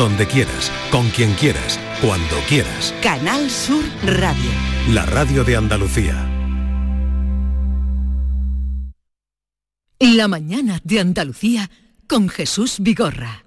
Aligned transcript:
donde 0.00 0.26
quieras, 0.26 0.72
con 0.90 1.10
quien 1.10 1.34
quieras, 1.34 1.78
cuando 2.00 2.34
quieras. 2.48 2.94
Canal 3.02 3.50
Sur 3.50 3.84
Radio. 4.06 4.50
La 4.94 5.04
radio 5.04 5.44
de 5.44 5.56
Andalucía. 5.56 6.26
La 9.98 10.26
mañana 10.26 10.80
de 10.84 11.00
Andalucía 11.00 11.70
con 12.08 12.30
Jesús 12.30 12.78
Vigorra. 12.80 13.44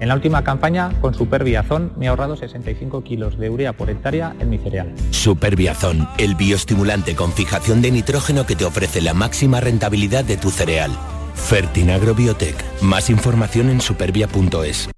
En 0.00 0.08
la 0.08 0.14
última 0.14 0.42
campaña, 0.42 0.98
con 1.02 1.12
Superbiazón, 1.12 1.92
me 1.98 2.06
he 2.06 2.08
ahorrado 2.08 2.38
65 2.38 3.04
kilos 3.04 3.38
de 3.38 3.50
urea 3.50 3.74
por 3.74 3.90
hectárea 3.90 4.34
en 4.40 4.48
mi 4.48 4.56
cereal. 4.56 4.94
Superbiazón, 5.10 6.08
el 6.16 6.34
bioestimulante 6.34 7.14
con 7.14 7.30
fijación 7.34 7.82
de 7.82 7.90
nitrógeno 7.90 8.46
que 8.46 8.56
te 8.56 8.64
ofrece 8.64 9.02
la 9.02 9.12
máxima 9.12 9.60
rentabilidad 9.60 10.24
de 10.24 10.38
tu 10.38 10.48
cereal. 10.48 10.92
Fertinagro 11.34 12.14
Biotech. 12.14 12.56
Más 12.80 13.10
información 13.10 13.68
en 13.68 13.82
supervia.es. 13.82 14.88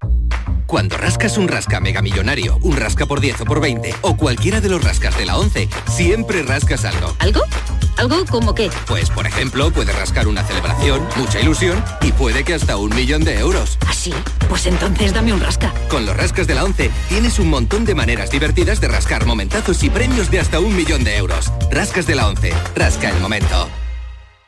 Cuando 0.71 0.95
rascas 0.95 1.37
un 1.37 1.49
rasca 1.49 1.81
mega 1.81 2.01
millonario, 2.01 2.57
un 2.61 2.77
rasca 2.77 3.05
por 3.05 3.19
10 3.19 3.41
o 3.41 3.45
por 3.45 3.59
20 3.59 3.93
o 4.03 4.15
cualquiera 4.15 4.61
de 4.61 4.69
los 4.69 4.81
rascas 4.81 5.17
de 5.17 5.25
la 5.25 5.37
11, 5.37 5.67
siempre 5.89 6.43
rascas 6.43 6.85
algo. 6.85 7.13
¿Algo? 7.19 7.41
¿Algo 7.97 8.25
como 8.27 8.55
qué? 8.55 8.69
Pues 8.87 9.09
por 9.09 9.27
ejemplo, 9.27 9.69
puede 9.71 9.91
rascar 9.91 10.29
una 10.29 10.45
celebración, 10.45 11.05
mucha 11.17 11.41
ilusión 11.41 11.83
y 11.99 12.13
puede 12.13 12.45
que 12.45 12.53
hasta 12.53 12.77
un 12.77 12.95
millón 12.95 13.25
de 13.25 13.37
euros. 13.37 13.77
¿Ah, 13.85 13.91
sí? 13.93 14.13
Pues 14.47 14.65
entonces 14.65 15.13
dame 15.13 15.33
un 15.33 15.41
rasca. 15.41 15.73
Con 15.89 16.05
los 16.05 16.15
rascas 16.15 16.47
de 16.47 16.55
la 16.55 16.63
11 16.63 16.89
tienes 17.09 17.37
un 17.39 17.49
montón 17.49 17.83
de 17.83 17.93
maneras 17.93 18.31
divertidas 18.31 18.79
de 18.79 18.87
rascar 18.87 19.25
momentazos 19.25 19.83
y 19.83 19.89
premios 19.89 20.31
de 20.31 20.39
hasta 20.39 20.61
un 20.61 20.73
millón 20.73 21.03
de 21.03 21.17
euros. 21.17 21.51
Rascas 21.69 22.07
de 22.07 22.15
la 22.15 22.29
11, 22.29 22.53
rasca 22.77 23.09
el 23.09 23.19
momento. 23.19 23.67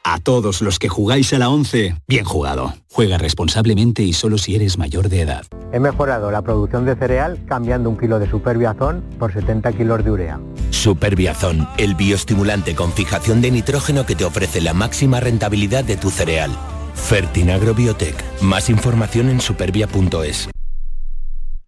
A 0.06 0.20
todos 0.20 0.62
los 0.62 0.80
que 0.80 0.90
jugáis 0.90 1.32
a 1.34 1.40
la 1.40 1.50
11, 1.50 1.96
bien 2.08 2.26
jugado. 2.26 2.74
Juega 2.92 3.18
responsablemente 3.18 4.04
y 4.04 4.12
solo 4.12 4.38
si 4.38 4.54
eres 4.54 4.78
mayor 4.78 5.08
de 5.08 5.22
edad. 5.22 5.46
He 5.72 5.80
mejorado 5.80 6.30
la 6.30 6.42
producción 6.42 6.86
de 6.86 6.96
cereal 6.96 7.40
cambiando 7.48 7.90
un 7.90 7.98
kilo 7.98 8.20
de 8.20 8.30
superbiazón 8.30 9.02
por 9.18 9.32
70 9.32 9.72
kilos 9.72 10.04
de 10.04 10.12
urea. 10.12 10.40
Superbiazón, 10.72 11.70
el 11.78 11.96
bioestimulante 11.96 12.76
con 12.76 12.92
fijación 12.92 13.42
de 13.42 13.52
nitrógeno 13.52 14.06
que 14.06 14.16
te 14.16 14.26
ofrece 14.26 14.60
la 14.60 14.74
máxima 14.74 15.22
rentabilidad 15.22 15.86
de 15.86 15.96
tu 15.96 16.10
cereal. 16.10 16.52
Fertinagro 16.96 17.74
Biotech. 17.74 18.42
Más 18.42 18.70
información 18.70 19.30
en 19.30 19.40
supervia.es. 19.40 20.50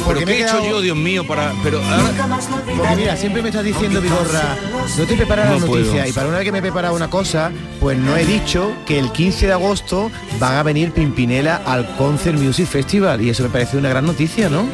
Porque 0.06 0.21
¿Pero 0.25 0.27
me 0.27 0.33
qué 0.37 0.39
he 0.39 0.43
he 0.43 0.47
hecho 0.49 0.71
yo, 0.71 0.81
Dios 0.81 0.97
mío, 0.97 1.27
para... 1.27 1.53
Pero 1.62 1.83
ahora... 1.83 2.39
Porque 2.77 2.97
mira, 2.97 3.17
siempre 3.17 3.43
me 3.43 3.49
estás 3.49 3.65
diciendo, 3.65 4.00
Vigorra, 4.00 4.56
no 4.97 5.05
te 5.05 5.17
preparas 5.17 5.47
la 5.47 5.59
No 5.59 5.67
noticia 5.67 5.93
puedo. 5.93 6.06
y 6.09 6.12
para 6.12 6.28
una 6.28 6.37
vez 6.39 6.44
que 6.44 6.53
me 6.53 6.59
he 6.59 6.62
preparado 6.62 6.94
una 6.94 7.11
cosa, 7.11 7.50
pues 7.81 7.99
no 7.99 8.17
he 8.17 8.25
dicho 8.25 8.72
que 8.87 8.99
el 8.99 9.11
15 9.11 9.47
de 9.49 9.53
agosto 9.53 10.11
van 10.39 10.55
a 10.55 10.62
venir 10.62 10.93
Pimpinela 10.93 11.61
al 11.67 11.97
Concert 11.97 12.39
Music 12.39 12.67
Festival 12.69 13.21
y 13.21 13.31
eso 13.31 13.43
me 13.43 13.49
parece 13.49 13.77
una 13.77 13.89
gran 13.89 14.06
noticia, 14.06 14.49
¿no? 14.49 14.65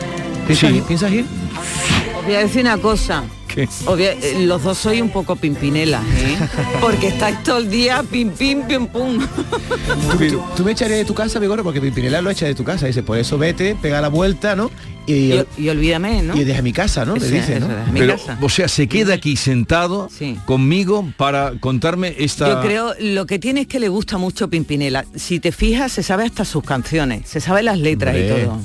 ¿Piensas 0.47 0.71
Sí. 0.71 0.77
ir? 0.77 0.83
¿Piensas 0.85 1.11
ir? 1.13 1.25
Os 2.19 2.25
voy 2.27 2.35
a 2.35 2.39
decir 2.41 2.61
una 2.63 2.77
cosa. 2.79 3.25
Eh, 3.57 4.35
los 4.47 4.63
dos 4.63 4.79
sois 4.79 5.01
un 5.03 5.11
poco 5.11 5.37
pimpinelas, 5.37 6.03
¿eh? 6.17 6.39
Porque 6.81 7.09
estáis 7.09 7.43
todo 7.43 7.59
el 7.59 7.71
día 7.71 8.03
pim 8.11 8.31
pim 8.31 8.63
pim 8.67 8.87
pum. 8.87 9.19
¿Tú, 10.13 10.19
tú- 10.29 10.43
tú 10.57 10.65
me 10.65 10.73
echarías 10.73 10.99
de 10.99 11.05
tu 11.05 11.15
casa, 11.15 11.39
Vigorra, 11.39 11.63
porque 11.63 11.81
Pimpinela 11.81 12.23
lo 12.23 12.31
echa 12.31 12.47
de 12.47 12.55
tu 12.55 12.65
casa. 12.65 12.87
Dice, 12.87 13.03
por 13.03 13.19
eso 13.19 13.39
vete, 13.39 13.77
pega 13.81 14.01
la 14.01 14.09
vuelta, 14.09 14.57
¿no? 14.57 14.71
Y, 15.07 15.13
Y, 15.33 15.45
y 15.59 15.69
olvídame, 15.69 16.23
¿no? 16.23 16.37
y 16.37 16.45
deja 16.45 16.63
mi 16.63 16.73
casa, 16.73 17.05
¿no? 17.05 17.17
Le 17.17 17.29
dice, 17.29 17.57
eso, 17.57 17.67
¿no? 17.67 17.75
deja 17.75 17.91
mi 17.93 18.01
Pero, 18.01 18.17
casa. 18.17 18.39
o 18.41 18.49
sea, 18.49 18.69
se 18.69 18.87
queda 18.87 19.15
aquí 19.15 19.37
sentado 19.37 20.09
conmigo 20.47 21.13
para 21.17 21.53
contarme 21.59 22.15
esta... 22.19 22.49
Yo 22.49 22.61
creo 22.61 22.95
lo 23.01 23.27
que 23.27 23.39
tiene 23.41 23.63
es 23.63 23.67
que 23.67 23.81
le 23.81 23.89
gusta 23.89 24.17
mucho 24.19 24.49
Pimpinela. 24.49 25.05
Si 25.17 25.41
te 25.41 25.51
fijas, 25.53 25.91
se 25.93 26.03
sabe 26.05 26.25
hasta 26.25 26.45
sus 26.45 26.63
canciones, 26.63 27.29
se 27.29 27.41
sabe 27.41 27.63
las 27.65 27.79
letras 27.79 28.15
Hombre. 28.15 28.41
y 28.43 28.45
todo. 28.45 28.61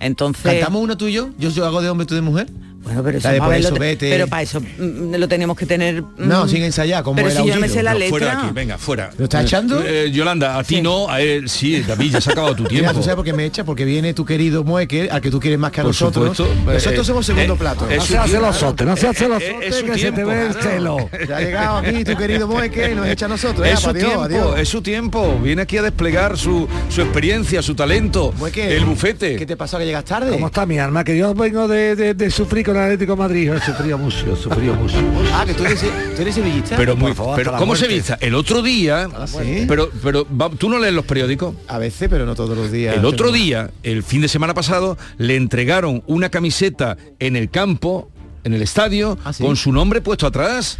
Entonces. 0.00 0.42
¿Cantamos 0.44 0.82
una 0.82 0.96
tú 0.98 1.06
y 1.08 1.12
yo? 1.14 1.30
¿Yo, 1.38 1.48
yo 1.50 1.64
hago 1.64 1.80
de 1.80 1.88
hombre, 1.88 2.06
tú 2.06 2.14
de 2.14 2.20
mujer? 2.20 2.46
Bueno, 2.84 3.02
pero 3.02 3.18
eso 3.18 3.74
vete. 3.78 4.10
Pero 4.10 4.26
para 4.28 4.42
eso 4.42 4.60
mm, 4.60 5.14
lo 5.16 5.26
tenemos 5.28 5.56
que 5.56 5.66
tener. 5.66 6.02
mm, 6.02 6.06
No, 6.18 6.46
sin 6.46 6.62
ensayar, 6.62 7.02
como 7.02 7.16
Pero 7.16 7.28
el 7.28 7.32
si 7.32 7.38
yo 7.38 7.54
no 7.54 7.60
me 7.60 7.66
aullido. 7.66 7.74
sé 7.74 7.82
la 7.82 7.92
No, 7.94 7.98
letra. 7.98 8.10
fuera 8.10 8.26
de 8.26 8.32
aquí, 8.42 8.46
venga, 8.52 8.78
fuera. 8.78 9.10
¿Lo 9.16 9.24
estás 9.24 9.44
echando? 9.44 9.82
Eh, 9.84 10.10
Yolanda, 10.12 10.58
a 10.58 10.64
ti 10.64 10.82
no, 10.82 11.08
a 11.10 11.20
él 11.20 11.48
sí, 11.48 11.80
David, 11.80 12.12
ya 12.12 12.20
se 12.20 12.30
ha 12.30 12.32
acabado 12.32 12.54
tu 12.54 12.64
tiempo. 12.64 12.88
Mira, 12.90 12.92
tú 12.94 13.02
sabes 13.02 13.16
por 13.16 13.24
qué 13.24 13.32
me 13.32 13.44
echa, 13.46 13.64
porque 13.64 13.84
viene 13.84 14.12
tu 14.14 14.24
querido 14.24 14.64
Mueque, 14.64 15.08
al 15.10 15.20
que 15.20 15.30
tú 15.30 15.40
quieres 15.40 15.58
más 15.58 15.72
que 15.72 15.80
a 15.80 15.84
Por 15.84 15.90
nosotros. 15.90 16.36
supuesto. 16.36 16.72
Nosotros 16.72 17.00
Eh, 17.00 17.04
somos 17.06 17.26
segundo 17.26 17.54
eh, 17.54 17.56
plato. 17.58 17.86
No 17.94 18.02
se 18.02 18.18
hace 18.18 18.38
los 18.40 18.56
sotes, 18.56 18.86
no 18.86 18.96
se 18.96 19.08
hace 19.08 19.28
los 19.28 19.42
Eh, 19.42 19.52
sotes, 19.52 19.68
es 19.68 19.74
su 19.76 19.86
que 19.86 19.92
se 19.98 20.06
te 20.06 20.12
tiempo. 20.12 20.30
ve 20.30 20.46
el 20.46 20.54
celo. 20.54 21.10
Ya 21.28 21.36
ha 21.36 21.40
llegado 21.40 21.76
aquí 21.78 22.04
tu 22.04 22.16
querido 22.16 22.46
Mueque 22.46 22.90
y 22.92 22.94
nos 22.94 23.06
echa 23.08 23.24
a 23.26 23.28
nosotros. 23.28 23.66
Es 23.66 23.74
eh, 23.74 23.76
su 23.82 23.88
adiós, 23.90 24.04
tiempo, 24.04 24.22
adiós. 24.24 24.58
es 24.58 24.68
su 24.68 24.82
tiempo. 24.82 25.38
Viene 25.42 25.62
aquí 25.62 25.78
a 25.78 25.82
desplegar 25.82 26.36
su, 26.36 26.68
su 26.90 27.00
experiencia, 27.00 27.62
su 27.62 27.74
talento, 27.74 28.34
Mueque, 28.36 28.76
el 28.76 28.84
bufete. 28.84 29.36
¿Qué 29.36 29.46
te 29.46 29.56
pasó 29.56 29.78
que 29.78 29.86
llegas 29.86 30.04
tarde? 30.04 30.30
¿Cómo 30.32 30.48
está 30.48 30.66
mi 30.66 30.78
alma? 30.78 31.02
Que 31.02 31.16
yo 31.16 31.34
vengo 31.34 31.66
de 31.66 32.30
sufrir 32.30 32.64
con 32.66 32.73
el 32.76 32.84
Atlético 32.84 33.12
de 33.12 33.18
Madrid. 33.18 33.52
He 33.52 33.60
sufrido 33.60 33.98
mucho, 33.98 34.32
he 34.32 34.36
sufrido 34.36 34.74
mucho. 34.74 34.96
Ah, 35.32 35.44
que 35.46 35.54
tú 35.54 35.64
eres, 35.64 35.80
tú 35.80 36.22
eres 36.22 36.34
sevillista. 36.34 36.76
Pero, 36.76 36.96
muy, 36.96 37.12
favor, 37.12 37.36
pero 37.36 37.52
¿cómo 37.52 37.76
se 37.76 37.86
muerte. 37.86 37.94
vista? 37.94 38.18
El 38.20 38.34
otro 38.34 38.62
día, 38.62 39.08
¿sí? 39.26 39.64
pero, 39.68 39.90
pero 40.02 40.24
tú 40.58 40.68
no 40.68 40.78
lees 40.78 40.94
los 40.94 41.04
periódicos. 41.04 41.54
A 41.68 41.78
veces, 41.78 42.08
pero 42.08 42.26
no 42.26 42.34
todos 42.34 42.56
los 42.56 42.70
días. 42.70 42.96
El 42.96 43.04
otro 43.04 43.32
día, 43.32 43.70
el 43.82 44.02
fin 44.02 44.20
de 44.20 44.28
semana 44.28 44.54
pasado, 44.54 44.96
le 45.18 45.36
entregaron 45.36 46.02
una 46.06 46.30
camiseta 46.30 46.96
en 47.18 47.36
el 47.36 47.50
campo, 47.50 48.10
en 48.44 48.52
el 48.52 48.62
estadio, 48.62 49.18
¿Ah, 49.24 49.32
sí? 49.32 49.42
con 49.42 49.56
su 49.56 49.72
nombre 49.72 50.00
puesto 50.00 50.26
atrás. 50.26 50.78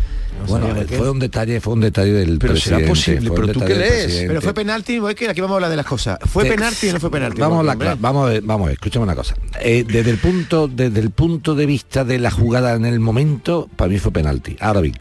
Bueno, 0.49 0.75
qué. 0.87 0.97
fue 0.97 1.11
un 1.11 1.19
detalle, 1.19 1.61
fue 1.61 1.73
un 1.73 1.81
detalle 1.81 2.13
del 2.13 2.39
Pero 2.39 2.57
será 2.57 2.85
posible, 2.87 3.31
pero 3.35 3.49
¿tú 3.49 3.61
qué 3.61 3.75
lees? 3.75 4.25
Pero 4.27 4.41
fue 4.41 4.53
penalti, 4.53 5.01
Mueque, 5.01 5.29
aquí 5.29 5.41
vamos 5.41 5.55
a 5.55 5.57
hablar 5.57 5.71
de 5.71 5.77
las 5.77 5.87
cosas. 5.87 6.19
¿Fue 6.27 6.45
penalti 6.45 6.89
o 6.89 6.93
no 6.93 7.01
fue 7.01 7.11
penalti? 7.11 7.41
Vamos 7.41 7.61
a, 7.61 7.75
la 7.75 7.95
vamos 7.95 8.33
vamos 8.43 8.71
escúchame 8.71 9.05
una 9.05 9.15
cosa. 9.15 9.35
Eh, 9.61 9.85
desde 9.87 10.11
el 10.11 10.19
punto, 10.19 10.69
desde 10.69 11.01
el 11.01 11.11
punto 11.11 11.55
de 11.55 11.67
vista 11.67 12.05
de 12.05 12.19
la 12.19 12.31
jugada 12.31 12.75
en 12.75 12.85
el 12.85 13.01
momento, 13.01 13.69
para 13.77 13.89
mí 13.91 13.99
fue 13.99 14.13
penalti. 14.13 14.57
Ahora 14.61 14.81
bien, 14.81 14.97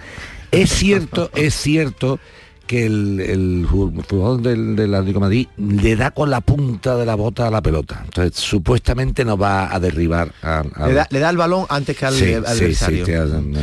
es 0.51 0.69
cierto, 0.71 1.31
es 1.35 1.55
cierto 1.55 2.19
que 2.73 2.85
el, 2.87 3.19
el 3.19 3.67
ju- 3.67 4.03
jugador 4.09 4.41
del, 4.41 4.75
del 4.75 4.93
Atlético 4.95 5.19
de 5.19 5.25
Madrid 5.25 5.47
le 5.57 5.95
da 5.95 6.09
con 6.11 6.29
la 6.31 6.41
punta 6.41 6.95
de 6.95 7.05
la 7.05 7.13
bota 7.15 7.47
a 7.47 7.51
la 7.51 7.61
pelota. 7.61 8.01
Entonces, 8.05 8.39
supuestamente 8.39 9.23
nos 9.23 9.39
va 9.39 9.73
a 9.73 9.79
derribar 9.79 10.31
al- 10.41 10.71
al- 10.75 10.89
Le 10.89 10.93
da, 10.95 11.07
le 11.11 11.19
da 11.19 11.29
el 11.29 11.37
balón 11.37 11.65
antes 11.69 11.95
que 11.95 12.05
al 12.07 12.13
Sí, 12.15 12.33
adversario. 12.33 13.05
sí, 13.05 13.11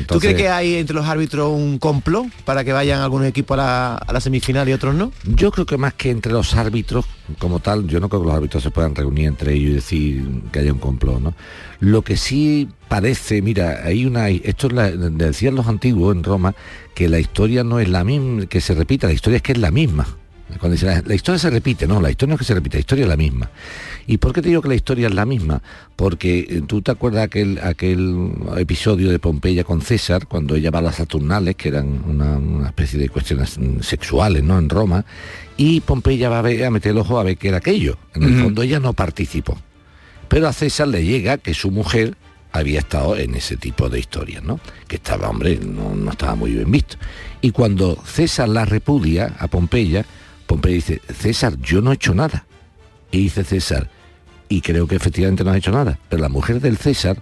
¿Tú 0.07 0.21
crees 0.21 0.37
que 0.37 0.49
hay 0.49 0.75
entre 0.77 0.95
los 0.95 1.07
árbitros 1.07 1.51
un 1.53 1.79
complot 1.79 2.27
para 2.45 2.63
que 2.65 2.73
vayan 2.73 3.01
algunos 3.01 3.27
equipos 3.27 3.59
a 3.59 3.63
la, 3.63 3.95
a 3.97 4.13
la 4.13 4.21
semifinal 4.21 4.69
y 4.69 4.73
otros 4.73 4.95
no? 4.95 5.11
Yo 5.25 5.51
creo 5.51 5.67
que 5.67 5.77
más 5.77 5.95
que 5.95 6.11
entre 6.11 6.33
los 6.33 6.55
árbitros 6.55 7.05
como 7.39 7.59
tal, 7.59 7.87
yo 7.89 7.99
no 7.99 8.09
creo 8.09 8.21
que 8.23 8.27
los 8.29 8.37
árbitros 8.37 8.63
se 8.63 8.71
puedan 8.71 8.95
reunir 8.95 9.27
entre 9.27 9.55
ellos 9.55 9.71
y 9.71 9.75
decir 9.75 10.29
que 10.53 10.61
haya 10.61 10.73
un 10.73 10.79
complot, 10.79 11.21
¿no? 11.21 11.35
Lo 11.81 12.03
que 12.03 12.17
sí 12.17 12.69
parece, 12.91 13.41
mira, 13.41 13.81
hay 13.85 14.05
una, 14.05 14.29
esto 14.29 14.67
es 14.67 14.73
la- 14.75 14.91
decían 14.91 15.55
los 15.55 15.69
antiguos 15.69 16.15
en 16.15 16.25
Roma, 16.25 16.55
que 16.95 17.09
la 17.09 17.21
historia 17.21 17.63
no 17.65 17.79
es 17.79 17.89
la 17.89 18.03
misma, 18.05 18.47
que 18.47 18.61
se 18.61 18.75
repita, 18.75 19.07
la 19.07 19.13
historia 19.15 19.37
es 19.37 19.43
que 19.43 19.53
es 19.53 19.59
la 19.59 19.71
misma. 19.71 20.07
Cuando 20.59 20.73
dicen, 20.73 20.89
la, 20.89 21.01
la 21.07 21.15
historia 21.15 21.39
se 21.39 21.49
repite, 21.49 21.87
no, 21.87 22.01
la 22.01 22.11
historia 22.11 22.31
no 22.31 22.35
es 22.35 22.41
que 22.41 22.45
se 22.45 22.55
repite, 22.55 22.79
la 22.79 22.81
historia 22.81 23.05
es 23.05 23.09
la 23.09 23.17
misma. 23.17 23.49
¿Y 24.09 24.19
por 24.19 24.33
qué 24.33 24.43
te 24.43 24.49
digo 24.49 24.61
que 24.61 24.69
la 24.69 24.75
historia 24.75 25.07
es 25.07 25.15
la 25.15 25.25
misma? 25.25 25.63
Porque 25.95 26.41
eh, 26.41 26.63
tú 26.67 26.83
te 26.83 26.91
acuerdas 26.91 27.23
aquel, 27.23 27.61
aquel 27.63 28.33
episodio 28.57 29.13
de 29.13 29.21
Pompeya 29.21 29.63
con 29.63 29.81
César, 29.81 30.27
cuando 30.27 30.57
ella 30.57 30.73
va 30.73 30.81
a 30.81 30.83
las 30.83 30.97
Saturnales, 30.97 31.55
que 31.55 31.69
eran 31.69 32.03
una, 32.05 32.37
una 32.39 32.67
especie 32.67 32.99
de 32.99 33.09
cuestiones 33.09 33.57
mm, 33.57 33.83
sexuales, 33.83 34.43
¿no? 34.43 34.59
En 34.59 34.69
Roma, 34.69 35.05
y 35.57 35.81
Pompeya 35.83 36.29
va 36.29 36.41
a, 36.41 36.43
ver, 36.43 36.65
a 36.65 36.71
meter 36.73 36.91
el 36.91 36.99
ojo 36.99 37.21
a 37.21 37.23
ver 37.23 37.37
qué 37.37 37.47
era 37.49 37.59
aquello. 37.59 37.97
En 38.17 38.25
el 38.25 38.43
fondo 38.43 38.63
ella 38.63 38.81
no 38.81 38.93
participó. 38.93 39.57
Pero 40.27 40.49
a 40.49 40.53
César 40.53 40.89
le 40.89 41.05
llega 41.05 41.39
que 41.39 41.55
su 41.55 41.71
mujer 41.71 42.17
había 42.53 42.81
estado 42.81 43.17
en 43.17 43.35
ese 43.35 43.57
tipo 43.57 43.89
de 43.89 43.99
historias, 44.01 44.43
¿no? 44.43 44.61
Que 44.89 44.97
estaba, 44.97 45.29
hombre, 45.29 45.59
no, 45.63 45.95
no 45.95 46.11
estaba 46.11 46.35
muy 46.35 46.53
bien 46.53 46.71
visto. 46.71 46.97
Y 47.41 47.51
cuando 47.53 47.97
César 48.05 48.49
la 48.49 48.65
repudia 48.65 49.35
a 49.39 49.47
Pompeya, 49.49 50.05
Pompeya 50.47 50.75
dice, 50.75 51.01
César, 51.17 51.57
yo 51.61 51.81
no 51.81 51.93
he 51.93 51.95
hecho 51.95 52.15
nada. 52.15 52.45
Y 53.13 53.19
dice 53.23 53.45
César, 53.45 53.89
y 54.49 54.61
creo 54.63 54.87
que 54.87 54.97
efectivamente 54.97 55.45
no 55.45 55.51
ha 55.53 55.57
hecho 55.57 55.71
nada, 55.73 55.99
pero 56.09 56.21
la 56.23 56.29
mujer 56.29 56.61
del 56.61 56.77
César 56.77 57.19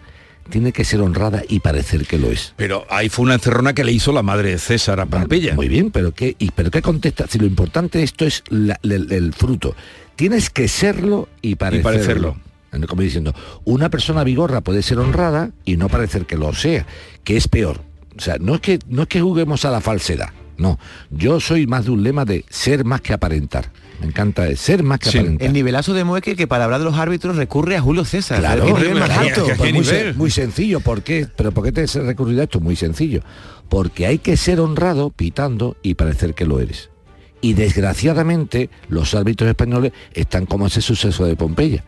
tiene 0.49 0.73
que 0.73 0.83
ser 0.85 1.03
honrada 1.03 1.43
y 1.47 1.61
parecer 1.61 2.07
que 2.07 2.19
lo 2.19 2.29
es. 2.31 2.55
Pero 2.57 2.87
ahí 2.89 3.11
fue 3.11 3.27
una 3.27 3.35
encerrona 3.35 3.75
que 3.75 3.85
le 3.85 3.93
hizo 3.93 4.13
la 4.13 4.23
madre 4.23 4.53
de 4.53 4.59
César 4.59 4.99
a 4.99 5.05
Pompeya. 5.07 5.55
Muy 5.55 5.69
bien, 5.69 5.91
pero 5.91 6.15
qué, 6.15 6.37
y, 6.39 6.51
pero 6.53 6.71
qué 6.71 6.81
contesta, 6.81 7.27
si 7.29 7.39
lo 7.39 7.45
importante 7.47 7.99
de 7.99 8.05
esto 8.05 8.25
es 8.25 8.43
la- 8.49 8.81
el, 8.83 9.13
el 9.13 9.35
fruto. 9.35 9.77
Tienes 10.17 10.49
que 10.49 10.67
serlo 10.69 11.29
y 11.43 11.57
parecerlo. 11.57 11.91
parecerlo. 11.91 12.37
Como 12.87 13.03
diciendo, 13.03 13.35
una 13.65 13.88
persona 13.91 14.25
vigorra 14.25 14.61
puede 14.61 14.82
ser 14.82 14.99
honrada 14.99 15.50
y 15.65 15.76
no 15.76 15.88
parecer 15.88 16.26
que 16.26 16.37
lo 16.37 16.53
sea, 16.53 16.87
que 17.25 17.37
es 17.37 17.49
peor. 17.49 17.81
O 18.17 18.20
sea, 18.20 18.37
no 18.38 18.56
es 18.56 18.61
que, 18.61 18.79
no 18.88 19.03
es 19.03 19.09
que 19.09 19.20
juguemos 19.20 19.65
a 19.65 19.70
la 19.70 19.81
falsedad. 19.81 20.31
No, 20.59 20.79
yo 21.11 21.38
soy 21.38 21.67
más 21.67 21.85
de 21.85 21.93
un 21.93 22.03
lema 22.03 22.25
de 22.25 22.44
ser 22.50 22.85
más 22.85 23.00
que 23.00 23.12
aparentar. 23.12 23.70
Me 24.00 24.06
encanta 24.06 24.55
ser 24.56 24.82
más 24.82 24.99
que 24.99 25.09
aparentar. 25.09 25.47
El 25.47 25.53
nivelazo 25.53 25.94
de 25.94 26.05
Mueque 26.05 26.37
que 26.37 26.47
para 26.47 26.65
hablar 26.65 26.81
de 26.81 26.87
los 26.87 26.97
árbitros 26.97 27.37
recurre 27.37 27.76
a 27.76 27.81
Julio 27.81 28.05
César. 28.05 28.41
Claro, 28.41 28.65
nivel 28.65 28.94
más 28.97 29.09
María, 29.09 29.35
alto. 29.35 30.14
muy 30.17 30.31
sencillo. 30.31 30.81
¿Por 30.81 31.03
qué? 31.03 31.26
¿Pero 31.37 31.53
por 31.53 31.64
qué 31.64 31.73
te 31.73 31.82
has 31.82 31.94
recurrido 31.94 32.41
a 32.41 32.44
esto? 32.44 32.61
Muy 32.61 32.75
sencillo. 32.75 33.23
Porque 33.69 34.06
hay 34.06 34.19
que 34.19 34.37
ser 34.37 34.61
honrado 34.61 35.11
pitando 35.11 35.76
y 35.82 35.94
parecer 35.94 36.35
que 36.35 36.44
lo 36.44 36.61
eres. 36.61 36.91
Y 37.41 37.55
desgraciadamente 37.55 38.69
los 38.88 39.14
árbitros 39.14 39.49
españoles 39.49 39.93
están 40.12 40.47
como 40.47 40.67
ese 40.67 40.81
suceso 40.81 41.25
de 41.25 41.37
Pompeya. 41.37 41.85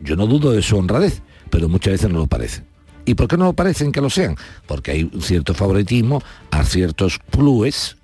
Yo 0.00 0.16
no 0.16 0.26
dudo 0.26 0.52
de 0.52 0.62
su 0.62 0.76
honradez, 0.76 1.22
pero 1.50 1.68
muchas 1.68 1.92
veces 1.92 2.10
no 2.10 2.20
lo 2.20 2.26
parecen. 2.26 2.64
¿Y 3.04 3.14
por 3.14 3.28
qué 3.28 3.36
no 3.36 3.46
lo 3.46 3.52
parecen 3.54 3.92
que 3.92 4.00
lo 4.00 4.10
sean? 4.10 4.36
Porque 4.66 4.90
hay 4.90 5.10
un 5.12 5.22
cierto 5.22 5.54
favoritismo 5.54 6.22
a 6.50 6.64
ciertos 6.64 7.18
clubes 7.30 7.96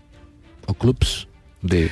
o 0.66 0.74
clubs 0.74 1.28
de 1.62 1.90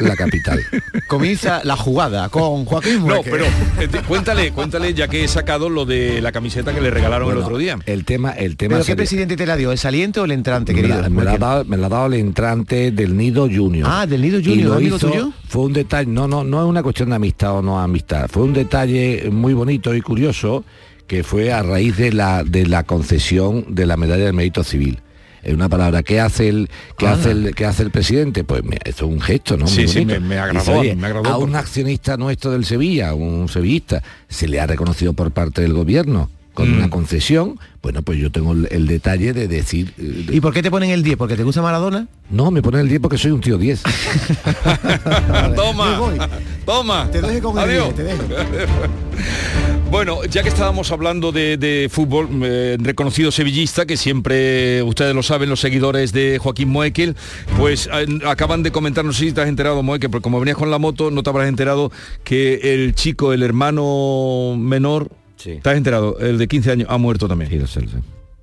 la 0.00 0.16
capital. 0.16 0.62
Comienza 1.08 1.60
la 1.64 1.76
jugada 1.76 2.28
con 2.28 2.64
Joaquín 2.64 3.06
No, 3.06 3.22
pero 3.22 3.44
eh, 3.80 3.88
cuéntale, 4.06 4.52
cuéntale, 4.52 4.92
ya 4.94 5.08
que 5.08 5.24
he 5.24 5.28
sacado 5.28 5.68
lo 5.68 5.84
de 5.84 6.20
la 6.20 6.32
camiseta 6.32 6.74
que 6.74 6.80
le 6.80 6.90
regalaron 6.90 7.26
Bueno, 7.26 7.40
el 7.40 7.44
otro 7.44 7.58
día. 7.58 7.78
El 7.86 8.04
tema, 8.04 8.32
el 8.32 8.56
tema 8.56 8.74
¿Pero 8.76 8.84
qué 8.84 8.96
presidente 8.96 9.36
te 9.36 9.46
la 9.46 9.56
dio? 9.56 9.72
¿El 9.72 9.78
saliente 9.78 10.20
o 10.20 10.24
el 10.24 10.32
entrante, 10.32 10.74
querido? 10.74 11.08
me 11.10 11.24
la 11.24 11.32
ha 11.32 11.38
dado, 11.38 11.64
me 11.64 11.76
la 11.76 11.86
ha 11.86 11.90
dado 11.90 12.06
el 12.06 12.14
entrante 12.14 12.90
del 12.90 13.16
Nido 13.16 13.48
Junior. 13.50 13.88
Ah, 13.90 14.06
del 14.06 14.22
Nido 14.22 14.38
Y 14.40 14.44
Junior, 14.44 14.68
lo 14.70 14.74
amigo 14.74 14.96
hizo- 14.96 15.08
tuyo. 15.10 15.32
Fue 15.48 15.62
un 15.62 15.72
detalle, 15.72 16.10
no, 16.10 16.26
no, 16.28 16.44
no 16.44 16.62
es 16.62 16.66
una 16.68 16.82
cuestión 16.82 17.10
de 17.10 17.16
amistad 17.16 17.56
o 17.58 17.62
no 17.62 17.78
amistad, 17.80 18.26
fue 18.28 18.42
un 18.42 18.52
detalle 18.52 19.28
muy 19.30 19.54
bonito 19.54 19.94
y 19.94 20.00
curioso 20.00 20.64
que 21.06 21.22
fue 21.22 21.52
a 21.52 21.62
raíz 21.62 21.96
de 21.96 22.12
la, 22.12 22.42
de 22.42 22.66
la 22.66 22.82
concesión 22.82 23.64
de 23.68 23.86
la 23.86 23.96
medalla 23.96 24.24
del 24.24 24.34
mérito 24.34 24.64
civil. 24.64 24.98
En 25.46 25.54
una 25.54 25.68
palabra, 25.68 26.02
¿qué 26.02 26.18
hace 26.20 26.48
el, 26.48 26.68
qué 26.98 27.06
Ah. 27.06 27.12
hace 27.12 27.30
el, 27.30 27.54
qué 27.54 27.64
hace 27.66 27.84
el 27.84 27.90
presidente? 27.92 28.42
Pues 28.42 28.64
me- 28.64 28.78
esto 28.84 29.06
es 29.06 29.12
un 29.12 29.20
gesto, 29.20 29.56
¿no? 29.56 29.68
Sí, 29.68 29.82
Muy 29.82 29.88
sí, 29.88 30.04
me- 30.04 30.18
me 30.18 30.38
agradó, 30.38 30.58
Dice, 30.58 30.72
"Oye, 30.74 30.96
me 30.96 31.06
agradó 31.06 31.28
a 31.30 31.38
un 31.38 31.54
accionista 31.54 32.16
nuestro 32.16 32.50
del 32.50 32.64
Sevilla, 32.64 33.14
un 33.14 33.48
sevillista, 33.48 34.02
se 34.28 34.48
le 34.48 34.58
ha 34.60 34.66
reconocido 34.66 35.12
por 35.12 35.30
parte 35.30 35.62
del 35.62 35.72
gobierno 35.72 36.30
con 36.52 36.70
Mm. 36.72 36.76
una 36.78 36.90
concesión, 36.90 37.60
bueno, 37.86 38.02
pues 38.02 38.18
yo 38.18 38.32
tengo 38.32 38.50
el, 38.50 38.66
el 38.72 38.88
detalle 38.88 39.32
de 39.32 39.46
decir... 39.46 39.94
eh, 39.96 40.26
¿Y 40.32 40.40
por 40.40 40.52
qué 40.52 40.60
te 40.60 40.72
ponen 40.72 40.90
el 40.90 41.04
10? 41.04 41.16
¿Porque 41.16 41.36
te 41.36 41.44
gusta 41.44 41.62
Maradona? 41.62 42.08
no, 42.30 42.50
me 42.50 42.60
ponen 42.60 42.80
el 42.80 42.88
10 42.88 43.00
porque 43.00 43.16
soy 43.16 43.30
un 43.30 43.40
tío 43.40 43.58
10. 43.58 43.80
toma, 45.54 46.18
toma. 46.64 47.08
Te 47.12 47.22
dejo 47.22 47.52
con 47.52 47.62
el 47.62 47.70
Adiós. 47.70 47.94
10, 47.94 47.94
te 47.94 48.02
dejo. 48.02 48.24
Bueno, 49.88 50.24
ya 50.24 50.42
que 50.42 50.48
estábamos 50.48 50.90
hablando 50.90 51.30
de, 51.30 51.56
de 51.58 51.88
fútbol, 51.88 52.28
eh, 52.42 52.76
reconocido 52.80 53.30
sevillista, 53.30 53.86
que 53.86 53.96
siempre, 53.96 54.82
ustedes 54.82 55.14
lo 55.14 55.22
saben, 55.22 55.48
los 55.48 55.60
seguidores 55.60 56.12
de 56.12 56.38
Joaquín 56.42 56.70
Moekel, 56.70 57.14
pues 57.56 57.88
eh, 57.92 58.18
acaban 58.26 58.64
de 58.64 58.72
comentar, 58.72 59.04
no 59.04 59.12
sé 59.12 59.26
si 59.26 59.32
te 59.32 59.42
has 59.42 59.48
enterado, 59.48 59.84
Moekel, 59.84 60.10
porque 60.10 60.24
como 60.24 60.40
venías 60.40 60.56
con 60.56 60.72
la 60.72 60.78
moto, 60.78 61.12
no 61.12 61.22
te 61.22 61.30
habrás 61.30 61.48
enterado 61.48 61.92
que 62.24 62.74
el 62.74 62.96
chico, 62.96 63.32
el 63.32 63.44
hermano 63.44 64.56
menor, 64.58 65.08
Sí. 65.46 65.60
¿te 65.62 65.70
has 65.70 65.76
enterado? 65.76 66.18
El 66.18 66.38
de 66.38 66.48
15 66.48 66.72
años 66.72 66.88
ha 66.90 66.98
muerto 66.98 67.28
también. 67.28 67.50
Sí, 67.50 67.56
lo 67.58 67.66
sé, 67.66 67.80
lo 67.82 67.88
sé, 67.88 67.98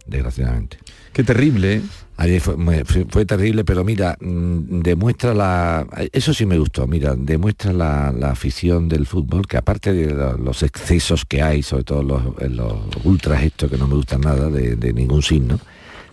desgraciadamente. 0.08 0.78
Qué 1.12 1.24
terrible, 1.24 1.74
¿eh? 1.76 1.82
Ayer 2.18 2.40
fue, 2.42 2.56
me- 2.58 2.86
fue- 2.86 3.06
fue 3.10 3.26
terrible, 3.26 3.64
pero 3.64 3.84
mira, 3.84 4.16
mm, 4.20 4.80
demuestra 4.82 5.34
la... 5.34 5.86
Eso 6.12 6.34
sí 6.34 6.46
me 6.46 6.58
gustó, 6.58 6.88
mira, 6.88 7.16
demuestra 7.16 7.74
la, 7.74 8.12
la 8.18 8.32
afición 8.32 8.88
del 8.88 9.06
fútbol, 9.06 9.46
que 9.48 9.58
aparte 9.58 9.94
de 9.94 10.14
lo- 10.14 10.38
los 10.38 10.64
excesos 10.64 11.26
que 11.26 11.42
hay, 11.42 11.62
sobre 11.64 11.84
todo 11.84 12.04
los, 12.04 12.22
en 12.40 12.56
los 12.56 12.74
ultras 13.04 13.44
estos 13.44 13.70
que 13.70 13.78
no 13.78 13.88
me 13.88 13.96
gustan 13.96 14.22
nada, 14.22 14.50
de, 14.50 14.76
de 14.76 14.94
ningún 14.94 15.22
signo, 15.22 15.60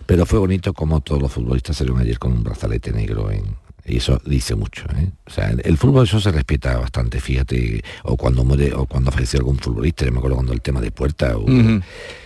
pero 0.05 0.25
fue 0.25 0.39
bonito 0.39 0.73
como 0.73 1.01
todos 1.01 1.21
los 1.21 1.31
futbolistas 1.31 1.77
salieron 1.77 2.01
ayer 2.01 2.19
con 2.19 2.33
un 2.33 2.43
brazalete 2.43 2.91
negro 2.91 3.31
en... 3.31 3.43
Y 3.85 3.97
eso 3.97 4.21
dice 4.25 4.55
mucho, 4.55 4.83
¿eh? 4.95 5.09
O 5.25 5.29
sea, 5.31 5.49
el, 5.49 5.61
el 5.65 5.77
fútbol 5.77 6.05
eso 6.05 6.19
se 6.19 6.31
respeta 6.31 6.77
bastante, 6.77 7.19
fíjate, 7.19 7.83
o 8.03 8.15
cuando 8.17 8.43
muere, 8.43 8.73
o 8.73 8.85
cuando 8.85 9.11
falleció 9.11 9.39
algún 9.39 9.57
futbolista, 9.57 10.05
yo 10.05 10.11
me 10.11 10.19
acuerdo 10.19 10.35
cuando 10.35 10.53
el 10.53 10.61
tema 10.61 10.81
de 10.81 10.91
puerta, 10.91 11.37
o- 11.37 11.45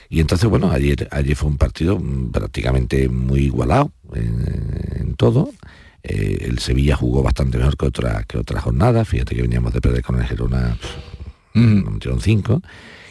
y 0.10 0.20
entonces, 0.20 0.48
bueno, 0.50 0.70
ayer, 0.72 1.08
ayer 1.12 1.36
fue 1.36 1.50
un 1.50 1.58
partido 1.58 1.98
mm, 2.00 2.32
prácticamente 2.32 3.10
muy 3.10 3.42
igualado 3.46 3.92
en, 4.14 4.44
en 5.00 5.16
todo. 5.16 5.50
Eh, 6.04 6.46
el 6.48 6.60
Sevilla 6.60 6.96
jugó 6.96 7.24
bastante 7.24 7.58
mejor 7.58 7.76
que 7.78 7.86
otra, 7.88 8.24
que 8.28 8.38
otra 8.38 8.62
jornada. 8.62 9.04
Fíjate 9.06 9.36
que 9.36 9.42
veníamos 9.42 9.74
de 9.74 9.82
perder 9.82 10.04
con 10.04 10.20
el 10.22 10.28
Girona, 10.28 10.78
metieron 11.56 12.22
cinco. 12.22 12.62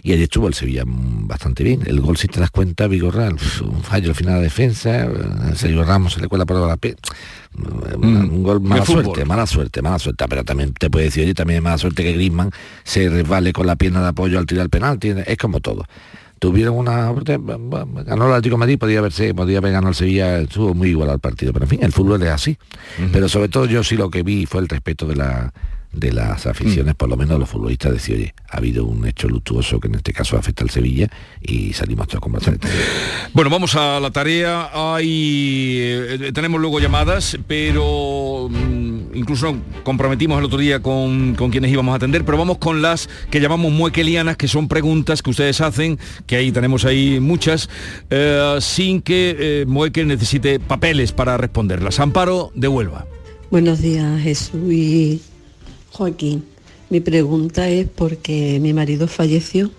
Y 0.02 0.12
ayer 0.12 0.24
estuvo 0.24 0.48
el 0.48 0.54
Sevilla 0.54 0.82
bastante 0.86 1.64
bien. 1.64 1.80
El 1.86 2.02
gol, 2.02 2.18
si 2.18 2.28
te 2.28 2.38
das 2.38 2.50
cuenta, 2.50 2.86
Vigorra, 2.86 3.30
pf, 3.30 3.62
un 3.62 3.82
fallo 3.82 4.10
al 4.10 4.14
final 4.14 4.34
de 4.34 4.42
defensa, 4.42 5.06
eh, 5.06 5.08
Sergio 5.54 5.82
Ramos 5.82 6.12
se 6.12 6.20
le 6.20 6.28
cuela 6.28 6.44
por 6.44 6.58
la 6.58 6.76
pe... 6.76 6.94
Un, 7.56 8.04
un 8.04 8.42
gol 8.42 8.60
mala 8.60 8.84
suerte, 8.84 9.24
mala 9.24 9.46
suerte, 9.46 9.80
mala 9.80 9.98
suerte. 9.98 10.26
Pero 10.28 10.44
también 10.44 10.74
te 10.74 10.90
puede 10.90 11.06
decir, 11.06 11.24
oye, 11.24 11.32
también 11.32 11.58
es 11.58 11.62
mala 11.62 11.78
suerte 11.78 12.02
que 12.02 12.12
Griezmann 12.12 12.50
se 12.82 13.08
resbale 13.08 13.54
con 13.54 13.66
la 13.66 13.76
pierna 13.76 14.02
de 14.02 14.08
apoyo 14.08 14.38
al 14.38 14.44
tirar 14.44 14.64
el 14.64 14.70
penalti. 14.70 15.14
Es 15.26 15.38
como 15.38 15.60
todo 15.60 15.86
tuvieron 16.38 16.76
una 16.76 17.10
ganó 17.10 18.26
el 18.26 18.32
Atlético 18.32 18.56
de 18.56 18.58
Madrid 18.58 18.78
podía 18.78 18.98
haberse 18.98 19.32
podía 19.32 19.58
haber 19.58 19.72
ganado 19.72 19.90
el 19.90 19.94
Sevilla 19.94 20.40
estuvo 20.40 20.74
muy 20.74 20.90
igual 20.90 21.08
al 21.08 21.18
partido 21.20 21.54
pero 21.54 21.64
en 21.64 21.70
fin 21.70 21.78
el 21.82 21.92
fútbol 21.92 22.22
es 22.22 22.28
así 22.28 22.58
pero 23.12 23.30
sobre 23.30 23.48
todo 23.48 23.64
yo 23.64 23.82
sí 23.82 23.96
lo 23.96 24.10
que 24.10 24.22
vi 24.22 24.44
fue 24.44 24.60
el 24.60 24.68
respeto 24.68 25.06
de 25.06 25.16
la 25.16 25.54
de 25.94 26.12
las 26.12 26.46
aficiones, 26.46 26.94
por 26.94 27.08
lo 27.08 27.16
menos 27.16 27.38
los 27.38 27.48
futbolistas 27.48 27.92
decían, 27.92 28.18
oye, 28.18 28.34
ha 28.48 28.56
habido 28.56 28.84
un 28.84 29.06
hecho 29.06 29.28
luctuoso 29.28 29.80
que 29.80 29.88
en 29.88 29.96
este 29.96 30.12
caso 30.12 30.36
afecta 30.36 30.64
al 30.64 30.70
Sevilla 30.70 31.08
y 31.40 31.72
salimos 31.72 32.08
todos 32.08 32.20
con 32.20 32.32
bastante. 32.32 32.68
Bueno, 33.32 33.50
vamos 33.50 33.74
a 33.74 33.98
la 33.98 34.12
tarea. 34.12 34.70
Hay, 34.72 35.78
eh, 35.80 36.30
tenemos 36.32 36.60
luego 36.60 36.78
llamadas, 36.78 37.36
pero 37.48 38.48
mm, 38.48 39.16
incluso 39.16 39.56
comprometimos 39.82 40.38
el 40.38 40.44
otro 40.44 40.58
día 40.58 40.80
con, 40.80 41.34
con 41.34 41.50
quienes 41.50 41.72
íbamos 41.72 41.92
a 41.94 41.96
atender, 41.96 42.24
pero 42.24 42.38
vamos 42.38 42.58
con 42.58 42.80
las 42.80 43.08
que 43.30 43.40
llamamos 43.40 43.72
muequelianas, 43.72 44.36
que 44.36 44.46
son 44.46 44.68
preguntas 44.68 45.20
que 45.22 45.30
ustedes 45.30 45.60
hacen, 45.60 45.98
que 46.26 46.36
ahí 46.36 46.52
tenemos 46.52 46.84
ahí 46.84 47.18
muchas, 47.18 47.68
eh, 48.10 48.56
sin 48.60 49.02
que 49.02 49.36
eh, 49.38 49.64
Muekel 49.66 50.06
necesite 50.06 50.60
papeles 50.60 51.12
para 51.12 51.36
responderlas. 51.36 51.98
Amparo 51.98 52.52
de 52.54 52.68
Huelva. 52.68 53.06
Buenos 53.50 53.80
días, 53.80 54.20
Jesús 54.22 54.72
y 54.72 55.20
Joaquín. 55.94 56.44
Mi 56.90 57.00
pregunta 57.00 57.68
es 57.68 57.88
porque 57.88 58.58
mi 58.60 58.72
marido 58.72 59.06
falleció 59.06 59.70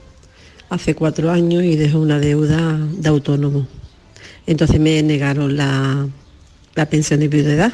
hace 0.70 0.96
cuatro 0.96 1.30
años 1.30 1.64
y 1.64 1.76
dejó 1.76 2.00
una 2.00 2.20
deuda 2.20 2.78
de 2.78 3.10
autónomo. 3.10 3.68
Entonces 4.48 4.80
me 4.80 5.04
negaron 5.04 5.58
la, 5.58 6.08
la 6.74 6.86
pensión 6.90 7.20
de 7.20 7.28
viudedad. 7.28 7.74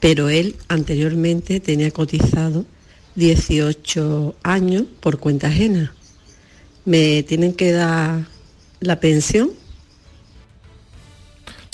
pero 0.00 0.28
él 0.28 0.56
anteriormente 0.68 1.60
tenía 1.60 1.90
cotizado 1.90 2.64
18 3.14 4.36
años 4.42 4.84
por 5.00 5.18
cuenta 5.18 5.48
ajena. 5.48 5.94
¿Me 6.84 7.22
tienen 7.24 7.54
que 7.54 7.72
dar 7.72 8.26
la 8.80 9.00
pensión? 9.00 9.50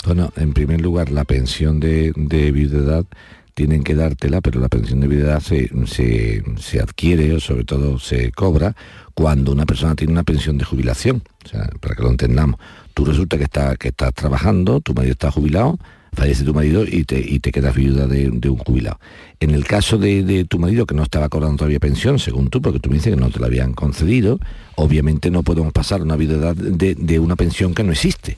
Bueno, 0.05 0.33
en 0.35 0.53
primer 0.53 0.81
lugar, 0.81 1.11
la 1.11 1.23
pensión 1.23 1.79
de, 1.79 2.11
de 2.15 2.51
viudedad 2.51 3.05
tienen 3.53 3.83
que 3.83 3.95
dártela, 3.95 4.41
pero 4.41 4.59
la 4.59 4.69
pensión 4.69 4.99
de 4.99 5.07
viudedad 5.07 5.39
se, 5.39 5.69
se, 5.85 6.43
se 6.59 6.79
adquiere 6.79 7.33
o 7.33 7.39
sobre 7.39 7.63
todo 7.63 7.99
se 7.99 8.31
cobra 8.31 8.75
cuando 9.13 9.51
una 9.51 9.65
persona 9.65 9.95
tiene 9.95 10.13
una 10.13 10.23
pensión 10.23 10.57
de 10.57 10.65
jubilación. 10.65 11.23
O 11.45 11.49
sea, 11.49 11.69
para 11.79 11.95
que 11.95 12.01
lo 12.01 12.09
entendamos. 12.09 12.59
Tú 12.93 13.05
resulta 13.05 13.37
que, 13.37 13.43
está, 13.43 13.75
que 13.75 13.89
estás 13.89 14.13
trabajando, 14.13 14.79
tu 14.79 14.93
marido 14.93 15.13
está 15.13 15.31
jubilado, 15.31 15.79
fallece 16.13 16.43
tu 16.43 16.53
marido 16.53 16.83
y 16.85 17.05
te, 17.05 17.19
y 17.19 17.39
te 17.39 17.51
quedas 17.51 17.75
viuda 17.75 18.07
de, 18.07 18.29
un 18.29 18.57
jubilado. 18.57 18.99
En 19.39 19.51
el 19.51 19.65
caso 19.65 19.97
de, 19.97 20.23
de, 20.23 20.45
tu 20.45 20.59
marido 20.59 20.85
que 20.85 20.95
no 20.95 21.03
estaba 21.03 21.29
cobrando 21.29 21.57
todavía 21.57 21.79
pensión, 21.79 22.19
según 22.19 22.49
tú, 22.49 22.61
porque 22.61 22.79
tú 22.79 22.89
me 22.89 22.95
dices 22.95 23.13
que 23.13 23.19
no 23.19 23.29
te 23.29 23.39
la 23.39 23.47
habían 23.47 23.73
concedido, 23.73 24.39
obviamente 24.75 25.31
no 25.31 25.43
podemos 25.43 25.73
pasar 25.73 26.01
una 26.01 26.15
viudedad 26.15 26.55
de, 26.55 26.95
de 26.95 27.19
una 27.19 27.35
pensión 27.35 27.73
que 27.73 27.83
no 27.83 27.91
existe. 27.91 28.37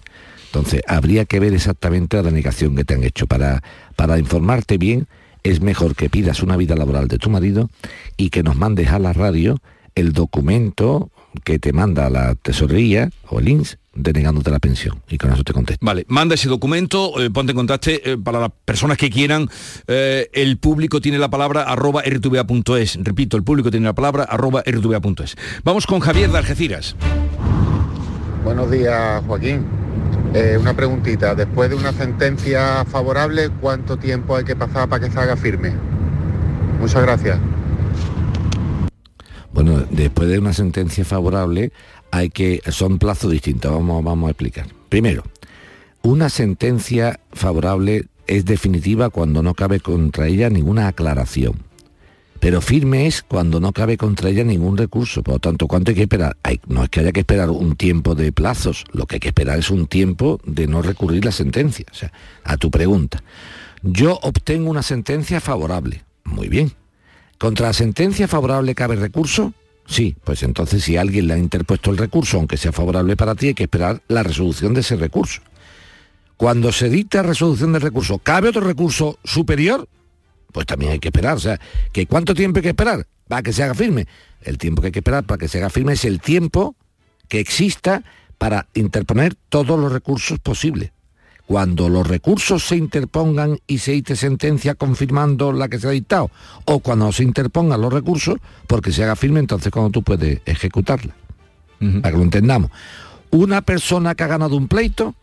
Entonces, 0.55 0.83
habría 0.88 1.25
que 1.25 1.41
ver 1.41 1.53
exactamente 1.53 2.15
la 2.15 2.24
denegación 2.24 2.77
que 2.77 2.85
te 2.85 2.93
han 2.93 3.03
hecho. 3.03 3.27
Para, 3.27 3.62
para 3.97 4.17
informarte 4.17 4.77
bien, 4.77 5.05
es 5.43 5.59
mejor 5.59 5.95
que 5.95 6.09
pidas 6.09 6.41
una 6.41 6.55
vida 6.55 6.77
laboral 6.77 7.09
de 7.09 7.17
tu 7.17 7.29
marido 7.29 7.69
y 8.15 8.29
que 8.29 8.41
nos 8.41 8.55
mandes 8.55 8.88
a 8.88 9.00
la 9.00 9.12
radio 9.12 9.59
el 9.95 10.13
documento 10.13 11.12
que 11.43 11.59
te 11.59 11.74
manda 11.74 12.09
la 12.09 12.35
tesorería 12.35 13.09
o 13.27 13.39
el 13.39 13.50
INS 13.50 13.79
denegándote 13.93 14.50
la 14.50 14.59
pensión 14.59 15.01
y 15.09 15.17
con 15.17 15.33
eso 15.33 15.43
te 15.43 15.51
contesto. 15.51 15.85
Vale, 15.85 16.05
manda 16.07 16.35
ese 16.35 16.47
documento, 16.47 17.21
eh, 17.21 17.29
ponte 17.29 17.51
en 17.51 17.57
contacto 17.57 17.89
eh, 17.91 18.17
para 18.24 18.39
las 18.39 18.51
personas 18.63 18.97
que 18.97 19.09
quieran. 19.09 19.50
eh, 19.88 20.29
el 20.31 20.57
público 20.57 21.01
tiene 21.01 21.17
la 21.17 21.29
palabra 21.29 21.63
arroba 21.63 22.01
rtva.es. 22.01 22.97
Repito, 23.03 23.35
el 23.35 23.43
público 23.43 23.71
tiene 23.71 23.88
la 23.88 23.93
palabra 23.93 24.24
arroba 24.24 24.63
rtva.es. 24.65 25.35
Vamos 25.65 25.85
con 25.85 26.00
Javier 26.00 26.31
de 26.31 26.38
Algeciras. 26.38 26.95
Buenos 28.45 28.71
días, 28.71 29.21
Joaquín. 29.27 29.85
Eh, 30.36 30.58
una 30.58 30.74
preguntita. 30.74 31.34
Después 31.34 31.70
de 31.70 31.77
una 31.77 31.94
sentencia 31.94 32.84
favorable, 32.84 33.50
¿cuánto 33.62 33.96
tiempo 33.96 34.36
hay 34.36 34.44
que 34.44 34.54
pasar 34.54 34.89
para 34.89 35.06
que 35.06 35.10
se 35.10 35.18
haga 35.18 35.38
firme? 35.38 35.72
Muchas 36.77 37.04
gracias. 37.04 37.39
Bueno, 39.54 39.86
después 39.89 40.27
de 40.27 40.38
una 40.38 40.51
sentencia 40.51 41.06
favorable 41.06 41.72
hay 42.12 42.30
que 42.30 42.62
son 42.68 43.00
plazos 43.00 43.32
distintos. 43.32 43.72
Vamos, 43.72 44.04
vamos 44.04 44.27
a 44.27 44.32
explicar. 44.32 44.68
Primero, 44.89 45.24
una 46.01 46.27
sentencia 46.27 47.22
favorable 47.32 48.08
es 48.27 48.44
definitiva 48.44 49.10
cuando 49.10 49.42
no 49.42 49.54
cabe 49.54 49.80
contra 49.80 50.27
ella 50.27 50.50
ninguna 50.50 50.89
aclaración. 50.89 51.54
Pero 52.45 52.61
firme 52.61 53.07
es 53.07 53.23
cuando 53.23 53.59
no 53.59 53.71
cabe 53.71 53.97
contra 53.97 54.29
ella 54.29 54.43
ningún 54.43 54.77
recurso. 54.77 55.23
Por 55.23 55.33
lo 55.33 55.39
tanto, 55.39 55.65
¿cuánto 55.65 55.89
hay 55.89 55.95
que 55.95 56.03
esperar? 56.03 56.37
Hay- 56.43 56.61
no 56.67 56.83
es 56.83 56.89
que 56.91 56.99
haya 56.99 57.11
que 57.11 57.21
esperar 57.21 57.49
un 57.49 57.75
tiempo 57.75 58.13
de 58.13 58.31
plazos. 58.31 58.85
Lo 58.91 59.07
que 59.07 59.15
hay 59.15 59.19
que 59.19 59.29
esperar 59.29 59.57
es 59.57 59.71
un 59.71 59.87
tiempo 59.87 60.39
de 60.45 60.67
no 60.67 60.83
recurrir 60.83 61.25
la 61.25 61.31
sentencia. 61.31 61.87
O 61.91 61.95
sea, 61.95 62.13
a 62.43 62.57
tu 62.57 62.69
pregunta. 62.69 63.23
Yo 63.81 64.19
obtengo 64.21 64.69
una 64.69 64.83
sentencia 64.83 65.41
favorable. 65.41 66.03
Muy 66.23 66.47
bien. 66.47 66.71
¿Contra 67.39 67.65
la 67.65 67.73
sentencia 67.73 68.27
favorable 68.27 68.75
cabe 68.75 68.95
recurso? 68.95 69.51
Sí, 69.87 70.15
pues 70.23 70.43
entonces 70.43 70.83
si 70.83 70.97
alguien 70.97 71.25
le 71.25 71.33
ha 71.33 71.39
interpuesto 71.39 71.89
el 71.89 71.97
recurso, 71.97 72.37
aunque 72.37 72.57
sea 72.57 72.71
favorable 72.71 73.17
para 73.17 73.33
ti, 73.33 73.47
hay 73.47 73.53
que 73.55 73.63
esperar 73.63 74.03
la 74.07 74.21
resolución 74.21 74.75
de 74.75 74.81
ese 74.81 74.97
recurso. 74.97 75.41
Cuando 76.37 76.71
se 76.71 76.89
dicta 76.89 77.23
resolución 77.23 77.73
del 77.73 77.81
recurso, 77.81 78.19
¿cabe 78.19 78.49
otro 78.49 78.61
recurso 78.61 79.17
superior? 79.23 79.87
Pues 80.55 80.65
también 80.65 80.93
hay 80.93 81.00
que 81.00 81.09
esperar. 81.09 81.35
O 81.35 81.39
sea, 81.41 81.59
¿que 81.91 82.07
¿cuánto 82.07 82.33
tiempo 82.33 82.59
hay 82.59 82.63
que 82.63 82.69
esperar 82.69 83.05
para 83.27 83.43
que 83.43 83.51
se 83.51 83.62
haga 83.62 83.74
firme? 83.74 84.07
El 84.41 84.57
tiempo 84.57 84.81
que 84.81 84.85
hay 84.85 84.91
que 84.93 85.00
esperar 85.00 85.25
para 85.25 85.38
que 85.38 85.50
se 85.50 85.57
haga 85.57 85.69
firme 85.69 85.91
es 85.91 86.05
el 86.05 86.21
tiempo 86.21 86.77
que 87.27 87.41
exista 87.41 88.03
para 88.38 88.65
interponer 88.74 89.35
todos 89.50 89.77
los 89.77 89.91
recursos 89.91 90.39
posibles. 90.39 90.93
Cuando 91.45 91.89
los 91.89 92.07
recursos 92.07 92.63
se 92.63 92.77
interpongan 92.77 93.59
y 93.67 93.79
se 93.79 93.91
dicte 93.91 94.15
sentencia 94.15 94.75
confirmando 94.75 95.51
la 95.51 95.67
que 95.67 95.77
se 95.77 95.89
ha 95.89 95.91
dictado, 95.91 96.31
o 96.63 96.79
cuando 96.79 97.12
se 97.12 97.24
interpongan 97.24 97.81
los 97.81 97.91
recursos 97.91 98.38
porque 98.65 98.93
se 98.93 99.03
haga 99.03 99.17
firme, 99.17 99.41
entonces 99.41 99.74
cuando 99.74 99.91
tú 99.91 100.03
puedes 100.03 100.39
ejecutarla. 100.45 101.13
Para 101.79 102.12
que 102.12 102.17
lo 102.17 102.24
entendamos. 102.24 102.71
Una 103.29 103.62
persona 103.62 104.15
que 104.15 104.24
ha 104.24 104.27
ganado 104.27 104.55
un 104.55 104.69
pleito, 104.69 105.15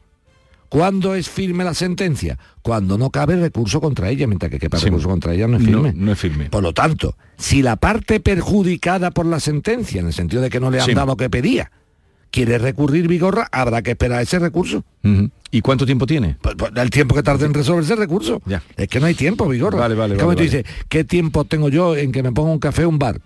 ¿cuándo 0.72 1.14
es 1.14 1.28
firme 1.28 1.64
la 1.64 1.74
sentencia? 1.74 2.38
Cuando 2.62 2.96
no 2.96 3.10
cabe 3.10 3.36
recurso 3.36 3.80
contra 3.80 4.08
ella, 4.08 4.26
mientras 4.26 4.50
que 4.50 4.58
quepa 4.58 4.78
Sí. 4.78 4.86
recurso 4.86 5.08
contra 5.08 5.34
ella 5.34 5.46
no 5.46 5.58
es 5.58 5.64
firme. 5.64 5.92
no 5.94 6.12
es 6.12 6.18
firme. 6.18 6.48
Por 6.50 6.62
lo 6.62 6.72
tanto, 6.72 7.16
si 7.36 7.60
la 7.62 7.76
parte 7.76 8.20
perjudicada 8.20 9.10
por 9.10 9.26
la 9.26 9.38
sentencia, 9.40 10.00
en 10.00 10.06
el 10.06 10.12
sentido 10.12 10.40
de 10.42 10.50
que 10.50 10.60
no 10.60 10.70
le 10.70 10.80
han 10.80 10.86
Sí. 10.86 10.94
dado 10.94 11.08
lo 11.08 11.16
que 11.16 11.28
pedía, 11.28 11.70
quiere 12.30 12.56
recurrir 12.56 13.06
Vigorra, 13.08 13.48
habrá 13.52 13.82
que 13.82 13.90
esperar 13.90 14.22
ese 14.22 14.38
recurso. 14.38 14.84
¿Y 15.50 15.60
cuánto 15.60 15.84
tiempo 15.84 16.06
tiene? 16.06 16.36
Pues, 16.40 16.54
pues, 16.56 16.72
el 16.74 16.88
tiempo 16.88 17.14
que 17.14 17.22
tarde 17.22 17.44
en 17.44 17.52
resolver 17.52 17.84
ese 17.84 17.94
recurso. 17.96 18.40
Ya. 18.46 18.62
Es 18.78 18.88
que 18.88 19.00
no 19.00 19.06
hay 19.06 19.14
tiempo, 19.14 19.46
Vigorra. 19.46 19.78
Vale, 19.78 19.94
vale, 19.94 20.14
como 20.14 20.28
vale, 20.28 20.36
tú 20.46 20.50
vale. 20.50 20.62
dices, 20.64 20.84
¿qué 20.88 21.04
tiempo 21.04 21.44
tengo 21.44 21.68
yo 21.68 21.94
en 21.94 22.10
que 22.10 22.22
me 22.22 22.32
ponga 22.32 22.50
un 22.50 22.58
café 22.58 22.86
o 22.86 22.88
un 22.88 22.98
bar? 22.98 23.20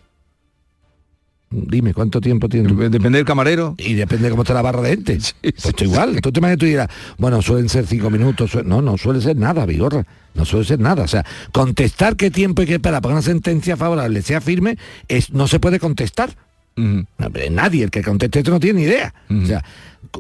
Dime, 1.49 1.95
¿cuánto 1.95 2.21
tiempo 2.21 2.49
tiene? 2.49 2.73
Depende 2.89 3.19
del 3.19 3.25
camarero. 3.25 3.77
Y 3.79 3.95
depende 3.95 4.25
de 4.25 4.31
cómo 4.31 4.43
esté 4.43 4.53
la 4.53 4.63
barra 4.63 4.83
de 4.83 4.91
gente. 4.91 5.19
pues 5.41 5.65
esto 5.65 5.85
igual. 5.85 6.21
Tú 6.21 6.33
te 6.33 6.41
imaginas 6.41 6.59
tú 6.59 6.67
dirás, 6.67 6.89
bueno, 7.19 7.41
suelen 7.41 7.69
ser 7.69 7.87
cinco 7.87 8.11
minutos. 8.11 8.57
No, 8.65 8.83
no 8.83 8.99
suele 8.99 9.21
ser 9.21 9.37
nada, 9.37 9.65
Vigorra. 9.65 10.05
No 10.35 10.45
suele 10.45 10.67
ser 10.67 10.81
nada. 10.81 11.05
O 11.05 11.09
sea, 11.09 11.25
contestar 11.53 12.17
qué 12.17 12.31
tiempo 12.31 12.63
hay 12.63 12.69
que 12.69 12.75
esperar 12.75 13.01
para 13.01 13.13
que 13.13 13.15
una 13.15 13.23
sentencia 13.23 13.77
favorable 13.77 14.23
sea 14.23 14.41
firme, 14.41 14.77
es, 15.09 15.33
no 15.33 15.47
se 15.47 15.61
puede 15.61 15.79
contestar. 15.79 16.37
No, 16.75 17.07
nadie, 17.51 17.85
el 17.85 17.91
que 17.91 18.03
conteste 18.03 18.41
esto 18.41 18.51
no 18.51 18.61
tiene 18.61 18.81
ni 18.81 18.87
idea. 18.87 19.15
O 19.31 19.47
sea, 19.47 19.65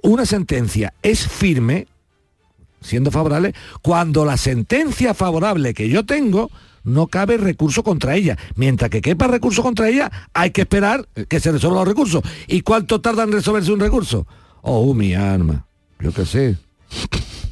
una 0.02 0.24
sentencia 0.24 0.94
es 1.02 1.26
firme, 1.28 1.86
siendo 2.80 3.10
favorable, 3.10 3.52
cuando 3.82 4.24
la 4.24 4.38
sentencia 4.38 5.12
favorable 5.12 5.74
que 5.74 5.88
yo 5.90 6.06
tengo 6.06 6.50
no 6.86 7.08
cabe 7.08 7.36
recurso 7.36 7.82
contra 7.82 8.14
ella. 8.14 8.38
Mientras 8.54 8.90
que 8.90 9.02
quepa 9.02 9.26
recurso 9.26 9.62
contra 9.62 9.88
ella, 9.88 10.10
hay 10.32 10.52
que 10.52 10.62
esperar 10.62 11.06
que 11.28 11.40
se 11.40 11.52
resuelvan 11.52 11.80
los 11.80 11.88
recursos. 11.88 12.22
¿Y 12.46 12.62
cuánto 12.62 13.00
tarda 13.02 13.24
en 13.24 13.32
resolverse 13.32 13.72
un 13.72 13.80
recurso? 13.80 14.26
Oh, 14.62 14.94
mi 14.94 15.14
alma. 15.14 15.66
Yo 16.00 16.12
qué 16.12 16.24
sé. 16.24 16.56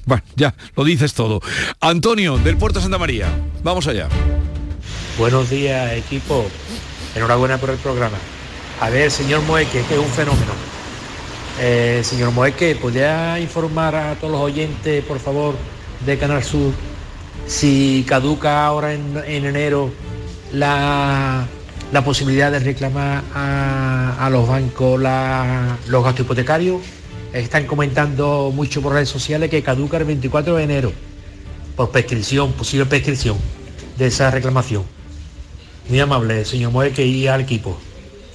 Bueno, 0.07 0.23
ya, 0.37 0.55
lo 0.77 0.85
dices 0.85 1.15
todo. 1.15 1.41
Antonio, 1.81 2.37
del 2.37 2.57
Puerto 2.57 2.81
Santa 2.81 2.99
María. 2.99 3.27
Vamos 3.63 3.87
allá. 3.87 4.09
Buenos 5.19 5.49
días, 5.49 5.93
equipo. 5.95 6.45
Enhorabuena 7.15 7.59
por 7.59 7.71
el 7.71 7.79
programa. 7.79 8.19
A 8.81 8.91
ver, 8.91 9.11
señor 9.11 9.43
Moeque, 9.43 9.83
que 9.89 9.95
es 9.95 10.01
un 10.01 10.11
fenómeno. 10.11 10.53
Eh, 11.61 12.03
señor 12.05 12.33
Moeque, 12.33 12.77
¿podría 12.77 13.39
informar 13.41 13.95
a 13.95 14.15
todos 14.17 14.33
los 14.33 14.41
oyentes, 14.43 15.05
por 15.05 15.21
favor, 15.21 15.55
de 16.05 16.19
Canal 16.19 16.43
Sur, 16.43 16.73
si 17.47 18.05
caduca 18.09 18.65
ahora 18.67 18.95
en, 18.95 19.21
en 19.27 19.45
enero 19.45 19.91
la, 20.53 21.47
la 21.93 22.05
posibilidad 22.05 22.51
de 22.51 22.59
reclamar 22.61 23.23
a, 23.35 24.17
a 24.25 24.31
los 24.31 24.49
bancos 24.49 25.01
la- 25.01 25.77
los 25.89 26.05
gastos 26.05 26.25
hipotecarios? 26.25 26.81
Están 27.33 27.67
comentando 27.67 28.53
mucho 28.55 28.81
por 28.81 28.93
redes 28.93 29.09
sociales 29.09 29.51
que 29.51 29.63
caduca 29.63 29.97
el 29.97 30.05
24 30.05 30.57
de 30.57 30.63
enero 30.65 30.93
por 31.77 31.91
prescripción, 31.91 32.53
posible 32.53 32.87
prescripción 32.87 33.37
de 33.99 34.07
esa 34.07 34.31
reclamación. 34.31 34.85
Muy 35.89 35.99
amable, 36.01 36.45
señor 36.45 36.71
Moeque 36.73 37.05
y 37.05 37.27
al 37.27 37.41
equipo. 37.41 37.77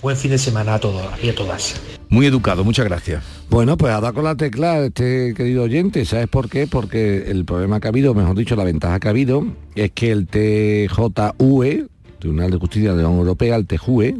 Buen 0.01 0.17
fin 0.17 0.31
de 0.31 0.37
semana 0.37 0.75
a 0.75 0.79
todos 0.79 1.03
y 1.23 1.29
a 1.29 1.35
todas. 1.35 1.75
Muy 2.09 2.25
educado, 2.25 2.63
muchas 2.63 2.85
gracias. 2.85 3.23
Bueno, 3.49 3.77
pues 3.77 3.93
ha 3.93 4.01
dado 4.01 4.13
con 4.15 4.23
la 4.23 4.35
tecla 4.35 4.79
este 4.79 5.33
querido 5.35 5.63
oyente. 5.63 6.03
¿Sabes 6.05 6.27
por 6.27 6.49
qué? 6.49 6.65
Porque 6.65 7.29
el 7.29 7.45
problema 7.45 7.79
que 7.79 7.87
ha 7.87 7.89
habido, 7.89 8.13
mejor 8.15 8.35
dicho, 8.35 8.55
la 8.55 8.63
ventaja 8.63 8.99
que 8.99 9.07
ha 9.07 9.11
habido, 9.11 9.45
es 9.75 9.91
que 9.91 10.11
el 10.11 10.25
TJUE, 10.27 11.85
Tribunal 12.19 12.49
de 12.51 12.57
Justicia 12.57 12.93
de 12.95 13.03
la 13.03 13.09
Unión 13.09 13.21
Europea, 13.27 13.55
el 13.55 13.67
TJUE, 13.67 14.15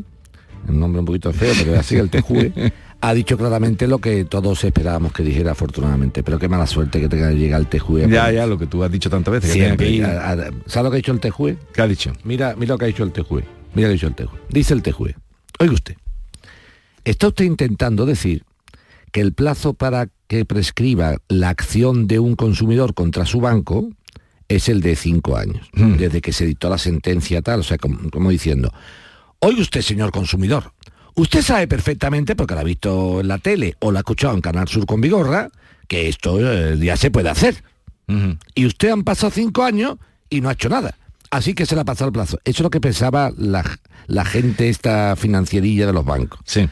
el 0.67 0.79
nombre 0.79 1.00
un 1.00 1.05
poquito 1.05 1.34
feo, 1.34 1.53
pero 1.58 1.74
es 1.74 1.79
así, 1.79 1.96
el 1.96 2.10
TJUE, 2.12 2.53
ha 3.01 3.13
dicho 3.15 3.38
claramente 3.38 3.88
lo 3.88 3.98
que 4.00 4.24
todos 4.24 4.63
esperábamos 4.63 5.12
que 5.12 5.24
dijera 5.24 5.51
afortunadamente. 5.53 6.22
Pero 6.22 6.38
qué 6.38 6.48
mala 6.48 6.67
suerte 6.67 7.00
que 7.01 7.10
tenga 7.10 7.29
que 7.29 7.38
llegar 7.38 7.60
el 7.60 7.67
TJUE. 7.67 8.08
Ya, 8.08 8.31
ya, 8.31 8.46
lo 8.46 8.60
que 8.60 8.67
tú 8.67 8.84
has 8.84 8.91
dicho 8.91 9.10
tantas 9.10 9.31
veces. 9.34 9.51
que 9.51 9.60
Siempre. 9.60 9.88
que. 9.98 10.05
A- 10.05 10.31
a- 10.34 10.36
¿Sabes 10.67 10.84
lo 10.84 10.91
que 10.91 10.96
ha 10.96 10.98
dicho 10.98 11.12
el 11.12 11.19
TJUE? 11.19 11.58
¿Qué 11.74 11.81
ha 11.81 11.88
dicho? 11.88 12.13
Mira, 12.24 12.55
mira 12.55 12.75
lo 12.75 12.77
que 12.77 12.86
ha 12.86 12.88
dicho 12.88 13.03
el 13.03 13.12
TJUE. 13.12 13.43
Mira 13.74 13.88
lo 13.88 13.93
que 13.98 14.05
ha 14.05 14.08
dicho 14.08 14.08
el 14.08 14.13
TJUE. 14.15 14.39
Dice 14.50 14.74
el 14.75 14.84
TJUE. 14.84 15.15
Oiga 15.60 15.74
usted. 15.74 15.96
Está 17.10 17.30
usted 17.30 17.46
intentando 17.46 18.06
decir 18.06 18.44
que 19.12 19.22
el 19.22 19.34
plazo 19.34 19.74
para 19.74 20.10
que 20.28 20.46
prescriba 20.46 21.16
la 21.28 21.50
acción 21.50 22.06
de 22.06 22.20
un 22.20 22.36
consumidor 22.36 22.94
contra 22.94 23.25
su 23.25 23.42
banco 23.42 23.89
es 24.48 24.70
el 24.70 24.82
de 24.82 24.96
cinco 24.96 25.36
años, 25.36 25.68
desde 25.74 26.22
que 26.22 26.32
se 26.32 26.46
dictó 26.46 26.70
la 26.70 26.78
sentencia 26.78 27.42
tal, 27.42 27.62
o 27.62 27.63
sea, 27.63 27.80
como, 27.80 28.12
como 28.12 28.30
diciendo, 28.30 28.72
oiga 29.39 29.60
usted, 29.60 29.82
señor 29.82 30.12
consumidor, 30.12 30.72
usted 31.16 31.42
sabe 31.42 31.68
perfectamente, 31.68 32.36
porque 32.36 32.54
la 32.54 32.62
ha 32.62 32.63
visto 32.63 33.22
en 33.22 33.28
la 33.28 33.39
tele 33.39 33.75
o 33.80 33.92
la 33.92 34.00
ha 34.00 34.01
escuchado 34.01 34.36
en 34.36 34.42
Canal 34.42 34.68
Sur 34.68 34.86
con 34.86 35.01
Vigorra, 35.01 35.50
que 35.88 36.10
esto 36.10 36.38
eh, 36.39 36.78
ya 36.78 36.96
se 36.96 37.10
puede 37.10 37.30
hacer. 37.30 37.63
Y 38.54 38.68
usted 38.68 38.92
han 38.92 39.04
pasado 39.04 39.32
cinco 39.32 39.63
años 39.63 39.98
y 40.30 40.42
no 40.42 40.50
ha 40.50 40.54
hecho 40.54 40.70
nada. 40.70 40.96
Así 41.32 41.56
que 41.56 41.66
se 41.66 41.74
le 41.74 41.82
ha 41.82 41.86
pasado 41.86 42.10
el 42.10 42.13
plazo. 42.13 42.38
Eso 42.44 42.58
es 42.58 42.62
lo 42.62 42.70
que 42.70 42.82
pensaba 42.82 43.32
la, 43.36 43.66
la 44.06 44.25
gente 44.25 44.70
esta 44.70 45.16
financierilla 45.16 45.88
de 45.88 45.94
los 45.94 46.06
bancos. 46.06 46.39
Sí. 46.46 46.70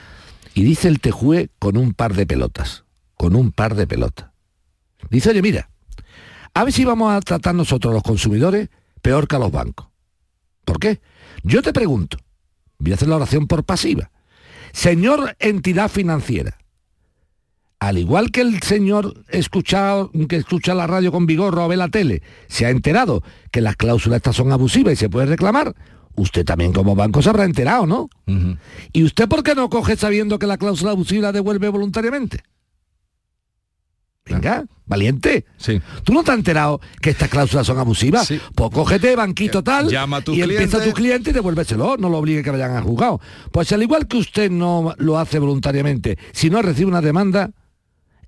Y 0.57 0.63
dice 0.63 0.87
el 0.87 0.99
Tejue 0.99 1.51
con 1.59 1.77
un 1.77 1.93
par 1.93 2.15
de 2.15 2.25
pelotas. 2.25 2.83
Con 3.15 3.35
un 3.35 3.51
par 3.51 3.75
de 3.75 3.85
pelotas. 3.85 4.31
Dice, 5.11 5.29
oye, 5.29 5.43
mira, 5.43 5.69
a 6.55 6.63
ver 6.63 6.73
si 6.73 6.83
vamos 6.83 7.13
a 7.13 7.19
tratar 7.19 7.53
nosotros 7.53 7.93
los 7.93 8.01
consumidores 8.01 8.69
peor 9.03 9.27
que 9.27 9.35
a 9.35 9.39
los 9.39 9.51
bancos. 9.51 9.87
¿Por 10.65 10.79
qué? 10.79 10.99
Yo 11.43 11.61
te 11.61 11.73
pregunto, 11.73 12.17
voy 12.79 12.91
a 12.91 12.95
hacer 12.95 13.07
la 13.07 13.17
oración 13.17 13.45
por 13.45 13.65
pasiva. 13.65 14.09
Señor 14.73 15.35
entidad 15.37 15.91
financiera, 15.91 16.57
al 17.77 17.99
igual 17.99 18.31
que 18.31 18.41
el 18.41 18.59
señor 18.63 19.13
escuchado, 19.27 20.09
que 20.27 20.37
escucha 20.37 20.73
la 20.73 20.87
radio 20.87 21.11
con 21.11 21.27
vigor 21.27 21.55
o 21.59 21.67
ve 21.67 21.77
la 21.77 21.89
tele, 21.89 22.23
se 22.47 22.65
ha 22.65 22.71
enterado 22.71 23.21
que 23.51 23.61
las 23.61 23.75
cláusulas 23.75 24.17
estas 24.17 24.35
son 24.35 24.51
abusivas 24.51 24.93
y 24.93 24.95
se 24.95 25.09
puede 25.09 25.27
reclamar, 25.27 25.75
usted 26.17 26.43
también 26.43 26.73
como 26.73 26.95
banco 26.95 27.21
se 27.21 27.29
habrá 27.29 27.45
enterado, 27.45 27.85
¿no? 27.85 28.09
¿Y 28.91 29.03
usted 29.03 29.29
por 29.29 29.43
qué 29.43 29.55
no 29.55 29.69
coge 29.69 29.95
sabiendo 29.95 30.37
que 30.37 30.47
la 30.47 30.57
cláusula 30.57 30.91
abusiva 30.91 31.21
la 31.21 31.31
devuelve 31.31 31.69
voluntariamente? 31.69 32.41
Venga, 34.25 34.65
valiente. 34.85 35.45
Sí. 35.55 35.81
¿Tú 36.03 36.11
no 36.11 36.21
te 36.21 36.31
has 36.31 36.37
enterado 36.37 36.81
que 37.01 37.11
estas 37.11 37.29
cláusulas 37.29 37.65
son 37.65 37.77
abusivas? 37.79 38.27
Pues 38.55 38.71
cógete 38.71 39.15
banquito 39.15 39.63
tal 39.63 39.87
Llama 39.89 40.17
a 40.17 40.21
tu 40.21 40.33
y 40.33 40.41
empieza 40.41 40.77
a 40.77 40.81
cliente. 40.81 40.89
tu 40.89 40.93
cliente 40.95 41.29
y 41.29 41.33
devuélveselo, 41.33 41.95
no 41.95 42.09
lo 42.09 42.17
obligue 42.17 42.43
que 42.43 42.51
vayan 42.51 42.75
a 42.75 42.81
juzgado. 42.81 43.21
Pues 43.53 43.71
al 43.71 43.83
igual 43.83 44.07
que 44.07 44.17
usted 44.17 44.51
no 44.51 44.93
lo 44.97 45.17
hace 45.17 45.39
voluntariamente, 45.39 46.17
si 46.33 46.49
no 46.49 46.61
recibe 46.61 46.89
una 46.89 46.99
demanda, 47.01 47.51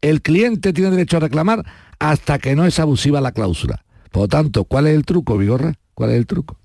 el 0.02 0.22
cliente 0.22 0.72
tiene 0.72 0.92
derecho 0.92 1.18
a 1.18 1.22
reclamar 1.22 1.66
hasta 2.00 2.40
que 2.40 2.56
no 2.56 2.66
es 2.66 2.80
abusiva 2.80 3.20
la 3.20 3.34
cláusula. 3.34 3.84
Por 4.12 4.24
lo 4.24 4.28
tanto, 4.30 4.64
¿cuál 4.64 4.88
es 4.88 4.96
el 4.96 5.04
truco, 5.04 5.38
Vigorra? 5.38 5.74
¿Cuál 5.94 6.12
es 6.12 6.16
el 6.16 6.28
truco? 6.28 6.58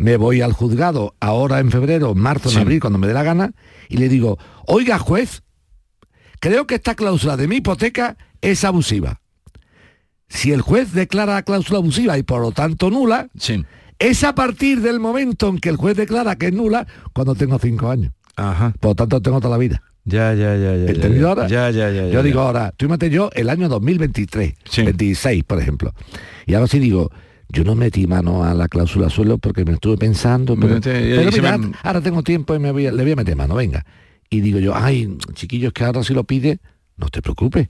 Me 0.00 0.16
voy 0.16 0.40
al 0.40 0.54
juzgado 0.54 1.14
ahora 1.20 1.58
en 1.60 1.70
febrero, 1.70 2.14
marzo, 2.14 2.48
en 2.48 2.54
Sí. 2.54 2.60
abril, 2.62 2.80
cuando 2.80 2.98
me 2.98 3.06
dé 3.06 3.12
la 3.12 3.22
gana, 3.22 3.52
y 3.90 3.98
le 3.98 4.08
digo, 4.08 4.38
oiga 4.66 4.98
juez, 4.98 5.42
creo 6.40 6.66
que 6.66 6.76
esta 6.76 6.94
cláusula 6.94 7.36
de 7.36 7.46
mi 7.46 7.56
hipoteca 7.56 8.16
es 8.40 8.64
abusiva. 8.64 9.20
Si 10.26 10.52
el 10.52 10.62
juez 10.62 10.94
declara 10.94 11.34
la 11.34 11.42
cláusula 11.42 11.80
abusiva 11.80 12.16
y 12.16 12.22
por 12.22 12.40
lo 12.40 12.50
tanto 12.50 12.88
nula, 12.88 13.28
es 13.98 14.24
a 14.24 14.34
partir 14.34 14.80
del 14.80 15.00
momento 15.00 15.48
en 15.50 15.58
que 15.58 15.68
el 15.68 15.76
juez 15.76 15.98
declara 15.98 16.36
que 16.36 16.46
es 16.46 16.54
nula 16.54 16.86
cuando 17.12 17.34
tengo 17.34 17.58
cinco 17.58 17.90
años. 17.90 18.14
Ajá. 18.36 18.72
Por 18.80 18.92
lo 18.92 18.94
tanto 18.94 19.20
tengo 19.20 19.38
toda 19.38 19.50
la 19.50 19.58
vida. 19.58 19.82
Ya, 20.06 20.32
ya, 20.32 20.56
ya, 20.56 20.76
ya. 20.76 20.90
¿Entendido 20.92 21.24
ya, 21.24 21.28
ahora? 21.28 21.46
Ya, 21.46 21.70
ya, 21.70 21.90
ya. 21.90 22.04
Yo 22.06 22.10
ya, 22.12 22.22
digo 22.22 22.40
ahora, 22.40 22.72
tú 22.74 22.86
imagínate 22.86 23.10
yo 23.10 23.28
el 23.34 23.50
año 23.50 23.68
2023, 23.68 24.54
26, 24.82 25.44
por 25.44 25.60
ejemplo. 25.60 25.92
Y 26.46 26.54
ahora 26.54 26.68
sí 26.68 26.78
digo, 26.78 27.10
yo 27.52 27.64
no 27.64 27.74
metí 27.74 28.06
mano 28.06 28.44
a 28.44 28.54
la 28.54 28.68
cláusula 28.68 29.10
suelo 29.10 29.38
porque 29.38 29.64
me 29.64 29.72
estuve 29.72 29.96
pensando, 29.96 30.56
pero, 30.56 30.74
Mete- 30.74 30.90
pero 31.16 31.30
me- 31.42 31.72
ahora 31.82 32.00
tengo 32.00 32.22
tiempo 32.22 32.54
y 32.54 32.58
me 32.58 32.70
voy 32.72 32.86
a- 32.86 32.92
le 32.92 33.02
voy 33.02 33.12
a 33.12 33.16
meter 33.16 33.36
mano, 33.36 33.54
venga. 33.54 33.84
Y 34.28 34.40
digo 34.40 34.58
yo, 34.60 34.74
ay, 34.76 35.18
chiquillos, 35.34 35.72
que 35.72 35.84
ahora 35.84 36.04
si 36.04 36.14
lo 36.14 36.24
pide, 36.24 36.60
no 36.96 37.08
te 37.08 37.20
preocupes. 37.22 37.68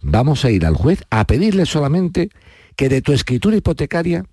Vamos 0.00 0.44
a 0.44 0.50
ir 0.50 0.64
al 0.66 0.74
juez 0.74 1.02
a 1.10 1.24
pedirle 1.26 1.66
solamente 1.66 2.30
que 2.76 2.88
de 2.88 3.02
tu 3.02 3.12
escritura 3.12 3.56
hipotecaria 3.56 4.24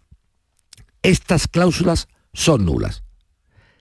estas 1.01 1.47
cláusulas 1.47 2.07
son 2.33 2.65
nulas. 2.65 3.03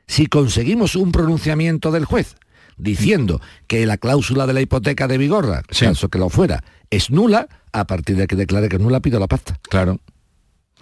Si 0.06 0.26
conseguimos 0.26 0.96
un 0.96 1.12
pronunciamiento 1.12 1.90
del 1.90 2.04
juez 2.04 2.36
diciendo 2.76 3.40
que 3.66 3.86
la 3.86 3.96
cláusula 3.96 4.46
de 4.46 4.52
la 4.52 4.60
hipoteca 4.60 5.06
de 5.08 5.16
Vigorra, 5.18 5.62
caso 5.86 6.08
que 6.08 6.18
lo 6.18 6.28
fuera, 6.28 6.62
es 6.90 7.10
nula, 7.10 7.48
a 7.72 7.86
partir 7.86 8.16
de 8.16 8.26
que 8.26 8.36
declare 8.36 8.68
que 8.68 8.76
es 8.76 8.82
nula 8.82 9.00
pido 9.00 9.18
la 9.18 9.26
pasta. 9.28 9.58
Claro, 9.70 10.00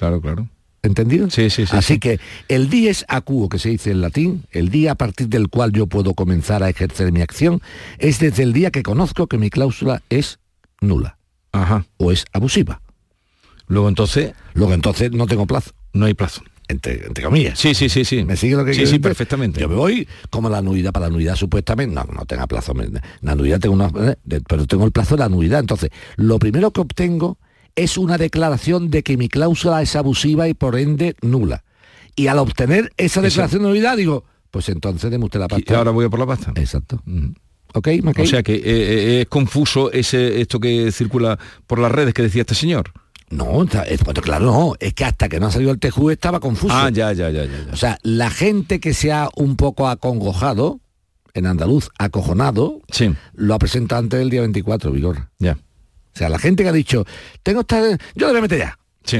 claro, 0.02 0.20
claro. 0.20 0.48
¿Entendido? 0.82 1.30
Sí, 1.30 1.48
sí, 1.48 1.64
sí. 1.64 1.76
Así 1.76 1.94
sí. 1.94 2.00
que 2.00 2.18
el 2.48 2.68
dies 2.68 3.04
acuo, 3.06 3.48
que 3.48 3.60
se 3.60 3.68
dice 3.68 3.92
en 3.92 4.00
latín, 4.00 4.46
el 4.50 4.68
día 4.68 4.92
a 4.92 4.94
partir 4.96 5.28
del 5.28 5.48
cual 5.48 5.70
yo 5.70 5.86
puedo 5.86 6.14
comenzar 6.14 6.64
a 6.64 6.68
ejercer 6.68 7.12
mi 7.12 7.20
acción, 7.20 7.62
es 7.98 8.18
desde 8.18 8.42
el 8.42 8.52
día 8.52 8.72
que 8.72 8.82
conozco 8.82 9.28
que 9.28 9.38
mi 9.38 9.48
cláusula 9.48 10.02
es 10.10 10.40
nula. 10.80 11.18
Ajá. 11.52 11.86
O 11.98 12.10
es 12.10 12.24
abusiva. 12.32 12.80
Luego 13.68 13.88
entonces... 13.88 14.32
Luego 14.54 14.74
entonces 14.74 15.12
no 15.12 15.26
tengo 15.26 15.46
plazo. 15.46 15.70
No 15.92 16.06
hay 16.06 16.14
plazo. 16.14 16.42
Entre, 16.66 17.06
entre 17.06 17.22
comillas. 17.22 17.60
Sí, 17.60 17.74
sí, 17.74 17.88
sí, 17.88 18.04
sí. 18.04 18.24
¿Me 18.24 18.36
sigue 18.36 18.56
lo 18.56 18.64
que 18.64 18.72
Sí, 18.72 18.78
quiero 18.78 18.88
sí, 18.88 18.92
decir? 18.94 19.02
perfectamente. 19.02 19.60
Yo 19.60 19.68
me 19.68 19.76
voy 19.76 20.08
como 20.30 20.48
la 20.50 20.58
anuidad, 20.58 20.90
para 20.90 21.04
la 21.06 21.10
anuidad 21.10 21.36
supuestamente, 21.36 21.94
no, 21.94 22.02
no 22.12 22.24
tenga 22.24 22.48
plazo, 22.48 22.74
la 23.20 23.30
anuidad 23.32 23.60
tengo 23.60 23.76
una, 23.76 23.92
eh, 24.10 24.16
pero 24.48 24.66
tengo 24.66 24.84
el 24.84 24.90
plazo 24.90 25.14
de 25.14 25.20
la 25.20 25.26
anuidad. 25.26 25.60
Entonces, 25.60 25.90
lo 26.16 26.40
primero 26.40 26.72
que 26.72 26.80
obtengo 26.80 27.38
es 27.76 27.96
una 27.98 28.18
declaración 28.18 28.90
de 28.90 29.02
que 29.02 29.16
mi 29.16 29.28
cláusula 29.28 29.82
es 29.82 29.96
abusiva 29.96 30.48
y 30.48 30.54
por 30.54 30.78
ende 30.78 31.16
nula. 31.22 31.64
Y 32.16 32.26
al 32.26 32.38
obtener 32.38 32.92
esa 32.96 33.20
Eso. 33.20 33.22
declaración 33.22 33.62
de 33.62 33.68
anuidad 33.68 33.96
digo, 33.96 34.24
pues 34.50 34.68
entonces 34.68 35.10
deme 35.10 35.24
usted 35.24 35.40
la 35.40 35.46
Y 35.46 35.48
pasta. 35.48 35.78
ahora 35.78 35.90
voy 35.92 36.04
a 36.04 36.10
por 36.10 36.18
la 36.20 36.26
pasta. 36.26 36.52
Exacto. 36.56 37.02
¿Ok, 37.74 37.88
Mackay? 38.02 38.24
O 38.24 38.28
sea 38.28 38.42
que 38.42 38.54
eh, 38.56 38.60
eh, 38.64 39.20
es 39.22 39.28
confuso 39.28 39.90
ese 39.92 40.40
esto 40.42 40.60
que 40.60 40.92
circula 40.92 41.38
por 41.66 41.78
las 41.78 41.90
redes 41.90 42.12
que 42.12 42.22
decía 42.22 42.42
este 42.42 42.54
señor. 42.54 42.92
No, 43.30 43.62
es- 43.64 44.04
bueno, 44.04 44.20
claro, 44.20 44.44
no, 44.44 44.74
es 44.78 44.92
que 44.92 45.06
hasta 45.06 45.30
que 45.30 45.40
no 45.40 45.46
ha 45.46 45.50
salido 45.50 45.70
el 45.70 45.78
TJU 45.78 46.10
estaba 46.10 46.38
confuso. 46.38 46.74
Ah, 46.76 46.90
ya, 46.90 47.14
ya, 47.14 47.30
ya, 47.30 47.46
ya. 47.46 47.72
O 47.72 47.76
sea, 47.76 47.98
la 48.02 48.28
gente 48.28 48.78
que 48.78 48.92
se 48.92 49.10
ha 49.10 49.30
un 49.36 49.56
poco 49.56 49.88
acongojado, 49.88 50.80
en 51.32 51.46
andaluz, 51.46 51.88
acojonado, 51.98 52.82
lo 53.32 53.54
ha 53.54 53.58
presentado 53.58 54.00
antes 54.00 54.18
del 54.18 54.28
día 54.28 54.42
24, 54.42 54.92
Vigor. 54.92 55.30
Ya. 55.38 55.56
O 56.14 56.18
sea, 56.18 56.28
la 56.28 56.38
gente 56.38 56.62
que 56.62 56.68
ha 56.68 56.72
dicho, 56.72 57.04
tengo 57.42 57.60
esta... 57.62 57.80
Yo 58.14 58.26
le 58.26 58.32
voy 58.32 58.38
a 58.38 58.42
meter 58.42 58.58
ya. 58.58 58.78
Sí. 59.04 59.18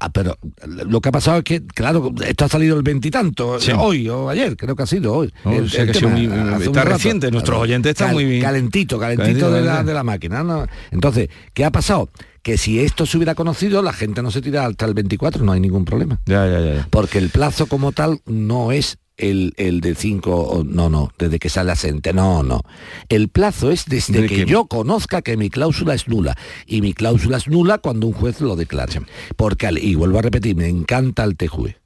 Ah, 0.00 0.08
pero 0.10 0.36
lo 0.66 1.00
que 1.00 1.10
ha 1.10 1.12
pasado 1.12 1.38
es 1.38 1.44
que, 1.44 1.64
claro, 1.64 2.12
esto 2.26 2.46
ha 2.46 2.48
salido 2.48 2.76
el 2.76 2.82
veintitanto, 2.82 3.60
Sí. 3.60 3.72
hoy 3.78 4.08
o 4.08 4.28
ayer, 4.30 4.56
creo 4.56 4.74
que 4.74 4.82
ha 4.82 4.86
sido 4.86 5.12
hoy. 5.12 5.32
El- 5.44 5.70
el 5.72 5.92
tema, 5.92 6.10
muy- 6.10 6.64
está 6.64 6.82
reciente, 6.84 7.30
nuestros 7.30 7.58
oyentes 7.60 7.90
están 7.90 8.08
Cal- 8.08 8.14
muy 8.14 8.24
bien. 8.24 8.42
Calentito, 8.42 8.98
calentito, 8.98 9.22
Calentito, 9.22 9.52
de, 9.52 9.60
la, 9.62 9.84
de 9.84 9.94
la 9.94 10.02
máquina. 10.02 10.42
¿no? 10.42 10.66
Entonces, 10.90 11.28
¿qué 11.54 11.64
ha 11.64 11.70
pasado? 11.70 12.08
Que 12.42 12.56
si 12.58 12.80
esto 12.80 13.06
se 13.06 13.18
hubiera 13.18 13.34
conocido, 13.36 13.82
la 13.82 13.92
gente 13.92 14.22
no 14.22 14.30
se 14.32 14.40
tira 14.40 14.66
hasta 14.66 14.86
el 14.86 14.94
24, 14.94 15.44
no 15.44 15.52
hay 15.52 15.60
ningún 15.60 15.84
problema. 15.84 16.20
Ya, 16.26 16.48
ya. 16.48 16.58
ya. 16.60 16.88
Porque 16.90 17.18
el 17.18 17.28
plazo 17.28 17.66
como 17.66 17.92
tal 17.92 18.20
no 18.26 18.72
es 18.72 18.98
el, 19.22 19.54
el 19.56 19.80
de 19.80 19.94
5, 19.94 20.64
no, 20.66 20.90
no, 20.90 21.10
desde 21.18 21.38
que 21.38 21.48
sale 21.48 21.68
la 21.68 21.76
sentencia, 21.76 22.12
no, 22.12 22.42
no. 22.42 22.60
El 23.08 23.28
plazo 23.28 23.70
es 23.70 23.86
desde 23.86 24.26
que, 24.26 24.36
que- 24.36 24.44
yo 24.46 24.66
conozca 24.66 25.22
que 25.22 25.36
mi 25.36 25.48
cláusula 25.48 25.94
es 25.94 26.08
nula. 26.08 26.36
Y 26.66 26.80
mi 26.82 26.92
cláusula 26.92 27.38
es 27.38 27.48
nula 27.48 27.78
cuando 27.78 28.06
un 28.06 28.12
juez 28.12 28.40
lo 28.40 28.56
declare. 28.56 29.00
Porque, 29.36 29.70
y 29.80 29.94
vuelvo 29.94 30.18
a 30.18 30.22
repetir, 30.22 30.56
me 30.56 30.68
encanta 30.68 31.24
el 31.24 31.36
TJUE. 31.36 31.76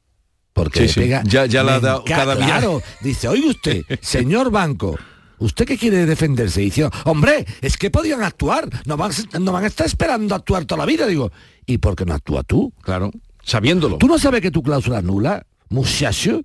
Porque 0.53 0.81
Sí, 0.81 0.85
me 0.87 0.88
sí. 0.88 1.01
pega... 1.01 1.22
Ya- 1.25 1.46
ya 1.46 1.62
la 1.62 1.72
me 1.72 1.77
ha 1.77 1.81
dado 1.81 2.05
enca- 2.05 2.16
cada 2.16 2.35
día. 2.37 2.46
Claro, 2.46 2.83
dice, 3.03 3.29
oye 3.29 3.49
usted, 3.51 3.83
señor 4.01 4.51
banco, 4.51 4.99
¿Usted 5.38 5.66
qué 5.66 5.77
quiere 5.77 6.07
defenderse? 6.07 6.62
Y 6.62 6.66
dice, 6.66 6.88
hombre, 7.05 7.44
es 7.61 7.77
que 7.77 7.90
podían 7.90 8.22
actuar, 8.22 8.70
no 8.87 8.96
van, 8.96 9.12
no 9.38 9.53
van 9.53 9.64
a 9.64 9.66
estar 9.66 9.87
esperando 9.87 10.35
a 10.35 10.38
actuar 10.38 10.64
toda 10.64 10.79
la 10.79 10.87
vida. 10.87 11.07
Digo, 11.07 11.31
¿y 11.66 11.77
por 11.77 11.94
qué 11.94 12.07
no 12.07 12.14
actúa 12.14 12.42
tú? 12.42 12.72
Claro, 12.81 13.11
sabiéndolo. 13.44 13.99
¿Tú 13.99 14.07
no 14.09 14.18
sabes 14.18 14.40
que 14.40 14.51
tu 14.51 14.62
cláusula 14.62 15.01
es 15.01 15.05
nula? 15.05 15.44
Muchacho, 15.68 16.40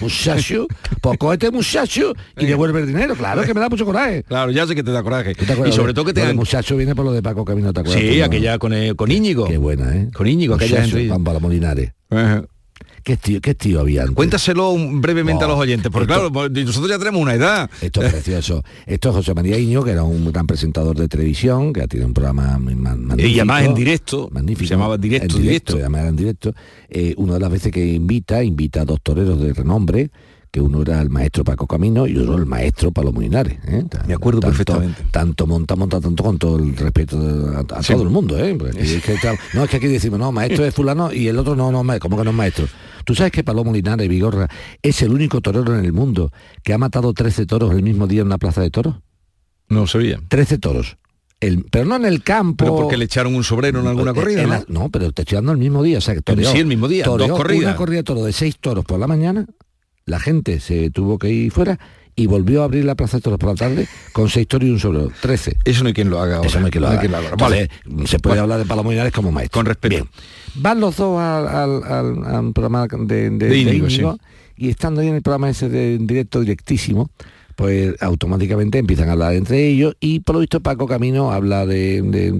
muchacho, 0.00 0.66
pues 1.00 1.18
cógete 1.18 1.50
muchacho 1.50 2.12
y 2.36 2.46
devuelve 2.46 2.80
el 2.80 2.86
dinero. 2.86 3.14
Claro 3.14 3.42
que 3.42 3.54
me 3.54 3.60
da 3.60 3.68
mucho 3.68 3.84
coraje. 3.84 4.22
Claro, 4.24 4.50
ya 4.50 4.66
sé 4.66 4.74
que 4.74 4.82
te 4.82 4.90
da 4.90 5.02
coraje. 5.02 5.34
¿Tú 5.34 5.44
te 5.44 5.68
Y 5.68 5.72
sobre 5.72 5.94
todo 5.94 6.04
que 6.06 6.12
de 6.12 6.20
tengan... 6.22 6.36
muchacho 6.36 6.76
viene 6.76 6.94
por 6.94 7.04
lo 7.04 7.12
de 7.12 7.22
Paco 7.22 7.44
Camino, 7.44 7.72
¿te 7.72 7.80
acuerdas? 7.80 8.02
Sí, 8.02 8.20
aquella 8.22 8.58
con, 8.58 8.72
eh, 8.72 8.94
con 8.94 9.10
Íñigo. 9.10 9.46
Qué 9.46 9.58
buena, 9.58 9.94
¿eh? 9.96 10.08
Con 10.14 10.26
Íñigo, 10.26 10.54
aquella. 10.54 10.86
Juan 10.88 11.24
Palomolinares. 11.24 11.92
Ajá. 12.10 12.44
¿Qué 13.04 13.16
tío, 13.16 13.40
qué 13.40 13.54
tío 13.54 13.80
había 13.80 14.02
antes? 14.02 14.14
Cuéntaselo 14.16 14.74
brevemente 14.76 15.44
a 15.44 15.48
los 15.48 15.58
oyentes, 15.58 15.90
porque 15.90 16.12
esto- 16.12 16.30
claro, 16.30 16.50
pues, 16.52 16.64
nosotros 16.66 16.90
ya 16.90 16.98
tenemos 16.98 17.20
una 17.20 17.34
edad. 17.34 17.68
Esto 17.80 18.02
es 18.02 18.12
precioso. 18.12 18.62
Esto 18.86 19.08
es 19.10 19.14
José 19.16 19.34
María 19.34 19.58
Iño, 19.58 19.82
que 19.82 19.90
era 19.90 20.02
un 20.04 20.30
gran 20.32 20.46
presentador 20.46 20.96
de 20.96 21.08
televisión, 21.08 21.72
que 21.72 21.82
ha 21.82 21.86
tenido 21.86 22.06
un 22.06 22.14
programa 22.14 22.58
magnífico. 22.58 23.28
Y 23.28 23.34
además 23.40 23.64
en 23.64 23.74
directo, 23.74 24.28
Magnífico. 24.32 24.68
se 24.68 24.74
llamaba 24.74 24.96
directo, 24.98 25.36
En 25.36 25.42
directo. 25.42 25.74
además 25.76 26.00
era 26.00 26.08
en 26.10 26.16
directo. 26.16 26.54
Eh, 26.88 27.14
una 27.16 27.34
de 27.34 27.40
las 27.40 27.50
veces 27.50 27.72
que 27.72 27.84
invita, 27.84 28.42
invita 28.44 28.82
a 28.82 28.84
dos 28.84 29.00
toreros 29.02 29.40
de 29.40 29.52
renombre, 29.52 30.10
que 30.52 30.60
uno 30.60 30.82
era 30.82 31.00
el 31.00 31.08
maestro 31.08 31.44
Paco 31.44 31.66
Camino 31.66 32.06
y 32.06 32.14
otro 32.18 32.36
el 32.36 32.44
maestro 32.44 32.92
Palo 32.92 33.10
Molinares. 33.10 33.58
¿eh? 33.66 33.84
Me 34.06 34.12
acuerdo 34.12 34.38
Tanto- 34.40 34.50
perfectamente. 34.54 35.02
Tanto 35.10 35.46
monta, 35.46 35.74
monta 35.76 35.98
tanto 35.98 36.22
con 36.22 36.38
todo 36.38 36.58
el 36.58 36.76
respeto 36.76 37.16
a, 37.18 37.78
a 37.78 37.82
Sí. 37.82 37.94
todo 37.94 38.02
el 38.02 38.10
mundo. 38.10 38.38
¿eh? 38.38 38.56
Es 38.76 39.02
que 39.02 39.16
no, 39.54 39.64
es 39.64 39.70
que 39.70 39.78
aquí 39.78 39.86
decimos, 39.86 40.18
no, 40.20 40.30
maestro 40.30 40.66
es 40.66 40.74
fulano 40.74 41.10
y 41.10 41.26
el 41.28 41.38
otro 41.38 41.56
no, 41.56 41.72
no, 41.72 41.82
¿cómo 41.98 42.18
que 42.18 42.24
no 42.24 42.30
es 42.30 42.36
maestro? 42.36 42.66
Tú 43.06 43.14
sabes 43.14 43.32
que 43.32 43.42
Palomo 43.42 43.72
Linares 43.72 44.06
Vigorra 44.08 44.46
es 44.82 45.00
el 45.00 45.12
único 45.14 45.40
torero 45.40 45.76
en 45.76 45.86
el 45.86 45.92
mundo 45.94 46.30
que 46.62 46.74
ha 46.74 46.78
matado 46.78 47.14
13 47.14 47.46
toros 47.46 47.72
el 47.72 47.82
mismo 47.82 48.06
día 48.06 48.20
en 48.20 48.26
una 48.26 48.36
plaza 48.38 48.60
de 48.60 48.70
toros. 48.70 48.96
No 49.70 49.86
sabía. 49.86 50.20
13 50.28 50.58
toros. 50.58 50.98
El- 51.40 51.64
pero 51.70 51.86
no 51.86 51.96
en 51.96 52.04
el 52.04 52.22
campo. 52.22 52.64
Pero 52.66 52.76
porque 52.76 52.98
le 52.98 53.06
echaron 53.06 53.34
un 53.34 53.42
sobrero 53.42 53.80
en 53.80 53.86
alguna 53.86 54.10
Eh, 54.10 54.14
corrida, 54.14 54.42
en 54.42 54.48
¿no? 54.50 54.54
la- 54.56 54.64
no, 54.68 54.90
pero 54.90 55.10
te 55.12 55.22
estoy 55.22 55.36
dando 55.36 55.52
el 55.52 55.58
mismo 55.58 55.82
día. 55.82 55.96
O 55.96 56.00
sea, 56.02 56.14
que 56.14 56.20
toreó- 56.20 56.52
sí, 56.52 56.58
el 56.58 56.66
mismo 56.66 56.88
día, 56.88 57.06
dos 57.06 57.16
toreó 57.16 57.36
corridas. 57.38 57.64
Una 57.64 57.76
corrida 57.76 57.96
de 57.96 58.02
toro 58.04 58.22
de 58.22 58.32
seis 58.34 58.56
toros 58.60 58.84
por 58.84 59.00
la 59.00 59.06
mañana, 59.06 59.46
la 60.12 60.20
gente 60.20 60.60
se 60.60 60.90
tuvo 60.90 61.18
que 61.18 61.30
ir 61.30 61.50
fuera 61.50 61.78
y 62.14 62.26
volvió 62.26 62.60
a 62.60 62.64
abrir 62.66 62.84
la 62.84 62.94
Plaza 62.94 63.16
de 63.16 63.22
Toros 63.22 63.38
por 63.38 63.48
la 63.48 63.54
tarde 63.54 63.88
con 64.12 64.28
seis 64.28 64.46
toros 64.46 64.68
y 64.68 64.70
un 64.70 64.78
sobre 64.78 65.06
13. 65.22 65.56
Eso 65.64 65.82
no 65.82 65.88
hay 65.88 65.94
quien 65.94 66.10
lo 66.10 66.20
haga 66.20 66.36
ahora. 66.36 66.48
Eso 66.48 66.60
no 66.60 66.66
hay 66.66 66.70
quien 66.70 66.82
lo 66.82 66.88
No 66.88 66.92
haga. 66.92 67.00
quien 67.00 67.12
lo 67.12 67.18
haga. 67.18 67.28
Entonces, 67.30 67.68
Vale. 67.86 68.06
se 68.06 68.18
puede 68.18 68.32
Bueno. 68.32 68.42
hablar 68.42 68.58
de 68.58 68.66
Palomo 68.66 68.90
Linares 68.90 69.12
como 69.12 69.32
maestro. 69.32 69.58
Con 69.58 69.66
respeto. 69.66 69.94
Bien. 69.94 70.08
Van 70.56 70.78
los 70.78 70.96
dos 70.98 71.18
al, 71.18 72.52
programa 72.52 72.86
de, 72.86 73.30
de, 73.30 73.58
Íñigo, 73.58 74.18
y 74.56 74.68
estando 74.68 75.00
ahí 75.00 75.08
en 75.08 75.14
el 75.14 75.22
programa 75.22 75.48
ese 75.48 75.70
de 75.70 75.94
en 75.94 76.06
directo 76.06 76.40
directísimo, 76.40 77.08
pues 77.56 77.94
automáticamente 78.02 78.76
empiezan 78.78 79.08
a 79.08 79.12
hablar 79.12 79.34
entre 79.34 79.66
ellos 79.66 79.96
y 79.98 80.20
por 80.20 80.34
lo 80.34 80.40
visto 80.40 80.60
Paco 80.60 80.86
Camino 80.86 81.32
habla 81.32 81.64
de, 81.64 82.02
de 82.02 82.32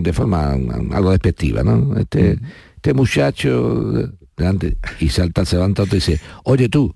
de 0.00 0.12
forma 0.12 0.54
um, 0.54 0.92
algo 0.92 1.10
despectiva, 1.10 1.62
¿no? 1.62 1.96
Este, 1.98 2.38
este 2.76 2.92
muchacho 2.92 4.12
delante 4.36 4.76
y 5.00 5.08
salta, 5.08 5.44
se 5.46 5.56
levanta 5.56 5.82
otro 5.84 5.96
y 5.96 6.00
dice, 6.00 6.20
oye 6.44 6.68
tú, 6.68 6.94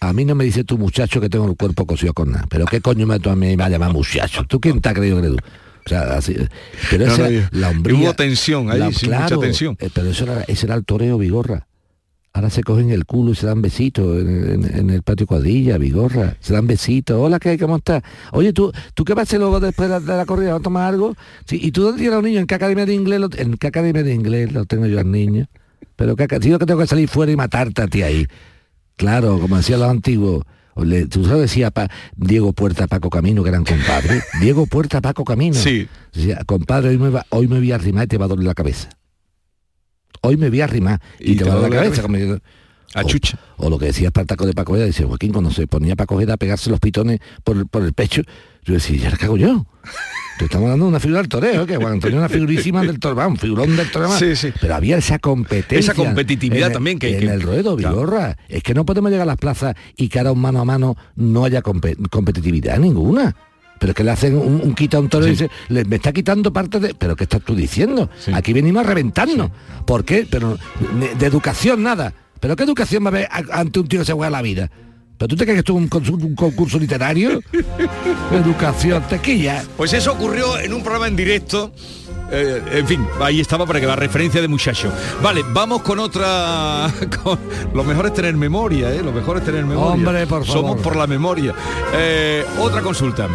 a 0.00 0.12
mí 0.12 0.24
no 0.24 0.34
me 0.34 0.44
dice 0.44 0.64
tu 0.64 0.78
muchacho 0.78 1.20
que 1.20 1.28
tengo 1.28 1.46
el 1.46 1.56
cuerpo 1.56 1.86
cosido 1.86 2.14
con 2.14 2.30
nada, 2.32 2.46
pero 2.48 2.64
qué 2.66 2.80
coño 2.80 3.06
me, 3.06 3.20
tú 3.20 3.30
a 3.30 3.36
mí 3.36 3.46
me 3.48 3.56
va 3.56 3.66
a 3.66 3.70
llamar 3.70 3.92
muchacho, 3.92 4.44
¿tú 4.48 4.58
quién 4.60 4.80
te 4.80 4.88
ha 4.88 4.94
creído 4.94 5.20
que 5.20 5.26
eres 5.28 5.36
tú? 5.38 5.44
O 5.86 5.88
sea, 5.88 6.02
así, 6.16 6.36
pero 6.90 7.06
No, 7.06 7.12
esa, 7.14 7.28
no, 7.30 7.48
la 7.52 7.68
hombría, 7.70 7.98
hubo 7.98 8.14
tensión 8.14 8.70
ahí, 8.70 8.92
sí, 8.92 9.08
mucha 9.08 9.38
tensión. 9.38 9.76
eh, 9.80 9.88
pero 9.92 10.08
eso 10.10 10.24
era, 10.24 10.42
ese 10.42 10.66
era 10.66 10.74
el 10.74 10.84
toreo 10.84 11.18
Vigorra. 11.18 11.66
Ahora 12.32 12.48
se 12.48 12.62
cogen 12.62 12.90
el 12.90 13.06
culo 13.06 13.32
y 13.32 13.34
se 13.34 13.44
dan 13.46 13.60
besitos 13.60 14.20
en, 14.20 14.64
en- 14.64 14.78
en 14.78 14.90
el 14.90 15.02
patio 15.02 15.26
cuadrilla, 15.26 15.78
Vigorra. 15.78 16.36
Se 16.38 16.52
dan 16.52 16.64
besitos. 16.68 17.16
Hola, 17.18 17.40
¿qué 17.40 17.48
hay? 17.48 17.58
¿Cómo 17.58 17.78
estás? 17.78 18.04
Oye, 18.30 18.52
¿tú, 18.52 18.70
¿tú 18.94 19.04
qué 19.04 19.14
vas 19.14 19.22
a 19.22 19.24
hacer 19.24 19.40
luego 19.40 19.58
después 19.58 19.88
de 19.88 19.94
la, 19.98 20.00
de 20.00 20.16
la 20.16 20.24
corrida? 20.26 20.52
¿Vas 20.52 20.60
a 20.60 20.62
tomar 20.62 20.88
algo? 20.88 21.16
Sí, 21.44 21.58
¿Y 21.60 21.72
tú 21.72 21.82
dónde 21.82 21.98
tienes 21.98 22.12
a 22.12 22.16
los 22.18 22.24
niños? 22.24 22.42
¿En 22.42 22.46
qué 22.46 22.54
academia 22.54 22.86
de 22.86 22.94
inglés? 22.94 23.18
lo- 23.20 23.30
¿En 23.36 23.56
qué 23.56 23.66
academia 23.66 24.04
de 24.04 24.14
inglés 24.14 24.52
lo 24.52 24.64
tengo 24.64 24.86
yo 24.86 25.00
al 25.00 25.10
niño? 25.10 25.48
Pero 25.96 26.14
que 26.14 26.28
si 26.40 26.50
yo 26.50 26.60
que 26.60 26.66
tengo 26.66 26.78
que 26.78 26.86
salir 26.86 27.08
fuera 27.08 27.32
y 27.32 27.36
matarte 27.36 27.82
a 27.82 27.88
ti 27.88 28.02
ahí. 28.02 28.28
Claro, 29.00 29.38
como 29.40 29.56
decían 29.56 29.80
los 29.80 29.88
antiguos. 29.88 30.44
tú 31.08 31.24
sabes 31.24 31.40
decía 31.40 31.70
pa- 31.70 31.88
Diego 32.16 32.52
Puerta 32.52 32.86
Paco 32.86 33.08
Camino 33.08 33.42
que 33.42 33.48
eran 33.48 33.64
compadres 33.64 34.22
Diego 34.42 34.66
Puerta 34.66 35.00
Paco 35.00 35.24
Camino 35.24 35.54
Sí. 35.56 35.88
Decía, 36.12 36.42
compadre 36.44 36.90
hoy 36.90 36.98
me, 36.98 37.08
va, 37.08 37.24
hoy 37.30 37.48
me 37.48 37.58
voy 37.58 37.72
a 37.72 37.76
arrimar 37.76 38.04
y 38.04 38.08
te 38.08 38.18
va 38.18 38.26
a 38.26 38.28
doler 38.28 38.44
la 38.44 38.52
cabeza 38.54 38.90
hoy 40.20 40.36
me 40.36 40.50
voy 40.50 40.60
a 40.60 40.64
arrimar 40.64 41.00
y, 41.18 41.36
te, 41.36 41.44
va 41.44 41.52
a 41.52 41.56
doler 41.56 41.70
la 41.70 41.76
cabeza, 41.76 42.02
A 42.94 43.04
chucha. 43.04 43.38
o, 43.56 43.70
lo 43.70 43.78
que 43.78 43.86
decía 43.86 44.08
Espartaco 44.08 44.46
de 44.46 44.52
Paco 44.52 44.72
Ojeda, 44.72 44.86
dice 44.86 45.04
Joaquín 45.04 45.32
cuando 45.32 45.50
se 45.50 45.66
ponía 45.66 45.94
Paco 45.96 46.16
Ojeda 46.16 46.34
a 46.34 46.36
pegarse 46.36 46.70
los 46.70 46.80
pitones 46.80 47.20
por, 47.44 47.56
el- 47.56 47.66
por 47.66 47.82
el 47.84 47.92
pecho 47.92 48.22
yo 48.64 48.74
decía 48.74 48.96
ya 49.04 49.10
la 49.10 49.16
cago 49.16 49.36
yo 49.36 49.64
te 50.38 50.46
estamos 50.46 50.68
dando 50.68 50.86
una 50.88 50.98
figura 51.00 51.20
del 51.20 51.28
toreo 51.28 51.66
que 51.66 51.76
Juan 51.76 51.94
Antonio 51.94 52.18
una 52.18 52.28
figurísima 52.28 52.82
del 52.82 52.98
toreo 52.98 53.28
un 53.28 53.36
figurón 53.36 53.76
del 53.76 53.90
toreo 53.90 54.10
Sí, 54.18 54.34
sí. 54.34 54.52
pero 54.60 54.74
había 54.74 54.96
esa 54.96 55.18
competencia 55.18 55.92
Esa 55.92 55.94
competitividad 55.94 56.68
el- 56.68 56.72
también 56.72 56.98
que- 56.98 57.14
en 57.14 57.20
que- 57.20 57.26
el 57.32 57.42
ruedo 57.42 57.76
Claro. 57.76 57.94
Vigorra 57.96 58.36
es 58.48 58.62
que 58.62 58.74
no 58.74 58.84
podemos 58.84 59.10
llegar 59.10 59.22
a 59.24 59.32
las 59.32 59.38
plazas 59.38 59.76
y 59.96 60.08
que 60.08 60.18
ahora 60.18 60.32
un 60.32 60.40
mano 60.40 60.60
a 60.60 60.64
mano 60.64 60.96
no 61.14 61.44
haya 61.44 61.62
compe- 61.62 61.96
competitividad 62.10 62.78
ninguna 62.78 63.34
pero 63.78 63.92
es 63.92 63.96
que 63.96 64.04
le 64.04 64.10
hacen 64.10 64.36
un, 64.36 64.60
un 64.62 64.74
quita 64.74 64.98
a 64.98 65.00
un 65.00 65.08
toro 65.08 65.26
y 65.26 65.30
dice, 65.30 65.48
le- 65.68 65.86
me 65.86 65.96
está 65.96 66.12
quitando 66.12 66.52
parte 66.52 66.80
de... 66.80 66.92
Pero 66.92 67.16
¿qué 67.16 67.24
estás 67.24 67.40
tú 67.40 67.54
diciendo? 67.54 68.10
Aquí 68.34 68.52
venimos 68.52 68.84
a 68.84 68.86
reventarnos. 68.86 69.50
¿Por 69.86 70.04
qué? 70.04 70.26
Pero 70.30 70.58
de 71.18 71.24
educación 71.26 71.82
nada. 71.82 72.12
¿Pero 72.40 72.56
qué 72.56 72.64
educación 72.64 73.04
va 73.04 73.08
a 73.08 73.10
haber 73.10 73.28
a- 73.30 73.60
ante 73.60 73.80
un 73.80 73.88
tío 73.88 74.00
que 74.00 74.06
se 74.06 74.12
juega 74.12 74.30
la 74.30 74.42
vida? 74.42 74.70
¿Pero 75.18 75.28
tú 75.28 75.36
te 75.36 75.44
crees 75.44 75.56
que 75.56 75.60
esto 75.70 75.78
es 75.78 76.08
un, 76.10 76.22
un 76.22 76.34
concurso 76.34 76.78
literario? 76.78 77.40
educación, 78.32 79.02
tequilla. 79.08 79.62
Pues 79.76 79.92
eso 79.92 80.12
ocurrió 80.12 80.58
en 80.58 80.72
un 80.72 80.82
programa 80.82 81.08
en 81.08 81.16
directo. 81.16 81.72
Eh, 82.32 82.62
en 82.72 82.86
fin, 82.86 83.06
ahí 83.20 83.40
estaba 83.40 83.66
para 83.66 83.80
que 83.80 83.86
la 83.86 83.96
referencia 83.96 84.40
de 84.40 84.48
muchacho. 84.48 84.90
Vale, 85.22 85.44
vamos 85.52 85.82
con 85.82 85.98
otra. 85.98 86.90
con- 87.22 87.38
Lo 87.74 87.84
mejor 87.84 88.06
es 88.06 88.14
tener 88.14 88.34
memoria, 88.34 88.90
¿eh? 88.94 89.02
Lo 89.02 89.12
mejor 89.12 89.36
es 89.36 89.44
tener 89.44 89.64
memoria. 89.66 89.92
Hombre, 89.92 90.26
por 90.26 90.46
favor. 90.46 90.62
Somos 90.62 90.80
por 90.80 90.96
la 90.96 91.06
memoria. 91.06 91.54
Eh, 91.92 92.42
otra 92.58 92.80
consulta. 92.80 93.28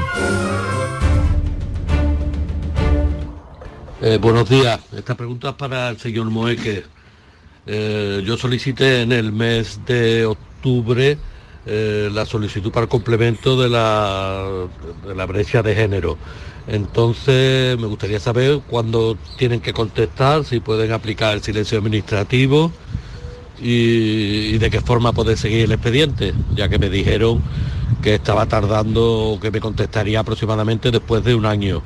Eh, 4.01 4.17
buenos 4.19 4.49
días. 4.49 4.79
Esta 4.95 5.15
pregunta 5.15 5.49
es 5.49 5.55
para 5.55 5.89
el 5.89 5.99
señor 5.99 6.29
Moeque. 6.29 6.83
Eh, 7.67 8.21
yo 8.25 8.37
solicité 8.37 9.01
en 9.01 9.11
el 9.11 9.31
mes 9.31 9.79
de 9.87 10.25
octubre 10.25 11.17
eh, 11.67 12.09
la 12.13 12.25
solicitud 12.27 12.71
para 12.71 12.83
el 12.83 12.89
complemento 12.89 13.59
de 13.59 13.69
la, 13.69 15.25
brecha 15.25 15.63
de 15.63 15.73
género. 15.73 16.17
Entonces 16.67 17.77
me 17.79 17.87
gustaría 17.87 18.19
saber 18.19 18.59
cuándo 18.67 19.17
tienen 19.37 19.61
que 19.61 19.73
contestar, 19.73 20.45
si 20.45 20.59
pueden 20.59 20.91
aplicar 20.91 21.33
el 21.33 21.41
silencio 21.41 21.79
administrativo 21.79 22.71
y, 23.59 24.57
de 24.57 24.69
qué 24.69 24.81
forma 24.81 25.11
poder 25.11 25.37
seguir 25.37 25.61
el 25.65 25.71
expediente, 25.71 26.33
ya 26.55 26.69
que 26.69 26.77
me 26.77 26.89
dijeron 26.89 27.41
que 28.01 28.15
estaba 28.15 28.45
tardando, 28.45 29.39
que 29.41 29.49
me 29.49 29.59
contestaría 29.59 30.19
aproximadamente 30.19 30.91
después 30.91 31.23
de 31.23 31.33
un 31.33 31.47
año. 31.47 31.81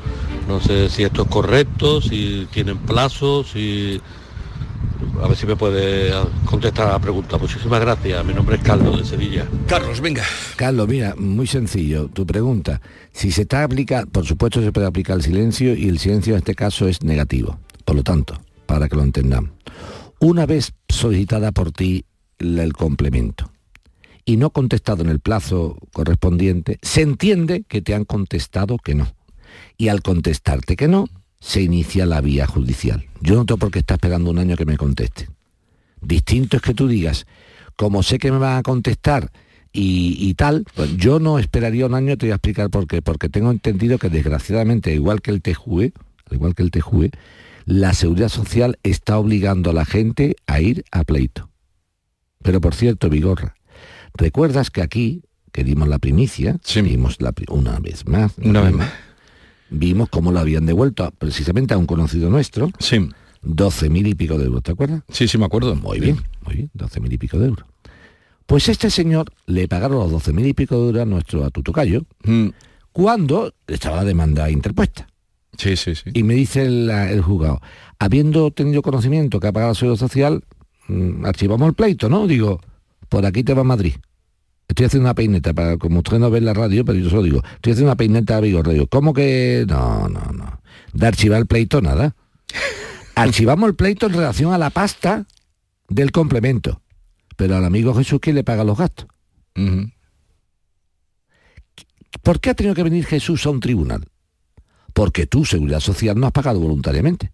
No 0.48 0.60
sé 0.60 0.90
si 0.90 1.04
esto 1.04 1.22
es 1.22 1.28
correcto, 1.30 2.02
si 2.02 2.48
tienen 2.52 2.78
plazos, 2.80 3.52
si... 3.52 4.02
A 5.22 5.28
ver 5.28 5.38
si 5.38 5.46
me 5.46 5.56
puede 5.56 6.12
contestar 6.46 6.88
a 6.88 6.92
la 6.94 7.00
pregunta. 7.00 7.38
Muchísimas 7.38 7.80
gracias. 7.82 8.26
Mi 8.26 8.34
nombre 8.34 8.56
es 8.56 8.64
Carlos 8.64 8.98
de 8.98 9.06
Sevilla. 9.06 9.48
Carlos, 9.68 10.02
venga. 10.02 10.24
Carlos, 10.56 10.88
mira, 10.88 11.16
muy 11.18 11.48
sencillo. 11.48 12.08
Tu 12.08 12.26
pregunta, 12.26 12.82
si 13.12 13.32
se 13.32 13.44
está 13.44 13.64
aplicando, 13.64 14.12
por 14.12 14.26
supuesto 14.26 14.62
se 14.62 14.72
puede 14.72 14.88
aplicar 14.88 15.18
el 15.18 15.24
silencio 15.24 15.76
y 15.76 15.88
el 15.88 16.00
silencio 16.00 16.34
en 16.34 16.40
este 16.40 16.56
caso 16.56 16.88
es 16.88 17.04
negativo. 17.04 17.60
Por 17.86 17.96
lo 17.96 18.04
tanto, 18.04 18.40
para 18.66 18.88
que 18.88 18.96
lo 18.96 19.04
entendamos. 19.04 19.52
Una 20.20 20.46
vez 20.46 20.74
solicitada 20.88 21.52
por 21.52 21.72
ti 21.72 22.06
el 22.40 22.74
complemento 22.74 23.52
y 24.26 24.38
no 24.38 24.52
contestado 24.52 25.02
en 25.02 25.10
el 25.10 25.20
plazo 25.20 25.78
correspondiente, 25.94 26.78
se 26.82 27.02
entiende 27.02 27.64
que 27.68 27.82
te 27.82 27.96
han 27.96 28.06
contestado 28.06 28.78
que 28.78 28.96
no. 28.96 29.08
Y 29.78 29.88
al 29.88 30.02
contestarte 30.02 30.76
que 30.76 30.88
no, 30.88 31.08
se 31.40 31.62
inicia 31.62 32.06
la 32.06 32.22
vía 32.22 32.46
judicial. 32.48 33.06
Yo 33.22 33.36
no 33.36 33.46
tengo 33.46 33.58
por 33.60 33.72
qué 33.72 33.80
estar 33.80 33.96
esperando 33.96 34.30
un 34.32 34.40
año 34.40 34.56
que 34.56 34.66
me 34.66 34.78
conteste. 34.78 35.30
Distinto 36.02 36.58
es 36.58 36.64
que 36.64 36.74
tú 36.74 36.88
digas, 36.88 37.26
como 37.76 38.04
sé 38.04 38.20
que 38.20 38.32
me 38.32 38.38
van 38.38 38.58
a 38.58 38.64
contestar 38.64 39.32
y, 39.72 40.16
y 40.20 40.34
tal, 40.34 40.66
pues 40.76 40.96
yo 40.98 41.20
no 41.20 41.40
esperaría 41.40 41.86
un 41.86 41.94
año, 41.96 42.18
te 42.18 42.26
voy 42.28 42.32
a 42.32 42.36
explicar 42.36 42.70
por 42.70 42.88
qué. 42.88 43.02
Porque 43.02 43.30
tengo 43.30 43.52
entendido 43.52 43.98
que 43.98 44.10
desgraciadamente, 44.10 44.94
igual 44.94 45.22
que 45.22 45.32
el 45.32 45.42
TJUE, 45.42 45.94
al 46.30 46.34
igual 46.36 46.56
que 46.56 46.64
el 46.64 46.72
TJUE, 46.72 47.12
la 47.66 47.94
seguridad 47.94 48.30
social 48.30 48.80
está 48.84 49.18
obligando 49.20 49.70
a 49.70 49.74
la 49.74 49.86
gente 49.86 50.36
a 50.48 50.60
ir 50.62 50.84
a 50.92 51.04
pleito. 51.04 51.50
Pero 52.42 52.62
por 52.62 52.74
cierto, 52.74 53.10
Vigorra, 53.10 53.56
¿recuerdas 54.14 54.72
que 54.72 54.82
aquí, 54.82 55.24
que 55.52 55.64
dimos 55.64 55.88
la 55.88 56.00
primicia, 56.00 56.58
vimos 56.84 57.22
la 57.22 57.32
pri- 57.32 57.46
una 57.50 57.80
vez 57.80 58.08
más, 58.08 58.38
Una 58.38 58.62
vez 58.62 58.74
más. 58.74 58.90
Vimos 59.70 60.10
cómo 60.10 60.32
lo 60.32 60.40
habían 60.40 60.66
devuelto 60.66 61.04
a- 61.04 61.12
precisamente 61.12 61.74
a 61.74 61.78
un 61.78 61.86
conocido 61.86 62.30
nuestro, 62.30 62.70
sí. 62.80 63.10
12 63.42 63.90
mil 63.90 64.06
y 64.08 64.16
pico 64.16 64.38
de 64.38 64.46
euros, 64.46 64.64
¿te 64.64 64.72
acuerdas? 64.72 65.02
Sí, 65.10 65.28
sí, 65.28 65.38
me 65.38 65.46
acuerdo. 65.46 65.76
Muy 65.76 66.00
bien, 66.00 66.18
muy 66.46 66.56
bien, 66.56 66.70
12 66.74 67.00
mil 67.00 67.14
y 67.14 67.18
pico 67.18 67.38
de 67.40 67.48
euros. 67.48 67.66
Pues 68.46 68.68
este 68.68 68.90
señor 68.90 69.32
le 69.46 69.68
pagaron 69.68 70.00
los 70.00 70.12
12 70.12 70.34
mil 70.34 70.46
y 70.48 70.54
pico 70.54 70.76
de 70.76 70.88
euros 70.88 71.02
a 71.04 71.06
nuestro 71.06 71.46
a 71.46 71.50
tu 71.52 71.62
tocayo 71.64 72.04
cuando 72.92 73.54
estaba 73.68 73.98
la 73.98 74.04
demanda 74.06 74.50
interpuesta. 74.50 75.08
Sí, 75.58 75.76
sí, 75.76 75.94
sí. 75.96 76.10
Y 76.14 76.24
me 76.24 76.34
dice 76.36 76.64
el, 76.66 76.90
el 76.90 77.22
juzgado, 77.22 77.62
habiendo 78.00 78.50
tenido 78.52 78.82
conocimiento 78.82 79.40
que 79.40 79.48
ha 79.48 79.52
pagado 79.52 79.72
la 79.72 79.76
seguridad 79.76 80.00
social, 80.00 80.44
mm, 80.88 81.26
archivamos 81.26 81.68
el 81.68 81.74
pleito, 81.76 82.08
¿no? 82.10 82.28
Digo, 82.28 82.60
por 83.10 83.26
aquí 83.26 83.44
te 83.44 83.54
va 83.54 83.64
Madrid. 83.64 83.96
Estoy 84.70 84.86
haciendo 84.86 85.08
una 85.08 85.16
peineta, 85.16 85.52
para, 85.54 85.78
como 85.78 86.00
usted 86.00 86.20
no 86.20 86.30
ve 86.30 86.38
en 86.38 86.46
la 86.46 86.54
radio, 86.54 86.86
pero 86.86 86.98
yo 87.00 87.10
solo 87.10 87.24
digo, 87.24 87.42
estoy 87.56 87.74
haciendo 87.74 87.90
una 87.90 87.98
peineta 87.98 88.38
a 88.38 88.40
Vigor. 88.40 88.70
Digo, 88.70 88.88
¿cómo 88.88 89.14
que? 89.14 89.66
No, 89.68 90.08
no, 90.08 90.22
no. 90.32 90.62
De 90.94 91.08
archivar 91.08 91.40
el 91.40 91.48
pleito, 91.48 91.82
nada. 91.82 92.16
Archivamos 93.16 93.68
el 93.68 93.76
pleito 93.76 94.06
en 94.06 94.14
relación 94.14 94.54
a 94.54 94.60
la 94.60 94.70
pasta 94.70 95.26
del 95.90 96.12
complemento. 96.12 96.82
Pero 97.36 97.56
al 97.58 97.66
amigo 97.66 97.96
Jesús, 97.96 98.20
¿quién 98.22 98.36
le 98.36 98.44
paga 98.44 98.64
los 98.64 98.78
gastos? 98.78 99.08
¿Por 102.22 102.40
qué 102.40 102.52
ha 102.52 102.54
tenido 102.54 102.76
que 102.76 102.84
venir 102.84 103.06
Jesús 103.06 103.46
a 103.46 103.50
un 103.50 103.60
tribunal? 103.60 104.06
Porque 104.94 105.26
tú, 105.26 105.46
Seguridad 105.46 105.80
Social, 105.80 106.20
no 106.20 106.28
has 106.28 106.32
pagado 106.32 106.60
voluntariamente. 106.60 107.32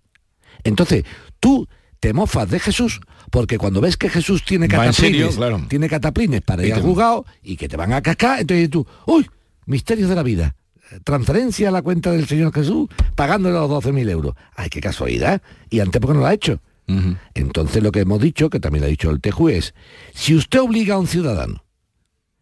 Entonces, 0.64 1.04
tú 1.40 1.68
te 2.00 2.14
mofas 2.14 2.50
de 2.50 2.60
Jesús 2.60 3.00
porque 3.32 3.58
cuando 3.58 3.82
ves 3.82 3.98
que 3.98 4.10
Jesús 4.10 4.44
tiene 4.46 4.68
cataplines, 4.68 5.36
claro. 5.36 5.66
tiene 5.68 5.90
cataplines 5.90 6.42
para 6.42 6.66
ir 6.66 6.74
al 6.74 6.82
juzgado 6.82 7.26
y 7.44 7.58
que 7.58 7.68
te 7.68 7.76
van 7.78 7.94
a 7.94 8.02
cascar, 8.02 8.40
entonces 8.42 8.70
tú, 8.70 8.86
uy, 9.08 9.28
misterios 9.66 10.10
de 10.10 10.16
la 10.16 10.24
vida. 10.24 10.56
Transferencia 11.04 11.70
a 11.70 11.72
la 11.72 11.82
cuenta 11.82 12.12
del 12.12 12.28
Señor 12.28 12.54
Jesús 12.54 12.88
pagándole 13.16 13.56
los 13.56 13.70
12.000 13.70 14.10
euros. 14.10 14.36
Ay, 14.56 14.70
qué 14.70 14.80
casualidad. 14.80 15.42
Y 15.70 15.80
antes 15.80 16.00
porque 16.00 16.14
no 16.14 16.20
lo 16.22 16.28
ha 16.28 16.34
hecho. 16.34 16.60
Entonces 17.34 17.82
lo 17.82 17.92
que 17.92 18.02
hemos 18.02 18.22
dicho, 18.22 18.52
que 18.52 18.60
también 18.60 18.82
lo 18.82 18.86
ha 18.86 18.90
dicho 18.90 19.10
el 19.10 19.20
TEJU, 19.20 19.50
es, 19.50 19.74
si 20.14 20.36
usted 20.36 20.62
obliga 20.62 20.94
a 20.96 21.00
un 21.00 21.08
ciudadano, 21.08 21.64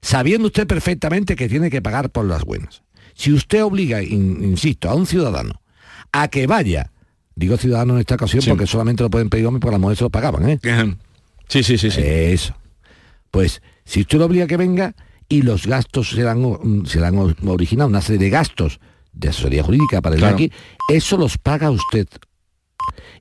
sabiendo 0.01 0.47
usted 0.47 0.67
perfectamente 0.67 1.37
que 1.37 1.47
tiene 1.47 1.69
que 1.69 1.81
pagar 1.81 2.09
por 2.09 2.25
las 2.25 2.43
buenas, 2.43 2.83
si 3.15 3.31
usted 3.31 3.63
obliga, 3.63 4.03
in- 4.03 4.43
insisto, 4.43 4.89
a 4.89 4.95
un 4.95 5.05
ciudadano 5.07 5.61
a 6.11 6.27
que 6.27 6.45
vaya, 6.45 6.91
digo 7.35 7.57
ciudadano 7.57 7.93
en 7.93 7.99
esta 7.99 8.15
ocasión 8.15 8.43
porque 8.49 8.67
solamente 8.67 9.03
lo 9.03 9.09
pueden 9.09 9.29
pedir 9.29 9.45
hombres 9.47 9.61
porque 9.61 9.73
las 9.73 9.81
mujeres 9.81 9.97
se 9.99 10.03
lo 10.05 10.09
pagaban, 10.09 10.49
¿eh? 10.49 10.59
Sí, 11.47 11.63
sí, 11.63 11.77
sí, 11.77 11.91
sí. 11.91 12.01
Eso. 12.03 12.55
Pues, 13.31 13.61
si 13.85 14.01
usted 14.01 14.17
lo 14.19 14.25
obliga 14.25 14.45
a 14.45 14.47
que 14.47 14.57
venga 14.57 14.95
y 15.27 15.41
los 15.41 15.65
gastos 15.67 16.09
serán, 16.11 16.41
mm, 16.41 16.85
serán 16.85 17.17
o- 17.17 17.33
originado 17.47 17.89
una 17.89 18.01
serie 18.01 18.19
de 18.19 18.29
gastos 18.29 18.79
de 19.11 19.29
asesoría 19.29 19.63
jurídica 19.63 20.01
para 20.01 20.15
el 20.15 20.21
Claro. 20.21 20.35
aquí, 20.35 20.51
eso 20.89 21.17
los 21.17 21.37
paga 21.37 21.69
usted. 21.71 22.07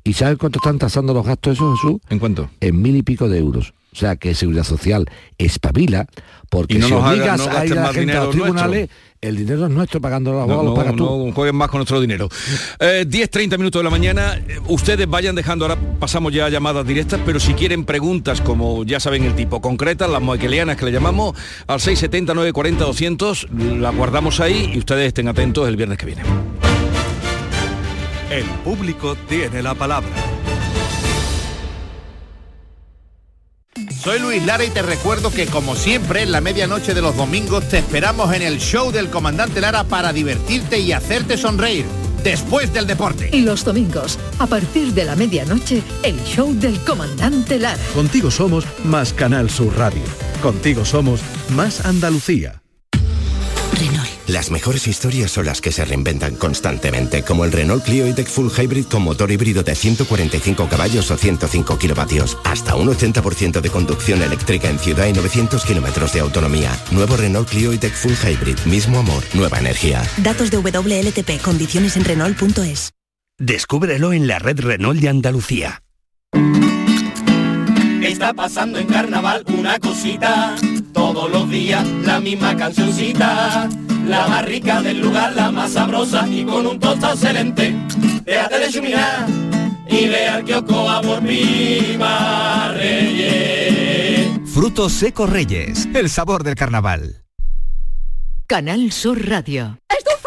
¿Y 0.04 0.12
sabe 0.14 0.36
cuánto 0.36 0.58
están 0.58 0.78
tasando 0.78 1.14
los 1.14 1.24
gastos 1.26 1.54
esos, 1.56 1.80
Jesús? 1.80 2.00
¿En 2.10 2.18
cuánto? 2.18 2.50
En 2.60 2.80
mil 2.82 2.96
y 2.96 3.02
pico 3.02 3.28
de 3.28 3.38
euros. 3.38 3.72
O 3.92 3.96
sea 3.96 4.16
que 4.16 4.34
Seguridad 4.34 4.64
Social 4.64 5.04
espabila, 5.36 6.06
porque 6.48 6.74
Y 6.74 6.78
no 6.78 6.86
si 6.86 6.92
nos 6.94 7.02
haga- 7.04 7.12
obligas 7.12 7.38
no 7.38 7.44
a 7.44 7.46
ir 7.48 7.52
gasten 7.52 7.72
a 7.72 7.74
la 7.80 7.86
más 7.88 7.94
gente 7.96 8.12
a 8.16 8.20
los 8.24 8.30
tribunales, 8.30 8.88
el 9.20 9.36
dinero 9.36 9.66
es 9.66 9.70
nuestro, 9.70 10.00
pagando 10.00 10.32
los 10.32 10.40
abogados, 10.42 10.64
no, 10.64 10.74
pagas 10.74 10.96
tú. 10.96 11.04
no 11.26 11.32
jueguen 11.32 11.54
más 11.56 11.68
con 11.68 11.78
nuestro 11.78 12.00
dinero. 12.00 12.28
Eh, 12.80 13.04
10, 13.06 13.30
30 13.30 13.56
minutos 13.58 13.78
de 13.80 13.84
la 13.84 13.90
mañana. 13.90 14.34
Eh, 14.48 14.58
Ustedes 14.66 15.06
vayan 15.08 15.34
dejando, 15.34 15.66
ahora 15.66 15.78
pasamos 16.00 16.32
ya 16.32 16.46
a 16.46 16.48
llamadas 16.48 16.86
directas, 16.86 17.20
pero 17.24 17.38
si 17.38 17.52
quieren 17.54 17.84
preguntas, 17.84 18.40
como 18.40 18.82
ya 18.84 18.98
saben 18.98 19.24
el 19.24 19.34
tipo, 19.34 19.60
concretas, 19.60 20.10
las 20.10 20.22
moequelianas 20.22 20.76
que 20.76 20.86
le 20.86 20.92
llamamos, 20.92 21.36
al 21.66 21.78
670 21.80 22.32
940 22.34 22.84
200, 22.84 23.48
la 23.78 23.90
guardamos 23.90 24.40
ahí 24.40 24.70
y 24.74 24.78
ustedes 24.78 25.08
estén 25.08 25.28
atentos 25.28 25.68
el 25.68 25.76
viernes 25.76 25.98
que 25.98 26.06
viene. 26.06 26.22
El 28.30 28.44
público 28.64 29.14
tiene 29.28 29.62
la 29.62 29.74
palabra. 29.74 30.08
Soy 34.02 34.18
Luis 34.18 34.44
Lara 34.44 34.64
y 34.64 34.70
te 34.70 34.82
recuerdo 34.82 35.30
que 35.30 35.46
como 35.46 35.76
siempre 35.76 36.22
en 36.22 36.32
la 36.32 36.40
medianoche 36.40 36.92
de 36.92 37.00
los 37.00 37.16
domingos 37.16 37.68
te 37.68 37.78
esperamos 37.78 38.34
en 38.34 38.42
el 38.42 38.58
show 38.58 38.90
del 38.90 39.08
comandante 39.10 39.60
Lara 39.60 39.84
para 39.84 40.12
divertirte 40.12 40.80
y 40.80 40.92
hacerte 40.92 41.36
sonreír 41.36 41.84
después 42.22 42.72
del 42.72 42.86
deporte. 42.86 43.30
Y 43.32 43.42
los 43.42 43.64
domingos, 43.64 44.18
a 44.38 44.46
partir 44.46 44.92
de 44.92 45.04
la 45.04 45.16
medianoche, 45.16 45.82
el 46.02 46.22
show 46.24 46.52
del 46.52 46.78
comandante 46.84 47.58
Lara. 47.58 47.82
Contigo 47.94 48.30
somos 48.30 48.64
más 48.84 49.12
Canal 49.12 49.48
Sur 49.50 49.76
Radio. 49.76 50.02
Contigo 50.42 50.84
somos 50.84 51.20
más 51.50 51.84
Andalucía. 51.84 52.61
Las 54.32 54.50
mejores 54.50 54.88
historias 54.88 55.30
son 55.30 55.44
las 55.44 55.60
que 55.60 55.72
se 55.72 55.84
reinventan 55.84 56.36
constantemente, 56.36 57.22
como 57.22 57.44
el 57.44 57.52
Renault 57.52 57.84
Clio 57.84 58.06
E-Tech 58.06 58.26
Full 58.26 58.48
Hybrid 58.48 58.86
con 58.86 59.02
motor 59.02 59.30
híbrido 59.30 59.62
de 59.62 59.74
145 59.74 60.70
caballos 60.70 61.10
o 61.10 61.18
105 61.18 61.78
kilovatios. 61.78 62.38
Hasta 62.42 62.74
un 62.74 62.88
80% 62.88 63.60
de 63.60 63.68
conducción 63.68 64.22
eléctrica 64.22 64.70
en 64.70 64.78
ciudad 64.78 65.06
y 65.06 65.12
900 65.12 65.66
kilómetros 65.66 66.14
de 66.14 66.20
autonomía. 66.20 66.70
Nuevo 66.92 67.18
Renault 67.18 67.46
Clio 67.46 67.74
E-Tech 67.74 67.92
Full 67.92 68.14
Hybrid. 68.14 68.58
Mismo 68.60 69.00
amor, 69.00 69.22
nueva 69.34 69.58
energía. 69.58 70.02
Datos 70.16 70.50
de 70.50 70.56
WLTP, 70.56 71.42
condiciones 71.42 71.98
en 71.98 72.04
Renault.es. 72.04 72.92
Descúbrelo 73.38 74.14
en 74.14 74.26
la 74.28 74.38
red 74.38 74.58
Renault 74.60 74.98
de 74.98 75.10
Andalucía. 75.10 75.82
Está 78.02 78.32
pasando 78.32 78.78
en 78.78 78.86
carnaval 78.86 79.44
una 79.48 79.78
cosita, 79.78 80.56
todos 80.94 81.30
los 81.30 81.50
días 81.50 81.86
la 82.04 82.18
misma 82.18 82.56
cancioncita, 82.56 83.68
la 84.06 84.28
más 84.28 84.44
rica 84.44 84.82
del 84.82 85.00
lugar, 85.00 85.32
la 85.34 85.50
más 85.50 85.72
sabrosa 85.72 86.26
y 86.28 86.44
con 86.44 86.66
un 86.66 86.78
tostado 86.78 87.14
excelente. 87.14 87.74
Déjate 88.24 88.58
de 88.58 88.68
chuminar 88.70 89.26
y 89.88 90.08
ve 90.08 90.28
al 90.28 90.44
kiosco 90.44 90.88
a 90.88 91.00
por 91.00 91.20
Prima 91.20 92.72
Reyes. 92.74 94.28
Frutos 94.52 94.92
secos 94.92 95.30
Reyes, 95.30 95.88
el 95.94 96.08
sabor 96.10 96.44
del 96.44 96.54
carnaval. 96.54 97.24
Canal 98.46 98.92
Sur 98.92 99.28
Radio. 99.28 99.78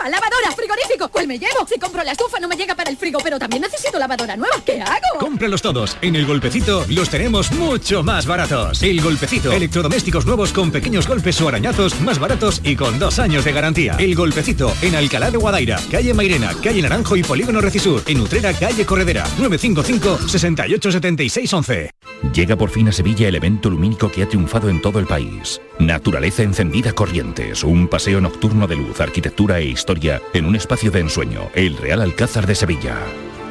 ¡Estufa, 0.06 0.10
lavadora, 0.10 0.56
frigorífico! 0.56 1.10
¿Cuál 1.10 1.28
me 1.28 1.40
llevo? 1.40 1.66
Si 1.68 1.80
compro 1.80 2.04
la 2.04 2.12
estufa 2.12 2.40
no 2.40 2.48
me 2.48 2.56
llega 2.56 2.76
para 2.76 2.90
el 2.90 2.98
frigo, 2.98 3.20
pero 3.24 3.40
también 3.40 3.62
necesito 3.62 3.98
lavadora 3.98 4.36
nueva. 4.36 4.56
¿Qué 4.66 4.82
hago? 4.82 5.20
Cómpralos 5.20 5.62
todos. 5.62 5.98
En 6.02 6.16
El 6.16 6.26
Golpecito 6.26 6.86
los 6.90 7.10
tenemos 7.10 7.52
mucho 7.52 8.04
más 8.04 8.26
baratos. 8.26 8.84
El 8.84 9.02
Golpecito. 9.02 9.52
Electrodomésticos 9.52 10.26
nuevos 10.26 10.54
con 10.54 10.72
pequeños 10.72 11.08
golpes 11.08 11.40
o 11.42 11.48
arañazos 11.48 12.00
más 12.02 12.20
baratos 12.20 12.62
y 12.64 12.76
con 12.76 13.00
dos 13.00 13.20
años 13.20 13.46
de 13.46 13.52
garantía. 13.52 13.96
El 13.98 14.16
Golpecito. 14.16 14.72
En 14.82 14.96
Alcalá 14.96 15.32
de 15.32 15.38
Guadaira, 15.38 15.80
calle 15.90 16.14
Mairena, 16.14 16.52
calle 16.62 16.82
Naranjo 16.82 17.16
y 17.16 17.24
Polígono 17.24 17.62
Recisur. 17.62 18.04
En 18.06 18.22
Utrera, 18.22 18.54
calle 18.54 18.86
Corredera. 18.86 19.24
955 19.40 20.28
68 20.28 20.92
76 20.92 21.54
11. 21.54 21.90
Llega 22.34 22.56
por 22.56 22.70
fin 22.70 22.88
a 22.90 22.92
Sevilla 22.92 23.28
el 23.28 23.36
evento 23.36 23.70
lumínico 23.70 24.12
que 24.12 24.24
ha 24.24 24.28
triunfado 24.28 24.70
en 24.70 24.82
todo 24.82 25.00
el 25.00 25.06
país. 25.08 25.62
Naturaleza 25.80 26.44
encendida 26.44 26.94
Corrientes, 26.94 27.64
un 27.64 27.88
paseo 27.88 28.22
nocturno 28.22 28.68
de 28.68 28.76
luz, 28.76 29.02
arquitectura 29.02 29.60
e 29.60 29.66
en 30.34 30.46
un 30.46 30.56
espacio 30.56 30.92
de 30.92 31.00
ensueño, 31.00 31.50
el 31.54 31.78
Real 31.78 32.02
Alcázar 32.02 32.46
de 32.46 32.56
Sevilla. 32.56 32.98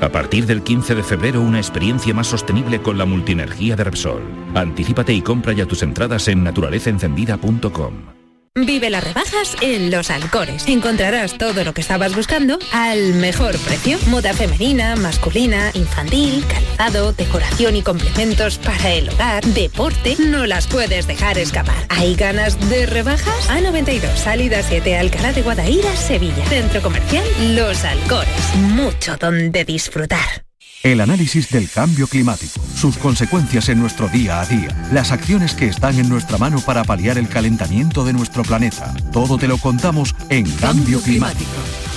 A 0.00 0.08
partir 0.10 0.46
del 0.46 0.62
15 0.62 0.94
de 0.94 1.02
febrero, 1.02 1.40
una 1.40 1.58
experiencia 1.58 2.12
más 2.12 2.26
sostenible 2.26 2.82
con 2.82 2.98
la 2.98 3.04
multienergía 3.04 3.76
de 3.76 3.84
Repsol. 3.84 4.22
Anticípate 4.54 5.12
y 5.12 5.22
compra 5.22 5.52
ya 5.52 5.66
tus 5.66 5.82
entradas 5.82 6.28
en 6.28 6.44
naturalezaencendida.com. 6.44 8.13
Vive 8.56 8.88
las 8.88 9.02
rebajas 9.02 9.56
en 9.62 9.90
Los 9.90 10.10
Alcores. 10.10 10.68
Encontrarás 10.68 11.36
todo 11.38 11.64
lo 11.64 11.74
que 11.74 11.80
estabas 11.80 12.14
buscando 12.14 12.56
al 12.72 13.14
mejor 13.14 13.58
precio. 13.58 13.98
Moda 14.06 14.32
femenina, 14.32 14.94
masculina, 14.94 15.72
infantil, 15.74 16.44
calzado, 16.46 17.12
decoración 17.12 17.74
y 17.74 17.82
complementos 17.82 18.58
para 18.58 18.92
el 18.92 19.08
hogar, 19.08 19.44
deporte. 19.44 20.14
No 20.20 20.46
las 20.46 20.68
puedes 20.68 21.08
dejar 21.08 21.36
escapar. 21.36 21.74
¿Hay 21.88 22.14
ganas 22.14 22.70
de 22.70 22.86
rebajas? 22.86 23.50
A92, 23.50 24.14
salida 24.14 24.62
7, 24.62 24.98
Alcalá 24.98 25.32
de 25.32 25.42
Guadaira, 25.42 25.96
Sevilla. 25.96 26.46
Centro 26.46 26.80
comercial 26.80 27.24
Los 27.56 27.84
Alcores. 27.84 28.54
Mucho 28.54 29.16
donde 29.16 29.64
disfrutar. 29.64 30.43
El 30.84 31.00
análisis 31.00 31.48
del 31.48 31.70
cambio 31.70 32.06
climático, 32.06 32.60
sus 32.76 32.98
consecuencias 32.98 33.70
en 33.70 33.80
nuestro 33.80 34.06
día 34.06 34.42
a 34.42 34.44
día, 34.44 34.68
las 34.92 35.12
acciones 35.12 35.54
que 35.54 35.66
están 35.66 35.98
en 35.98 36.10
nuestra 36.10 36.36
mano 36.36 36.60
para 36.60 36.84
paliar 36.84 37.16
el 37.16 37.26
calentamiento 37.26 38.04
de 38.04 38.12
nuestro 38.12 38.42
planeta. 38.42 38.92
Todo 39.10 39.38
te 39.38 39.48
lo 39.48 39.56
contamos 39.56 40.14
en 40.28 40.44
Cambio 40.56 41.00
Climático. 41.00 41.50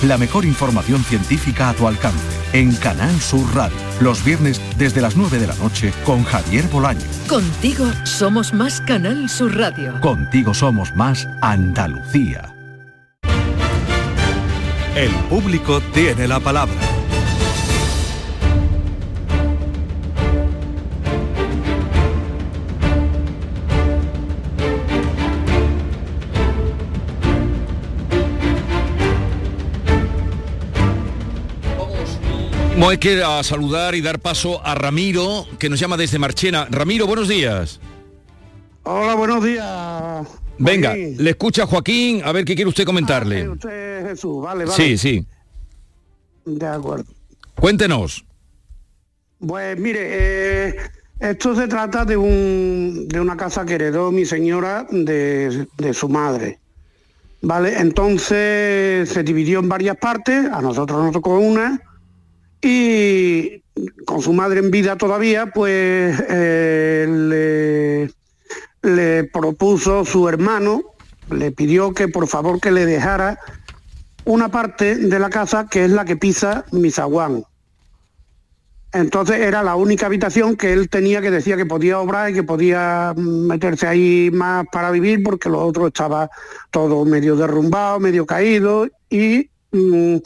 La 0.04 0.16
mejor 0.16 0.46
información 0.46 1.04
científica 1.04 1.68
a 1.68 1.74
tu 1.74 1.86
alcance 1.86 2.24
en 2.54 2.74
Canal 2.76 3.20
Sur 3.20 3.54
Radio. 3.54 3.76
Los 4.00 4.24
viernes 4.24 4.58
desde 4.78 5.02
las 5.02 5.18
9 5.18 5.38
de 5.38 5.48
la 5.48 5.54
noche 5.56 5.92
con 6.06 6.24
Javier 6.24 6.66
Bolaño. 6.68 7.04
Contigo 7.28 7.84
somos 8.04 8.54
más 8.54 8.80
Canal 8.80 9.28
Sur 9.28 9.54
Radio. 9.54 10.00
Contigo 10.00 10.54
somos 10.54 10.96
más 10.96 11.28
Andalucía. 11.42 12.54
El 14.96 15.10
público 15.28 15.82
tiene 15.92 16.26
la 16.26 16.40
palabra. 16.40 16.97
Hay 32.80 32.96
que 32.98 33.22
a 33.22 33.42
saludar 33.42 33.94
y 33.94 34.00
dar 34.00 34.18
paso 34.18 34.64
a 34.64 34.74
Ramiro, 34.74 35.46
que 35.58 35.68
nos 35.68 35.78
llama 35.78 35.96
desde 35.98 36.18
Marchena. 36.18 36.66
Ramiro, 36.70 37.06
buenos 37.06 37.28
días. 37.28 37.80
Hola, 38.84 39.14
buenos 39.14 39.44
días. 39.44 40.26
Venga, 40.58 40.90
Joaquín. 40.90 41.16
le 41.18 41.30
escucha 41.30 41.66
Joaquín, 41.66 42.22
a 42.24 42.32
ver 42.32 42.44
qué 42.44 42.54
quiere 42.54 42.68
usted 42.68 42.84
comentarle. 42.84 43.42
Ah, 43.42 43.50
usted 43.50 43.98
es 43.98 44.08
Jesús, 44.08 44.42
vale, 44.42 44.64
vale. 44.64 44.76
sí, 44.76 44.96
sí. 44.96 45.26
De 46.46 46.66
acuerdo. 46.66 47.04
Cuéntenos. 47.54 48.24
Pues 49.46 49.78
mire, 49.78 50.00
eh, 50.68 50.76
esto 51.20 51.54
se 51.54 51.68
trata 51.68 52.04
de, 52.06 52.16
un, 52.16 53.06
de 53.06 53.20
una 53.20 53.36
casa 53.36 53.66
que 53.66 53.74
heredó 53.74 54.10
mi 54.10 54.24
señora 54.24 54.86
de, 54.90 55.66
de 55.76 55.94
su 55.94 56.08
madre. 56.08 56.58
Vale, 57.42 57.78
entonces 57.78 59.10
se 59.10 59.22
dividió 59.22 59.60
en 59.60 59.68
varias 59.68 59.96
partes, 59.98 60.46
a 60.50 60.60
nosotros 60.62 61.04
nos 61.04 61.12
tocó 61.12 61.38
una, 61.38 61.80
y 62.60 63.62
con 64.04 64.22
su 64.22 64.32
madre 64.32 64.60
en 64.60 64.70
vida 64.70 64.96
todavía, 64.96 65.46
pues 65.46 66.22
eh, 66.28 68.08
le, 68.82 69.24
propuso 69.24 70.04
su 70.04 70.28
hermano, 70.28 70.82
le 71.30 71.52
pidió 71.52 71.92
que 71.92 72.08
por 72.08 72.26
favor 72.26 72.60
que 72.60 72.70
le 72.70 72.86
dejara 72.86 73.38
una 74.24 74.48
parte 74.48 74.96
de 74.96 75.18
la 75.18 75.30
casa 75.30 75.66
que 75.70 75.84
es 75.84 75.90
la 75.90 76.04
que 76.04 76.16
pisa 76.16 76.64
mi 76.72 76.90
zaguán. 76.90 77.44
Entonces 78.92 79.40
era 79.40 79.62
la 79.62 79.76
única 79.76 80.06
habitación 80.06 80.56
que 80.56 80.72
él 80.72 80.88
tenía 80.88 81.20
que 81.20 81.30
decía 81.30 81.58
que 81.58 81.66
podía 81.66 82.00
obrar 82.00 82.30
y 82.30 82.34
que 82.34 82.42
podía 82.42 83.12
meterse 83.16 83.86
ahí 83.86 84.30
más 84.32 84.66
para 84.72 84.90
vivir 84.90 85.22
porque 85.22 85.50
lo 85.50 85.60
otro 85.60 85.88
estaba 85.88 86.30
todo 86.70 87.04
medio 87.04 87.36
derrumbado, 87.36 88.00
medio 88.00 88.24
caído 88.24 88.88
y 89.10 89.50
mm, 89.72 90.16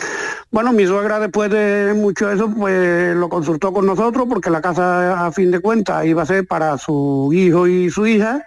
bueno, 0.52 0.72
mi 0.72 0.86
suegra 0.86 1.18
después 1.18 1.50
de 1.50 1.94
mucho 1.96 2.30
eso 2.30 2.48
pues 2.50 3.16
lo 3.16 3.28
consultó 3.28 3.72
con 3.72 3.86
nosotros 3.86 4.26
porque 4.28 4.50
la 4.50 4.60
casa 4.60 5.26
a 5.26 5.32
fin 5.32 5.50
de 5.50 5.60
cuentas 5.60 6.04
iba 6.04 6.22
a 6.22 6.26
ser 6.26 6.46
para 6.46 6.76
su 6.78 7.30
hijo 7.32 7.66
y 7.66 7.90
su 7.90 8.06
hija 8.06 8.44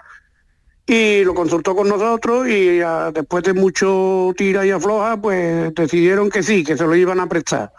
y 0.86 1.24
lo 1.24 1.34
consultó 1.34 1.76
con 1.76 1.90
nosotros 1.90 2.48
y 2.48 2.80
ah, 2.82 3.12
después 3.12 3.44
de 3.44 3.56
mucho 3.56 4.32
tira 4.38 4.64
y 4.66 4.70
afloja 4.70 5.18
pues 5.18 5.74
decidieron 5.74 6.30
que 6.30 6.44
sí, 6.44 6.64
que 6.64 6.78
se 6.78 6.86
lo 6.86 6.96
iban 6.96 7.20
a 7.20 7.28
prestar. 7.28 7.72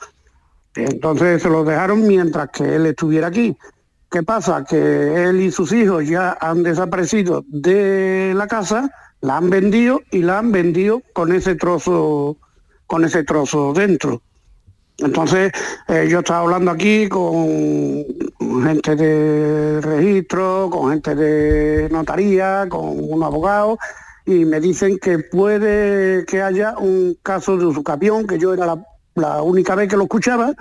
Entonces 0.74 1.40
se 1.40 1.48
lo 1.48 1.62
dejaron 1.62 2.06
mientras 2.06 2.50
que 2.50 2.74
él 2.74 2.86
estuviera 2.86 3.28
aquí. 3.28 3.56
¿Qué 4.10 4.24
pasa? 4.24 4.64
Que 4.64 5.24
él 5.24 5.40
y 5.40 5.52
sus 5.52 5.72
hijos 5.72 6.06
ya 6.08 6.36
han 6.40 6.64
desaparecido 6.64 7.44
de 7.48 8.32
la 8.34 8.46
casa 8.46 8.90
La 9.20 9.36
han 9.36 9.50
vendido 9.50 10.02
y 10.10 10.22
la 10.22 10.38
han 10.38 10.52
vendido 10.52 11.00
con 11.12 11.32
ese 11.32 11.54
trozo, 11.54 12.36
con 12.87 13.05
ese 13.05 13.25
trozo 13.25 13.72
dentro. 13.72 14.22
Entonces, 14.99 15.53
eh, 15.88 16.07
yo 16.09 16.20
estaba 16.20 16.40
hablando 16.40 16.70
aquí 16.70 17.07
con 17.09 18.05
gente 18.64 18.96
de 18.96 19.81
registro, 19.83 20.70
con 20.70 20.90
gente 20.90 21.14
de 21.14 21.88
notaría, 21.90 22.66
con 22.68 22.99
un 22.99 23.22
abogado, 23.22 23.79
y 24.25 24.46
me 24.46 24.59
dicen 24.59 24.99
que 24.99 25.18
puede 25.18 26.25
que 26.25 26.40
haya 26.40 26.79
un 26.79 27.16
caso 27.22 27.59
de 27.59 27.66
usucapión, 27.66 28.27
que 28.27 28.38
yo 28.38 28.55
era 28.55 28.64
la, 28.64 28.87
la 29.14 29.42
única 29.42 29.75
vez 29.75 29.88
que 29.88 29.99
lo 29.99 30.05
escuchaba, 30.05 30.55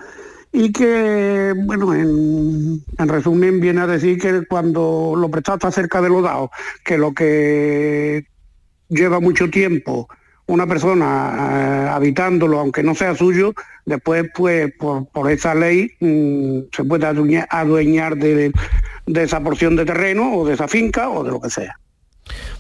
y 0.52 0.72
que, 0.72 1.54
bueno, 1.66 1.94
en, 1.94 2.84
en 2.98 3.08
resumen 3.08 3.60
viene 3.60 3.82
a 3.82 3.88
decir 3.88 4.20
que 4.20 4.46
cuando 4.46 5.14
lo 5.16 5.30
prestado 5.30 5.58
está 5.58 5.72
cerca 5.72 6.02
de 6.02 6.10
lo 6.10 6.22
dado, 6.22 6.52
que 6.84 6.98
lo 6.98 7.14
que 7.14 8.26
lleva 8.90 9.20
mucho 9.20 9.50
tiempo 9.50 10.08
una 10.48 10.68
persona 10.68 11.86
eh, 11.86 11.90
habitándolo, 11.90 12.60
aunque 12.60 12.84
no 12.84 12.94
sea 12.96 13.16
suyo, 13.16 13.54
después, 13.86 14.26
pues, 14.36 14.74
por, 14.78 15.08
por 15.08 15.32
esa 15.32 15.56
ley 15.56 15.90
mm, 16.00 16.68
se 16.76 16.84
puede 16.84 17.06
adueñar, 17.08 17.48
adueñar 17.50 18.16
de, 18.18 18.52
de 19.06 19.24
esa 19.24 19.40
porción 19.42 19.76
de 19.76 19.86
terreno 19.86 20.36
o 20.36 20.46
de 20.48 20.54
esa 20.54 20.68
finca 20.68 21.10
o 21.10 21.24
de 21.24 21.32
lo 21.32 21.42
que 21.42 21.50
sea. 21.50 21.80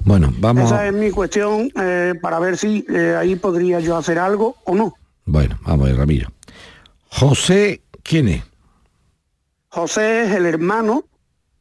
Bueno, 0.03 0.31
vamos. 0.37 0.65
Esa 0.65 0.87
es 0.87 0.93
mi 0.93 1.09
cuestión 1.11 1.69
eh, 1.79 2.13
para 2.21 2.39
ver 2.39 2.57
si 2.57 2.85
eh, 2.89 3.15
ahí 3.17 3.35
podría 3.35 3.79
yo 3.79 3.97
hacer 3.97 4.19
algo 4.19 4.55
o 4.65 4.75
no. 4.75 4.93
Bueno, 5.25 5.57
vamos 5.63 5.85
a 5.87 5.89
ver, 5.89 5.97
Ramiro. 5.97 6.31
José, 7.09 7.81
¿quién 8.03 8.27
es? 8.27 8.43
José 9.69 10.25
es 10.25 10.31
el 10.31 10.45
hermano 10.45 11.03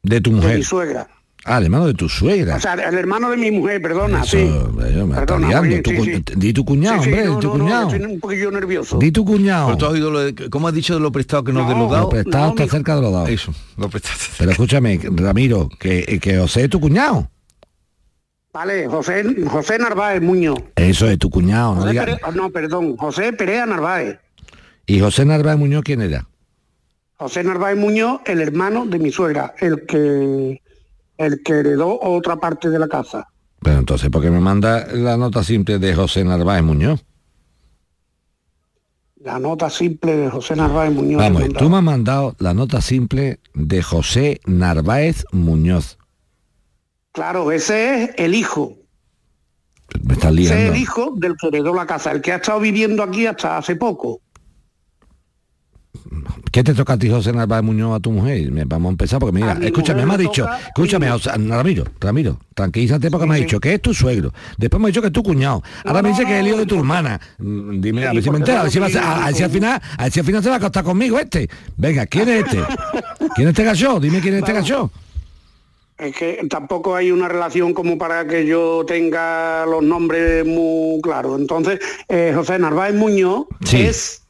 De 0.03 0.21
tu 0.21 0.29
de 0.31 0.35
mujer. 0.37 0.57
mi 0.57 0.63
suegra. 0.63 1.07
Ah, 1.47 1.59
el 1.59 1.65
hermano 1.65 1.85
de 1.85 1.93
tu 1.93 2.09
suegra. 2.09 2.55
O 2.55 2.59
sea, 2.59 2.73
el 2.73 2.95
hermano 2.95 3.29
de 3.29 3.37
mi 3.37 3.51
mujer, 3.51 3.79
perdona, 3.79 4.21
Eso, 4.21 4.37
sí. 4.37 4.47
yo 4.47 4.71
me 5.05 5.13
está 5.13 5.19
Perdona, 5.27 5.47
liando. 5.47 5.69
oye, 5.69 5.81
Tu 5.83 5.91
sí, 5.91 5.95
cu- 5.97 6.03
sí. 6.05 6.23
Di 6.37 6.53
tu 6.53 6.65
cuñado, 6.65 6.97
Sí, 7.03 7.03
sí, 7.03 7.09
hombre, 7.11 7.25
no, 7.27 7.39
tu 7.39 7.47
no, 7.49 7.53
no, 7.57 7.63
cuñado. 7.63 7.87
estoy 7.95 8.11
un 8.13 8.19
poquillo 8.19 8.51
nervioso. 8.51 8.97
Di 8.97 9.11
tu 9.11 9.23
cuñado. 9.25 9.67
Pero 9.67 9.77
tú 9.77 9.85
has 9.85 9.91
oído 9.91 10.09
lo 10.11 10.19
de, 10.21 10.49
¿Cómo 10.49 10.67
has 10.67 10.73
dicho 10.73 10.95
de 10.95 10.99
lo 11.01 11.11
prestado 11.11 11.43
que 11.43 11.53
no, 11.53 11.67
de 11.69 11.75
lo 11.75 11.81
Lo 11.85 11.89
dado? 11.91 12.09
prestado 12.09 12.49
está 12.49 12.67
cerca 12.67 12.95
de 12.95 13.01
lo 13.03 13.11
dado. 13.11 13.27
Eso, 13.27 13.53
lo 13.77 13.89
prestado. 13.89 14.15
Pero 14.39 14.51
escúchame, 14.51 14.99
Ramiro, 15.03 15.69
que, 15.79 16.19
que 16.19 16.37
José 16.39 16.63
es 16.63 16.69
tu 16.71 16.79
cuñado. 16.79 17.29
Vale, 18.51 18.87
José, 18.87 19.23
José 19.47 19.77
Narváez 19.77 20.21
Muñoz. 20.21 20.57
Eso 20.75 21.07
es 21.09 21.19
tu 21.19 21.29
cuñado, 21.29 21.75
no 21.75 21.81
José 21.81 21.91
digas. 21.91 22.05
Pere- 22.07 22.33
no, 22.35 22.49
perdón, 22.49 22.95
José 22.97 23.33
Perea 23.33 23.65
Narváez. 23.65 24.17
¿Y 24.87 24.99
José 24.99 25.25
Narváez 25.25 25.57
Muñoz 25.59 25.83
quién 25.83 26.01
era? 26.01 26.25
José 27.17 27.43
Narváez 27.43 27.77
Muñoz, 27.77 28.21
el 28.25 28.41
hermano 28.41 28.85
de 28.85 28.97
mi 28.99 29.11
suegra, 29.11 29.53
el 29.59 29.85
que 29.85 30.61
el 31.17 31.41
que 31.43 31.53
heredó 31.53 31.99
otra 32.01 32.37
parte 32.37 32.69
de 32.69 32.79
la 32.79 32.87
casa. 32.87 33.27
Pero 33.61 33.79
entonces, 33.79 34.09
¿por 34.09 34.21
qué 34.21 34.29
me 34.29 34.39
manda 34.39 34.85
la 34.93 35.17
nota 35.17 35.43
simple 35.43 35.79
de 35.79 35.95
José 35.95 36.23
Narváez 36.23 36.63
Muñoz? 36.63 37.03
La 39.17 39.39
nota 39.39 39.69
simple 39.69 40.15
de 40.15 40.29
José 40.29 40.55
Narváez 40.55 40.93
Muñoz. 40.93 41.19
Vamos, 41.19 41.49
tú 41.57 41.69
me 41.69 41.77
has 41.77 41.83
mandado 41.83 42.35
la 42.39 42.53
nota 42.53 42.79
simple 42.81 43.39
de 43.55 43.81
José 43.81 44.39
Narváez 44.45 45.23
Muñoz. 45.31 45.97
Claro, 47.11 47.51
ese 47.51 48.03
es 48.03 48.09
el 48.17 48.35
hijo. 48.35 48.77
Me 50.03 50.13
estás 50.13 50.31
Ese 50.33 50.43
es 50.43 50.49
liando. 50.51 50.73
el 50.73 50.81
hijo 50.81 51.13
del 51.15 51.35
que 51.39 51.47
heredó 51.47 51.73
la 51.73 51.85
casa, 51.85 52.11
el 52.11 52.21
que 52.21 52.33
ha 52.33 52.35
estado 52.35 52.59
viviendo 52.59 53.01
aquí 53.01 53.25
hasta 53.25 53.57
hace 53.57 53.75
poco. 53.75 54.21
¿Qué 56.51 56.63
te 56.63 56.73
toca 56.73 56.93
a 56.93 56.97
ti, 56.97 57.09
José 57.09 57.33
Narváez 57.33 57.63
Muñoz, 57.63 57.95
a 57.95 57.99
tu 57.99 58.11
mujer? 58.11 58.47
Vamos 58.67 58.89
a 58.89 58.91
empezar 58.91 59.19
porque 59.19 59.33
mira, 59.33 59.55
mi 59.55 59.65
escúchame, 59.65 60.05
me 60.05 60.13
ha 60.13 60.17
dicho, 60.17 60.47
escúchame, 60.67 61.09
José- 61.09 61.31
Ramiro, 61.35 61.83
Ramiro, 61.99 62.39
tranquilízate 62.53 63.09
porque 63.09 63.25
me 63.27 63.35
ha 63.35 63.37
dicho 63.39 63.59
que 63.59 63.73
es 63.73 63.81
tu 63.81 63.93
suegro. 63.93 64.31
Después 64.57 64.79
me 64.79 64.85
ha 64.85 64.89
dicho 64.89 65.01
que 65.01 65.07
es 65.07 65.13
tu 65.13 65.23
cuñado. 65.23 65.63
Ahora 65.83 66.01
me 66.01 66.09
dice 66.09 66.25
que 66.25 66.33
es 66.35 66.39
el 66.41 66.47
hijo 66.47 66.57
de 66.57 66.65
tu 66.65 66.75
hermana. 66.75 67.19
Mm, 67.39 67.81
Dime, 67.81 68.05
a 68.05 68.13
ver 68.13 68.23
si 68.23 68.29
me 68.29 68.37
entero, 68.37 68.59
a 68.59 68.63
ver 68.63 68.71
si, 68.71 68.79
va 68.79 68.87
a 68.87 69.25
a- 69.25 69.33
si 69.33 69.43
al 69.43 69.49
final, 69.49 69.81
a 69.97 70.03
ver 70.03 70.11
si 70.11 70.19
al 70.19 70.25
final 70.25 70.43
se 70.43 70.49
va 70.49 70.55
a 70.55 70.57
acostar 70.59 70.83
conmigo 70.83 71.19
este. 71.19 71.49
Venga, 71.75 72.05
¿quién 72.05 72.29
es 72.29 72.45
este? 72.45 72.63
¿Quién 73.35 73.47
es 73.47 73.51
este 73.53 73.63
gacho? 73.63 73.99
Dime 73.99 74.21
quién 74.21 74.35
es 74.35 74.39
este 74.41 74.53
gacho. 74.53 74.91
Es 75.97 76.15
que 76.15 76.45
tampoco 76.49 76.95
hay 76.95 77.09
una 77.09 77.27
relación 77.27 77.73
como 77.73 77.97
para 77.97 78.27
que 78.27 78.45
yo 78.45 78.83
tenga 78.85 79.65
los 79.65 79.81
nombres 79.81 80.45
muy 80.45 81.01
claros. 81.01 81.39
Entonces, 81.39 81.79
eh, 82.09 82.31
José 82.35 82.59
Narváez 82.59 82.93
Muñoz 82.95 83.45
Sí. 83.63 83.81
es 83.81 84.21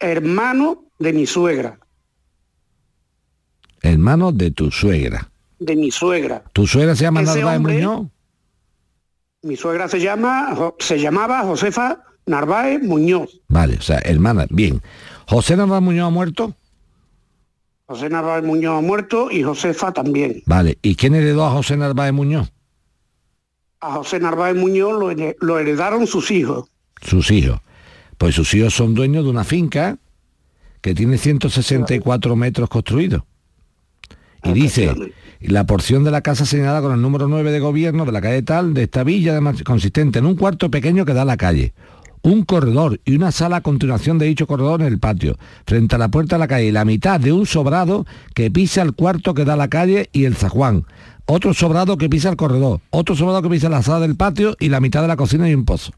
hermano 0.00 0.84
de 0.98 1.12
mi 1.12 1.26
suegra, 1.26 1.78
Hermano 3.82 4.32
de 4.32 4.50
tu 4.50 4.70
suegra. 4.70 5.30
de 5.60 5.76
mi 5.76 5.90
suegra. 5.90 6.42
¿Tu 6.52 6.66
suegra 6.66 6.94
se 6.96 7.02
llama 7.04 7.22
Ese 7.22 7.36
Narváez 7.36 7.56
hombre- 7.56 7.74
Muñoz? 7.74 8.06
Mi 9.42 9.56
suegra 9.56 9.88
se 9.88 10.00
llama, 10.00 10.56
se 10.80 10.98
llamaba 11.00 11.42
Josefa 11.42 12.04
Narváez 12.26 12.82
Muñoz. 12.82 13.40
Vale, 13.48 13.76
o 13.76 13.82
sea, 13.82 13.98
hermana, 13.98 14.46
bien. 14.50 14.82
¿José 15.28 15.56
Narváez 15.56 15.82
Muñoz 15.82 16.06
ha 16.08 16.10
muerto? 16.10 16.54
José 17.86 18.08
Narváez 18.10 18.44
Muñoz 18.44 18.78
ha 18.78 18.80
muerto 18.82 19.30
y 19.30 19.42
Josefa 19.44 19.92
también. 19.92 20.42
Vale, 20.46 20.78
¿y 20.82 20.94
quién 20.96 21.14
heredó 21.14 21.44
a 21.46 21.50
José 21.50 21.76
Narváez 21.76 22.12
Muñoz? 22.12 22.52
A 23.80 23.92
José 23.94 24.18
Narváez 24.18 24.56
Muñoz 24.56 24.92
lo 25.40 25.58
heredaron 25.58 26.06
sus 26.08 26.30
hijos. 26.32 26.68
Sus 27.00 27.30
hijos. 27.30 27.60
Pues 28.18 28.34
sus 28.34 28.52
hijos 28.54 28.74
son 28.74 28.94
dueños 28.94 29.24
de 29.24 29.30
una 29.30 29.44
finca 29.44 29.98
que 30.80 30.94
tiene 30.94 31.18
164 31.18 32.36
metros 32.36 32.68
construidos. 32.68 33.22
Y 34.44 34.52
dice, 34.52 34.94
la 35.40 35.64
porción 35.64 36.04
de 36.04 36.10
la 36.10 36.20
casa 36.20 36.46
señalada 36.46 36.80
con 36.80 36.92
el 36.92 37.02
número 37.02 37.28
9 37.28 37.50
de 37.50 37.60
gobierno 37.60 38.04
de 38.04 38.12
la 38.12 38.20
calle 38.20 38.42
tal, 38.42 38.74
de 38.74 38.84
esta 38.84 39.04
villa, 39.04 39.32
además, 39.32 39.62
consistente 39.62 40.18
en 40.18 40.26
un 40.26 40.36
cuarto 40.36 40.70
pequeño 40.70 41.04
que 41.04 41.14
da 41.14 41.22
a 41.22 41.26
la 41.26 41.36
calle, 41.36 41.72
un 42.22 42.44
corredor 42.44 43.00
y 43.04 43.16
una 43.16 43.32
sala 43.32 43.56
a 43.56 43.60
continuación 43.60 44.18
de 44.18 44.26
dicho 44.26 44.46
corredor 44.46 44.80
en 44.80 44.88
el 44.88 44.98
patio, 44.98 45.36
frente 45.66 45.94
a 45.96 45.98
la 45.98 46.08
puerta 46.08 46.36
de 46.36 46.40
la 46.40 46.48
calle, 46.48 46.66
y 46.66 46.72
la 46.72 46.84
mitad 46.84 47.20
de 47.20 47.32
un 47.32 47.46
sobrado 47.46 48.06
que 48.34 48.50
pisa 48.50 48.82
el 48.82 48.92
cuarto 48.92 49.34
que 49.34 49.44
da 49.44 49.54
a 49.54 49.56
la 49.56 49.68
calle 49.68 50.08
y 50.12 50.24
el 50.24 50.36
zaguán, 50.36 50.84
otro 51.26 51.52
sobrado 51.54 51.98
que 51.98 52.08
pisa 52.08 52.30
el 52.30 52.36
corredor, 52.36 52.80
otro 52.90 53.14
sobrado 53.14 53.42
que 53.42 53.50
pisa 53.50 53.68
la 53.68 53.82
sala 53.82 54.00
del 54.00 54.16
patio 54.16 54.56
y 54.58 54.68
la 54.68 54.80
mitad 54.80 55.02
de 55.02 55.08
la 55.08 55.16
cocina 55.16 55.48
y 55.48 55.54
un 55.54 55.64
pozo. 55.64 55.92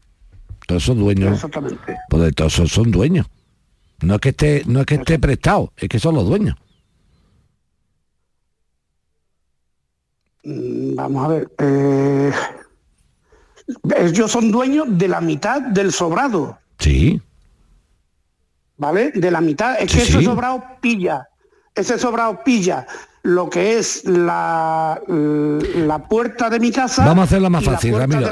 Todos 0.67 0.83
esos 0.83 0.97
dueños, 0.97 1.33
Exactamente. 1.33 1.97
pues 2.09 2.23
de 2.23 2.31
todos 2.31 2.53
son 2.53 2.91
dueños. 2.91 3.27
No 4.01 4.15
es 4.15 4.21
que 4.21 4.29
esté, 4.29 4.63
no 4.65 4.79
es 4.81 4.85
que 4.85 4.95
esté 4.95 5.19
prestado, 5.19 5.71
es 5.77 5.87
que 5.89 5.99
son 5.99 6.15
los 6.15 6.25
dueños. 6.27 6.55
Mm, 10.43 10.95
Vamos 10.95 11.25
a 11.25 11.27
ver. 11.27 11.51
eh, 11.59 12.31
ellos 13.97 14.31
son 14.31 14.51
dueños 14.51 14.87
de 14.89 15.07
la 15.07 15.21
mitad 15.21 15.61
del 15.61 15.91
sobrado, 15.93 16.57
Sí, 16.79 17.21
¿vale? 18.77 19.11
De 19.11 19.29
la 19.29 19.39
mitad. 19.39 19.79
Es 19.79 19.91
Sí, 19.91 19.97
que 19.97 20.03
ese 20.03 20.19
sí. 20.19 20.25
sobrado 20.25 20.63
pilla. 20.81 21.27
Ese 21.75 21.97
sobrado 21.99 22.43
pilla 22.43 22.85
lo 23.23 23.49
que 23.49 23.77
es 23.77 24.03
la, 24.05 24.99
la 25.07 26.07
puerta 26.07 26.49
de 26.49 26.59
mi 26.59 26.71
casa. 26.71 27.05
Vamos 27.05 27.21
a 27.21 27.25
hacerla 27.25 27.49
más 27.49 27.63
fácil, 27.63 27.95
Ramiro, 27.95 28.27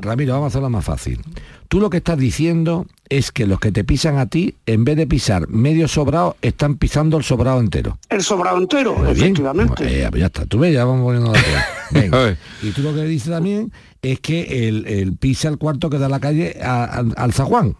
Ramiro, 0.00 0.32
vamos 0.32 0.44
a 0.46 0.48
hacerla 0.48 0.68
más 0.70 0.84
fácil. 0.84 1.20
Tú 1.68 1.78
lo 1.78 1.88
que 1.90 1.98
estás 1.98 2.18
diciendo 2.18 2.86
es 3.08 3.30
que 3.30 3.46
los 3.46 3.60
que 3.60 3.70
te 3.70 3.84
pisan 3.84 4.18
a 4.18 4.26
ti, 4.26 4.56
en 4.66 4.84
vez 4.84 4.96
de 4.96 5.06
pisar 5.06 5.46
medio 5.48 5.86
sobrado, 5.88 6.36
están 6.42 6.76
pisando 6.76 7.16
el 7.16 7.22
sobrado 7.22 7.60
entero. 7.60 7.98
El 8.08 8.22
sobrado 8.22 8.58
entero, 8.58 8.94
Muy 8.94 9.04
bien. 9.12 9.16
efectivamente. 9.18 10.02
Eh, 10.04 10.06
pues 10.10 10.20
ya 10.20 10.26
está, 10.26 10.46
tú 10.46 10.58
ves, 10.58 10.72
ya 10.74 10.84
vamos 10.84 11.04
poniendo 11.04 11.32
la 11.32 11.40
prueba. 11.40 11.64
Venga. 11.92 12.36
Y 12.62 12.70
tú 12.72 12.82
lo 12.82 12.92
que 12.94 13.02
dices 13.04 13.30
también 13.30 13.72
es 14.02 14.18
que 14.20 14.68
el, 14.68 14.86
el 14.88 15.16
pisa 15.16 15.48
el 15.48 15.58
cuarto 15.58 15.90
que 15.90 15.98
da 15.98 16.08
la 16.08 16.18
calle 16.18 16.56
a- 16.62 16.84
al- 16.86 17.14
al 17.16 17.32
zaguán. 17.32 17.76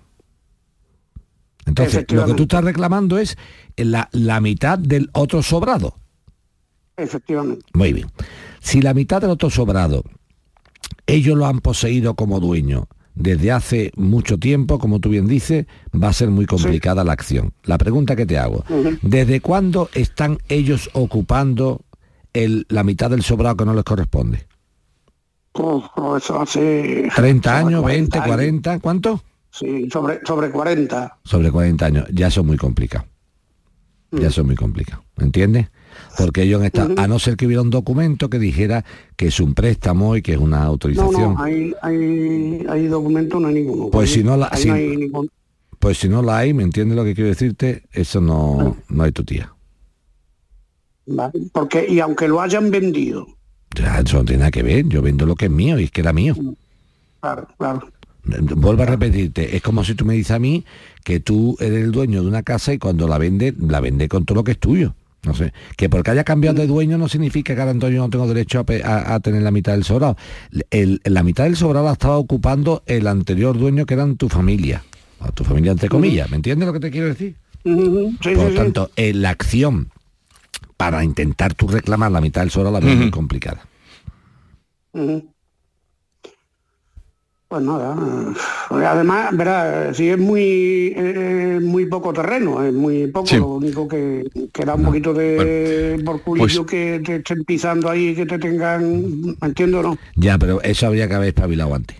Entonces, 1.66 2.04
lo 2.12 2.26
que 2.26 2.34
tú 2.34 2.44
estás 2.44 2.64
reclamando 2.64 3.18
es 3.18 3.36
la, 3.76 4.08
la 4.12 4.40
mitad 4.40 4.78
del 4.78 5.10
otro 5.12 5.42
sobrado. 5.42 5.96
Efectivamente. 7.02 7.64
Muy 7.74 7.92
bien. 7.92 8.08
Si 8.60 8.80
la 8.82 8.94
mitad 8.94 9.20
del 9.20 9.30
otro 9.30 9.50
sobrado 9.50 10.02
ellos 11.06 11.36
lo 11.36 11.46
han 11.46 11.60
poseído 11.60 12.14
como 12.14 12.40
dueño 12.40 12.86
desde 13.14 13.50
hace 13.52 13.90
mucho 13.96 14.38
tiempo, 14.38 14.78
como 14.78 15.00
tú 15.00 15.08
bien 15.10 15.26
dices, 15.26 15.66
va 15.92 16.08
a 16.08 16.12
ser 16.12 16.30
muy 16.30 16.46
complicada 16.46 17.04
la 17.04 17.12
acción. 17.12 17.52
La 17.64 17.76
pregunta 17.78 18.16
que 18.16 18.26
te 18.26 18.38
hago. 18.38 18.64
¿desde 19.02 19.40
cuándo 19.40 19.88
están 19.94 20.38
ellos 20.48 20.88
ocupando 20.92 21.80
el- 22.32 22.66
la 22.68 22.84
mitad 22.84 23.10
del 23.10 23.22
sobrado 23.22 23.56
que 23.56 23.64
no 23.64 23.74
les 23.74 23.84
corresponde? 23.84 24.46
Pues 25.52 25.84
eso 26.22 26.40
hace... 26.40 27.08
30 27.14 27.50
sobre 27.50 27.66
años, 27.74 27.84
20, 27.84 28.18
años. 28.18 28.28
40, 28.28 28.78
¿cuánto? 28.78 29.20
Sí, 29.50 29.88
sobre, 29.90 30.20
sobre 30.24 30.50
40. 30.50 31.18
Sobre 31.24 31.50
40 31.50 31.86
años. 31.86 32.04
Ya 32.12 32.28
eso 32.28 32.40
es 32.42 32.46
muy 32.46 32.56
complicado. 32.56 33.04
Ya 34.12 34.28
eso 34.28 34.40
es 34.40 34.46
muy 34.46 34.56
complicado. 34.56 35.04
¿Entiendes? 35.18 35.68
Porque 36.18 36.42
ellos 36.42 36.60
han 36.60 36.66
estado, 36.66 36.94
a 36.96 37.06
no 37.06 37.18
ser 37.18 37.36
que 37.36 37.46
hubiera 37.46 37.62
un 37.62 37.70
documento 37.70 38.28
que 38.30 38.38
dijera 38.38 38.84
que 39.16 39.26
es 39.28 39.38
un 39.40 39.54
préstamo 39.54 40.16
y 40.16 40.22
que 40.22 40.32
es 40.32 40.38
una 40.38 40.60
No, 40.60 40.64
autorización. 40.66 41.34
no, 41.34 41.42
hay, 41.42 41.72
hay, 41.82 42.66
hay 42.68 42.86
documento, 42.86 43.38
no 43.38 43.48
hay 43.48 43.54
ninguno. 43.54 43.90
Pues 43.90 44.10
si 44.10 44.24
no 44.24 44.36
la- 44.36 44.50
si- 44.56 44.68
no 44.68 44.74
hay 44.74 44.96
ningún- 44.96 45.30
Pues 45.78 45.98
si 45.98 46.08
no 46.08 46.22
la 46.22 46.38
hay, 46.38 46.52
¿me 46.54 46.62
entiendes 46.62 46.96
lo 46.96 47.04
que 47.04 47.14
quiero 47.14 47.28
decirte? 47.30 47.84
Eso 47.92 48.20
no, 48.20 48.76
no 48.88 49.02
hay 49.02 49.12
tu 49.12 49.24
tía. 49.24 49.52
Vale, 51.06 51.32
Porque, 51.52 51.86
y 51.88 52.00
aunque 52.00 52.28
lo 52.28 52.40
hayan 52.40 52.70
vendido, 52.70 53.26
Ya, 53.74 54.00
eso 54.00 54.18
no 54.18 54.24
tiene 54.24 54.40
nada 54.40 54.50
que 54.50 54.62
ver. 54.64 54.86
Yo 54.88 55.00
vendo 55.02 55.26
lo 55.26 55.34
que 55.36 55.44
es 55.46 55.50
mío 55.50 55.78
y 55.78 55.84
es 55.84 55.90
que 55.90 56.00
era 56.00 56.12
mío. 56.12 56.34
claro, 57.20 57.46
claro. 57.58 57.88
Vuelvo 58.24 58.82
a 58.82 58.86
repetirte, 58.86 59.56
es 59.56 59.62
como 59.62 59.82
si 59.84 59.94
tú 59.94 60.04
me 60.04 60.14
dices 60.14 60.32
a 60.32 60.38
mí 60.38 60.64
que 61.04 61.20
tú 61.20 61.56
eres 61.60 61.82
el 61.84 61.90
dueño 61.92 62.22
de 62.22 62.28
una 62.28 62.42
casa 62.42 62.72
y 62.72 62.78
cuando 62.78 63.08
la 63.08 63.18
vende, 63.18 63.54
la 63.58 63.80
vende 63.80 64.08
con 64.08 64.24
todo 64.24 64.36
lo 64.36 64.44
que 64.44 64.52
es 64.52 64.58
tuyo. 64.58 64.94
No 65.22 65.34
sé, 65.34 65.52
que 65.76 65.90
porque 65.90 66.10
haya 66.12 66.24
cambiado 66.24 66.56
de 66.60 66.66
dueño 66.66 66.96
no 66.96 67.06
significa 67.06 67.54
que 67.54 67.60
ahora 67.60 67.72
entonces 67.72 67.94
yo 67.96 68.02
no 68.02 68.08
tengo 68.08 68.26
derecho 68.26 68.60
a, 68.60 68.64
pe- 68.64 68.82
a- 68.82 69.14
a 69.14 69.20
tener 69.20 69.42
la 69.42 69.50
mitad 69.50 69.72
del 69.72 69.84
sobrado. 69.84 70.16
El- 70.70 71.00
la 71.04 71.22
mitad 71.22 71.44
del 71.44 71.56
sobrado 71.56 71.84
la 71.86 71.92
estaba 71.92 72.16
ocupando 72.16 72.82
el 72.86 73.06
anterior 73.06 73.58
dueño 73.58 73.84
que 73.84 73.94
eran 73.94 74.16
tu 74.16 74.28
familia. 74.30 74.82
Tu 75.34 75.44
familia 75.44 75.72
entre 75.72 75.90
comillas, 75.90 76.30
¿me 76.30 76.36
entiendes 76.36 76.66
lo 76.66 76.72
que 76.72 76.80
te 76.80 76.90
quiero 76.90 77.08
decir? 77.08 77.36
Sí, 77.62 77.70
Por 78.34 78.36
lo 78.36 78.44
sí, 78.44 78.50
sí. 78.50 78.56
tanto, 78.56 78.90
eh, 78.96 79.12
la 79.12 79.28
acción 79.28 79.90
para 80.78 81.04
intentar 81.04 81.52
tú 81.52 81.68
reclamar 81.68 82.10
la 82.10 82.22
mitad 82.22 82.40
del 82.40 82.50
sobrado 82.50 82.72
la 82.72 82.80
veo 82.80 82.96
muy 82.96 83.10
complicada. 83.10 83.60
Pues 87.50 87.64
nada, 87.64 87.96
eh, 88.70 88.86
además, 88.86 89.36
verá, 89.36 89.92
si 89.92 90.08
es 90.08 90.16
muy 90.16 90.94
eh, 90.96 91.58
muy 91.60 91.86
poco 91.86 92.12
terreno, 92.12 92.62
es 92.64 92.72
muy 92.72 93.08
poco, 93.08 93.26
Sí. 93.26 93.38
lo 93.38 93.48
único 93.54 93.88
que, 93.88 94.22
que 94.52 94.64
da 94.64 94.76
un 94.76 94.84
poquito 94.84 95.12
de 95.12 96.00
porculillo 96.06 96.62
pues- 96.64 96.70
que 96.70 97.02
te 97.04 97.16
estén 97.16 97.42
pisando 97.44 97.90
ahí, 97.90 98.14
que 98.14 98.24
te 98.24 98.38
tengan, 98.38 99.36
¿me 99.40 99.48
entiendo 99.48 99.82
no? 99.82 99.98
Ya, 100.14 100.38
pero 100.38 100.62
eso 100.62 100.86
habría 100.86 101.08
que 101.08 101.14
haber 101.14 101.28
espabilado 101.30 101.74
antes. 101.74 101.96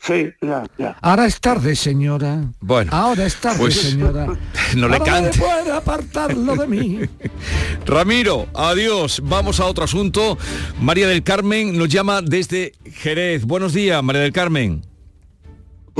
Sí, 0.00 0.30
ya, 0.40 0.64
ya. 0.78 0.96
Ahora 1.02 1.26
es 1.26 1.40
tarde, 1.40 1.74
señora. 1.74 2.44
Bueno, 2.60 2.90
Ahora 2.94 3.26
es 3.26 3.36
tarde, 3.36 3.58
pues, 3.58 3.74
señora. 3.74 4.26
no 4.76 4.88
le 4.88 4.96
Ahora 4.96 5.04
cante. 5.04 5.38
puede 5.38 5.72
apartarlo 5.72 6.54
de 6.56 6.66
mí. 6.66 7.00
Ramiro, 7.86 8.46
adiós. 8.54 9.20
Vamos 9.24 9.58
a 9.60 9.66
otro 9.66 9.84
asunto. 9.84 10.38
María 10.80 11.08
del 11.08 11.22
Carmen 11.24 11.76
nos 11.76 11.88
llama 11.88 12.22
desde 12.22 12.72
Jerez. 12.84 13.44
Buenos 13.44 13.72
días, 13.72 14.02
María 14.02 14.22
del 14.22 14.32
Carmen. 14.32 14.82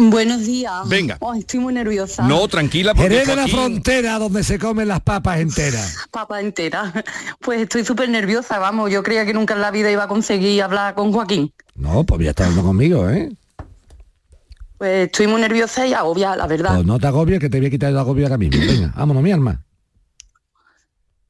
Buenos 0.01 0.46
días. 0.46 0.88
Venga. 0.88 1.18
Ay, 1.20 1.40
estoy 1.40 1.59
muy 1.59 1.74
nerviosa. 1.74 2.22
No, 2.22 2.46
tranquila, 2.46 2.94
porque 2.94 3.11
Jerez 3.11 3.26
de 3.26 3.34
la 3.34 3.49
frontera 3.49 4.18
donde 4.20 4.44
se 4.44 4.57
comen 4.61 4.86
las 4.86 5.01
papas 5.01 5.40
enteras. 5.40 5.96
Papa 6.12 6.40
entera. 6.40 6.92
Pues 7.40 7.62
estoy 7.62 7.84
súper 7.84 8.09
nerviosa, 8.09 8.61
vamos. 8.61 8.92
Yo 8.92 9.03
creía 9.03 9.26
que 9.26 9.34
nunca 9.34 9.55
en 9.55 9.61
la 9.61 9.72
vida 9.72 9.90
iba 9.90 10.05
a 10.05 10.09
conseguir 10.09 10.62
hablar 10.62 10.94
con 10.94 11.11
Joaquín. 11.12 11.53
No, 11.74 12.05
pues 12.05 12.22
ya 12.22 12.30
está 12.30 12.44
hablando 12.44 12.62
conmigo, 12.68 13.11
¿eh? 13.11 13.32
Pues 14.78 15.06
estoy 15.06 15.26
muy 15.26 15.40
nerviosa 15.40 15.86
y 15.86 15.92
agobia, 15.92 16.36
la 16.36 16.46
verdad. 16.46 16.74
Pues 16.76 16.86
no 16.86 16.98
te 16.98 17.06
agobies 17.08 17.40
que 17.40 17.50
te 17.50 17.58
voy 17.58 17.66
a 17.66 17.70
quitar 17.70 17.90
el 17.90 17.98
agobio 17.98 18.26
ahora 18.26 18.38
mismo. 18.38 18.58
Venga, 18.66 18.92
vámonos, 18.96 19.22
mi 19.22 19.32
alma. 19.32 19.64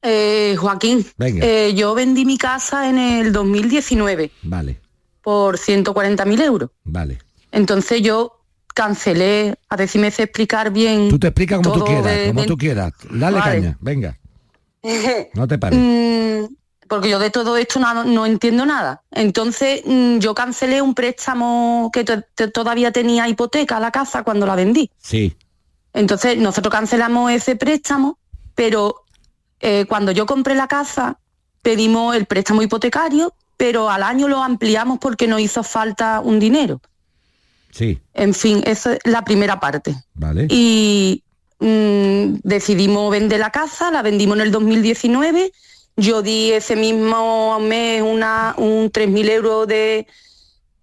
Eh, 0.01 0.55
Joaquín, 0.57 1.05
Venga. 1.17 1.45
eh, 1.45 1.73
yo 1.75 1.93
vendí 1.93 2.23
mi 2.25 2.37
casa 2.37 2.89
en 2.89 2.97
el 2.97 3.33
2019 3.33 4.31
Vale, 4.43 4.79
por 5.21 5.57
140.000 5.57 6.41
euros. 6.41 6.69
vale. 6.85 7.17
Entonces 7.51 8.01
yo 8.01 8.31
cancelé, 8.73 9.55
a 9.67 9.75
ver 9.75 9.89
si 9.89 9.99
me 9.99 10.09
sé 10.11 10.23
explicar 10.23 10.71
bien. 10.71 11.09
Tú 11.09 11.19
te 11.19 11.27
explicas 11.27 11.59
como 11.59 11.73
tú 11.73 11.83
quieras, 11.83 12.05
de- 12.17 12.27
como 12.27 12.41
de- 12.41 12.47
tú 12.47 12.55
quieras. 12.57 12.93
Dale 13.11 13.39
Vale. 13.39 13.51
caña, 13.61 13.77
venga, 13.81 14.17
no 15.33 15.47
te 15.47 15.57
pares. 15.57 15.79
Mm, 15.79 16.45
porque 16.89 17.09
yo 17.09 17.19
de 17.19 17.29
todo 17.29 17.55
esto 17.55 17.79
no, 17.79 18.03
no 18.03 18.25
entiendo 18.25 18.65
nada. 18.65 19.03
Entonces 19.11 19.81
mm, 19.85 20.17
yo 20.17 20.35
cancelé 20.35 20.81
un 20.81 20.93
préstamo 20.95 21.89
que 21.93 22.03
to- 22.03 22.23
to- 22.35 22.51
todavía 22.51 22.91
tenía 22.91 23.27
hipoteca 23.29 23.77
a 23.77 23.79
la 23.79 23.91
casa 23.91 24.23
cuando 24.23 24.45
la 24.45 24.55
vendí. 24.55 24.89
Sí, 24.97 25.37
Entonces 25.93 26.37
nosotros 26.37 26.71
cancelamos 26.71 27.31
ese 27.31 27.55
préstamo, 27.55 28.17
pero 28.55 29.05
eh, 29.61 29.85
cuando 29.87 30.11
yo 30.11 30.25
compré 30.25 30.55
la 30.55 30.67
casa 30.67 31.17
pedimos 31.61 32.15
el 32.15 32.25
préstamo 32.25 32.61
hipotecario, 32.61 33.33
pero 33.57 33.89
al 33.89 34.03
año 34.03 34.27
lo 34.27 34.41
ampliamos 34.43 34.99
porque 34.99 35.27
nos 35.27 35.41
hizo 35.41 35.63
falta 35.63 36.19
un 36.21 36.39
dinero. 36.39 36.79
sí, 37.71 37.99
En 38.13 38.33
fin, 38.33 38.61
esa 38.65 38.93
es 38.93 38.99
la 39.03 39.23
primera 39.23 39.59
parte. 39.59 39.95
vale. 40.13 40.47
Y 40.49 41.23
mm, 41.59 42.39
decidimos 42.43 43.11
vender 43.11 43.39
la 43.39 43.51
casa, 43.51 43.91
la 43.91 44.01
vendimos 44.01 44.37
en 44.37 44.41
el 44.43 44.51
2019. 44.51 45.51
Yo 45.99 46.21
di 46.21 46.51
ese 46.51 46.75
mismo 46.75 47.59
mes 47.59 48.01
una, 48.01 48.53
un 48.57 48.89
3.000 48.91 49.29
euros 49.29 49.67
de, 49.67 50.07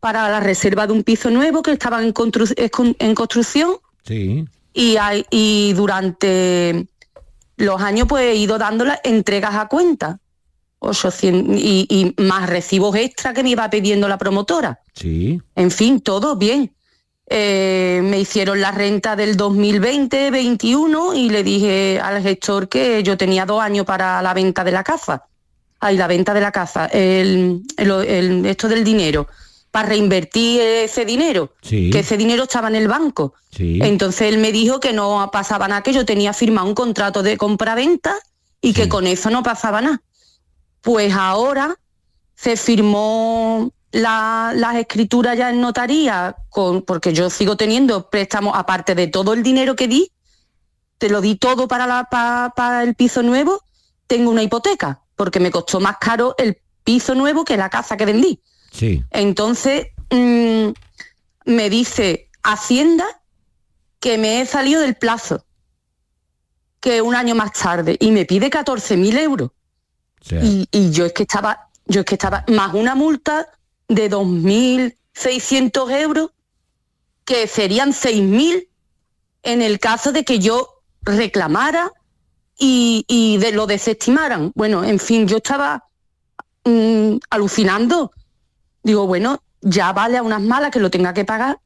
para 0.00 0.28
la 0.28 0.40
reserva 0.40 0.86
de 0.86 0.92
un 0.92 1.02
piso 1.02 1.30
nuevo 1.30 1.62
que 1.62 1.72
estaba 1.72 2.02
en, 2.02 2.12
constru- 2.12 2.52
en 2.56 2.68
con- 2.68 2.96
en 2.98 3.14
construcción 3.14 3.76
Sí, 4.04 4.44
y, 4.72 4.96
hay- 4.98 5.24
y 5.30 5.72
durante 5.72 6.86
los 7.56 7.80
años 7.80 8.06
pues 8.08 8.24
he 8.24 8.34
ido 8.36 8.58
dando 8.58 8.84
las 8.84 9.00
entregas 9.04 9.54
a 9.54 9.66
cuenta. 9.68 10.18
800, 10.78 11.56
y, 11.58 11.86
y 11.88 12.22
más 12.22 12.48
recibos 12.50 12.94
extra 12.96 13.32
que 13.32 13.42
me 13.42 13.48
iba 13.50 13.68
pidiendo 13.70 14.06
la 14.08 14.18
promotora. 14.18 14.78
sí, 14.92 15.40
En 15.56 15.70
fin, 15.70 16.00
todo 16.00 16.36
bien. 16.36 16.75
Eh, 17.28 18.00
me 18.04 18.20
hicieron 18.20 18.60
la 18.60 18.70
renta 18.70 19.16
del 19.16 19.36
2020-21 19.36 21.16
y 21.16 21.28
le 21.30 21.42
dije 21.42 22.00
al 22.00 22.22
gestor 22.22 22.68
que 22.68 23.02
yo 23.02 23.16
tenía 23.16 23.44
dos 23.46 23.60
años 23.60 23.84
para 23.84 24.22
la 24.22 24.32
venta 24.34 24.62
de 24.64 24.72
la 24.72 24.84
casa. 24.84 25.24
Ay, 25.80 25.96
la 25.96 26.06
venta 26.06 26.32
de 26.34 26.40
la 26.40 26.52
casa, 26.52 26.86
el, 26.86 27.62
el- 27.76 27.90
el- 27.90 28.46
esto 28.46 28.68
del 28.68 28.82
dinero, 28.84 29.26
para 29.70 29.88
reinvertir 29.88 30.60
ese 30.60 31.04
dinero, 31.04 31.52
Sí. 31.62 31.90
que 31.90 31.98
ese 31.98 32.16
dinero 32.16 32.44
estaba 32.44 32.68
en 32.68 32.76
el 32.76 32.88
banco. 32.88 33.34
sí. 33.50 33.78
Entonces 33.82 34.28
él 34.32 34.38
me 34.38 34.52
dijo 34.52 34.80
que 34.80 34.92
no 34.92 35.28
pasaba 35.32 35.66
nada, 35.68 35.82
que 35.82 35.92
yo 35.92 36.04
tenía 36.06 36.32
firmado 36.32 36.66
un 36.66 36.74
contrato 36.74 37.22
de 37.22 37.36
compra-venta 37.36 38.14
y 38.60 38.72
que 38.72 38.88
con 38.88 39.06
eso 39.06 39.30
no 39.30 39.42
pasaba 39.42 39.80
nada. 39.82 40.00
Pues 40.80 41.12
ahora 41.12 41.76
se 42.36 42.56
firmó 42.56 43.70
la- 44.00 44.52
las 44.54 44.76
escrituras 44.76 45.36
ya 45.38 45.50
en 45.50 45.60
notaría, 45.60 46.36
con, 46.50 46.82
porque 46.82 47.12
yo 47.12 47.30
sigo 47.30 47.56
teniendo 47.56 48.10
préstamos, 48.10 48.52
aparte 48.56 48.94
de 48.94 49.06
todo 49.08 49.32
el 49.32 49.42
dinero 49.42 49.74
que 49.76 49.88
di, 49.88 50.12
te 50.98 51.08
lo 51.08 51.20
di 51.20 51.36
todo 51.36 51.66
para, 51.68 51.86
la, 51.86 52.04
pa- 52.10 52.52
para 52.56 52.82
el 52.82 52.94
piso 52.94 53.22
nuevo, 53.22 53.62
tengo 54.06 54.30
una 54.30 54.42
hipoteca, 54.42 55.02
porque 55.16 55.40
me 55.40 55.50
costó 55.50 55.80
más 55.80 55.96
caro 55.98 56.34
el 56.38 56.58
piso 56.84 57.14
nuevo 57.14 57.44
que 57.44 57.56
la 57.56 57.68
casa 57.70 57.96
que 57.96 58.04
vendí. 58.06 58.40
sí. 58.70 59.02
Entonces 59.10 59.88
mm, 60.10 60.68
me 61.46 61.70
dice 61.70 62.28
Hacienda 62.42 63.04
que 63.98 64.18
me 64.18 64.40
he 64.40 64.46
salido 64.46 64.80
del 64.82 64.94
plazo, 64.96 65.44
que 66.80 67.02
un 67.02 67.14
año 67.14 67.34
más 67.34 67.52
tarde, 67.52 67.96
y 67.98 68.10
me 68.10 68.24
pide 68.26 68.50
14.000 68.50 69.18
euros. 69.18 69.50
Y, 70.42 70.68
y 70.70 70.90
yo 70.90 71.06
es 71.06 71.12
que 71.12 71.22
estaba, 71.24 71.68
yo 71.86 72.00
es 72.00 72.06
que 72.06 72.14
estaba, 72.14 72.44
más 72.48 72.74
una 72.74 72.94
multa 72.94 73.48
de 73.88 74.10
2.600 74.10 75.90
euros, 76.00 76.30
que 77.24 77.46
serían 77.46 77.92
6.000 77.92 78.68
en 79.42 79.62
el 79.62 79.78
caso 79.78 80.12
de 80.12 80.24
que 80.24 80.38
yo 80.38 80.82
reclamara 81.02 81.92
y, 82.58 83.04
y 83.08 83.38
de 83.38 83.52
lo 83.52 83.66
desestimaran. 83.66 84.52
Bueno, 84.54 84.84
en 84.84 84.98
fin, 84.98 85.26
yo 85.26 85.38
estaba 85.38 85.84
mm, 86.64 87.16
alucinando. 87.30 88.12
Digo, 88.82 89.06
bueno, 89.06 89.42
ya 89.60 89.92
vale 89.92 90.16
a 90.16 90.22
unas 90.22 90.42
malas 90.42 90.70
que 90.70 90.80
lo 90.80 90.90
tenga 90.90 91.14
que 91.14 91.24
pagar, 91.24 91.58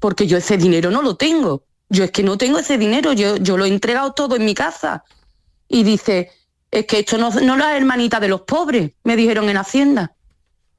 porque 0.00 0.26
yo 0.26 0.38
ese 0.38 0.56
dinero 0.56 0.90
no 0.90 1.02
lo 1.02 1.16
tengo. 1.16 1.64
Yo 1.90 2.04
es 2.04 2.10
que 2.10 2.22
no 2.22 2.36
tengo 2.36 2.58
ese 2.58 2.76
dinero, 2.76 3.12
yo, 3.12 3.36
yo 3.36 3.56
lo 3.56 3.64
he 3.64 3.68
entregado 3.68 4.12
todo 4.12 4.36
en 4.36 4.44
mi 4.44 4.54
casa. 4.54 5.04
Y 5.68 5.82
dice, 5.82 6.30
es 6.70 6.86
que 6.86 7.00
esto 7.00 7.16
no, 7.16 7.30
no 7.30 7.54
es 7.54 7.58
la 7.58 7.76
hermanita 7.76 8.20
de 8.20 8.28
los 8.28 8.42
pobres, 8.42 8.92
me 9.04 9.16
dijeron 9.16 9.48
en 9.48 9.56
Hacienda. 9.56 10.14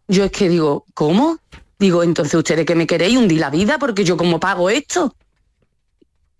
Yo 0.10 0.24
es 0.24 0.32
que 0.32 0.50
digo, 0.50 0.86
¿cómo? 0.96 1.38
Digo, 1.78 2.02
entonces 2.02 2.34
ustedes 2.34 2.66
que 2.66 2.74
me 2.74 2.88
queréis 2.88 3.16
hundir 3.16 3.40
la 3.40 3.52
vida 3.52 3.78
porque 3.78 4.04
yo 4.04 4.18
cómo 4.18 4.40
pago 4.40 4.72
esto. 4.72 5.16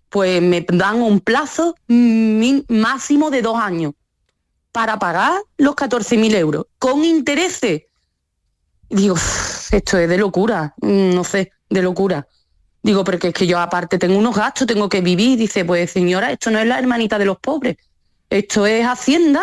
Pues 0.08 0.42
me 0.42 0.66
dan 0.68 1.00
un 1.00 1.20
plazo 1.20 1.76
máximo 1.86 3.30
de 3.30 3.42
dos 3.42 3.56
años 3.56 3.92
para 4.72 4.98
pagar 4.98 5.40
los 5.56 5.76
14.000 5.76 6.34
euros 6.34 6.66
con 6.80 7.04
intereses. 7.04 7.82
Digo, 8.88 9.14
esto 9.70 9.98
es 9.98 10.08
de 10.08 10.18
locura, 10.18 10.74
mm, 10.80 11.14
no 11.14 11.22
sé, 11.22 11.52
de 11.68 11.80
locura. 11.80 12.26
Digo, 12.82 13.04
porque 13.04 13.28
es 13.28 13.34
que 13.34 13.46
yo 13.46 13.60
aparte 13.60 13.98
tengo 13.98 14.18
unos 14.18 14.34
gastos, 14.34 14.66
tengo 14.66 14.88
que 14.88 15.00
vivir. 15.00 15.38
Dice, 15.38 15.64
pues 15.64 15.92
señora, 15.92 16.32
esto 16.32 16.50
no 16.50 16.58
es 16.58 16.66
la 16.66 16.76
hermanita 16.76 17.20
de 17.20 17.26
los 17.26 17.38
pobres, 17.38 17.76
esto 18.30 18.66
es 18.66 18.84
Hacienda 18.84 19.42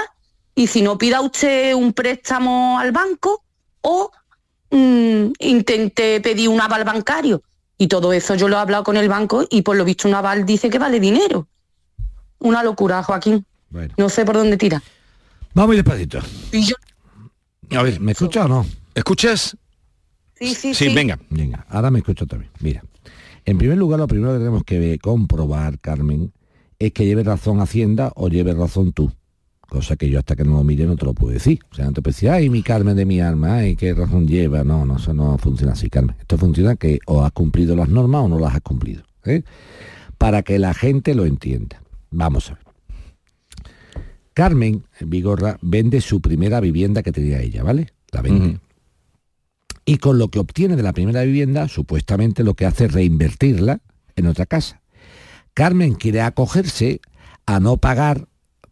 y 0.54 0.68
si 0.68 0.82
no 0.82 0.98
pida 0.98 1.22
usted 1.22 1.74
un 1.76 1.94
préstamo 1.94 2.78
al 2.78 2.92
banco 2.92 3.47
o 3.88 4.12
mm, 4.70 5.32
intente 5.40 6.20
pedir 6.20 6.50
un 6.50 6.60
aval 6.60 6.84
bancario. 6.84 7.42
Y 7.78 7.88
todo 7.88 8.12
eso 8.12 8.36
yo 8.36 8.48
lo 8.50 8.58
he 8.58 8.60
hablado 8.60 8.84
con 8.84 8.98
el 8.98 9.08
banco 9.08 9.46
y 9.50 9.62
por 9.62 9.78
lo 9.78 9.86
visto 9.86 10.08
un 10.08 10.16
aval 10.16 10.46
dice 10.46 10.70
que 10.70 10.78
vale 10.80 11.00
dinero. 11.00 11.48
Una 12.40 12.64
locura, 12.64 13.02
Joaquín. 13.02 13.46
Bueno. 13.70 13.94
No 13.98 14.10
sé 14.10 14.26
por 14.26 14.36
dónde 14.36 14.58
tira. 14.58 14.82
Vamos 15.54 15.74
y 15.74 15.78
despacito. 15.78 16.20
Y 16.52 16.64
yo, 16.64 16.76
A 17.78 17.84
ver, 17.84 18.00
¿me 18.00 18.12
escuchas 18.12 18.46
o 18.46 18.48
no? 18.50 18.66
¿Escuchas? 18.94 19.56
sí, 20.36 20.54
sí, 20.54 20.74
Sí, 20.74 20.94
venga. 20.94 21.18
Venga, 21.30 21.66
ahora 21.70 21.90
me 21.90 22.00
escucho 22.00 22.26
también. 22.26 22.52
Mira, 22.60 22.84
en 23.46 23.58
primer 23.58 23.78
lugar, 23.78 24.00
lo 24.00 24.08
primero 24.08 24.34
que 24.34 24.40
tenemos 24.40 24.64
que 24.64 25.00
comprobar, 25.00 25.80
Carmen, 25.80 26.34
es 26.80 26.92
que 26.92 27.06
lleve 27.06 27.24
razón 27.24 27.62
Hacienda 27.62 28.12
o 28.16 28.28
lleve 28.28 28.54
razón 28.54 28.92
tú. 28.92 29.12
Cosa 29.68 29.98
que 29.98 30.10
yo 30.10 30.20
hasta 30.20 30.36
que 30.36 30.44
no 30.44 30.54
lo 30.54 30.64
mire 30.64 30.86
no 30.86 30.96
te 30.96 31.06
lo 31.06 31.14
puedo 31.14 31.34
decir. 31.34 31.60
O 31.72 31.76
sea, 31.76 31.86
no 31.86 31.94
te 31.94 32.02
puedo 32.02 32.14
decir, 32.14 32.30
ay, 32.30 32.50
mi 32.50 32.64
Carmen 32.64 32.96
de 32.96 33.06
mi 33.06 33.20
alma, 33.20 33.56
ay, 33.56 33.76
qué 33.76 33.94
razón 33.94 34.28
lleva. 34.28 34.64
No, 34.64 34.86
no, 34.86 34.98
eso 34.98 35.14
no 35.14 35.38
funciona 35.38 35.74
así, 35.74 35.90
Carmen. 35.90 36.16
Esto 36.20 36.38
funciona 36.38 36.76
que 36.76 37.00
o 37.06 37.24
has 37.24 37.32
cumplido 37.34 37.76
las 37.76 37.90
normas 37.90 38.24
o 38.24 38.28
no 38.30 38.40
las 38.40 38.56
has 38.56 38.62
cumplido. 38.62 39.04
¿eh? 39.26 39.44
Para 40.18 40.42
que 40.44 40.58
la 40.58 40.74
gente 40.74 41.16
lo 41.16 41.26
entienda. 41.26 41.82
Vamos 42.12 42.50
a 42.50 42.56
ver. 42.56 42.64
Carmen 44.34 44.84
Vigorra 45.02 45.58
vende 45.62 46.00
su 46.00 46.22
primera 46.22 46.60
vivienda 46.60 47.02
que 47.02 47.12
tenía 47.12 47.42
ella, 47.42 47.64
¿vale? 47.64 47.88
La 48.12 48.22
vende. 48.22 48.60
Y 49.84 49.98
con 49.98 50.20
lo 50.20 50.30
que 50.30 50.40
obtiene 50.40 50.76
de 50.76 50.84
la 50.84 50.94
primera 50.94 51.24
vivienda, 51.24 51.68
supuestamente 51.68 52.44
lo 52.44 52.54
que 52.54 52.66
hace 52.66 52.86
es 52.86 52.94
reinvertirla 52.94 53.82
en 54.16 54.28
otra 54.28 54.46
casa. 54.46 54.82
Carmen 55.54 55.96
quiere 55.96 56.22
acogerse 56.22 57.02
a 57.48 57.60
no 57.60 57.78
pagar 57.78 58.28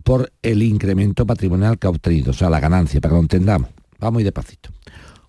por 0.06 0.32
el 0.44 0.62
incremento 0.62 1.26
patrimonial 1.26 1.80
que 1.80 1.88
ha 1.88 1.90
obtenido, 1.90 2.30
o 2.30 2.34
sea, 2.34 2.48
la 2.48 2.60
ganancia, 2.60 3.02
para 3.02 3.10
que 3.10 3.16
lo 3.16 3.22
entendamos. 3.22 3.72
Vamos 3.98 4.14
muy 4.14 4.24
despacito. 4.24 4.70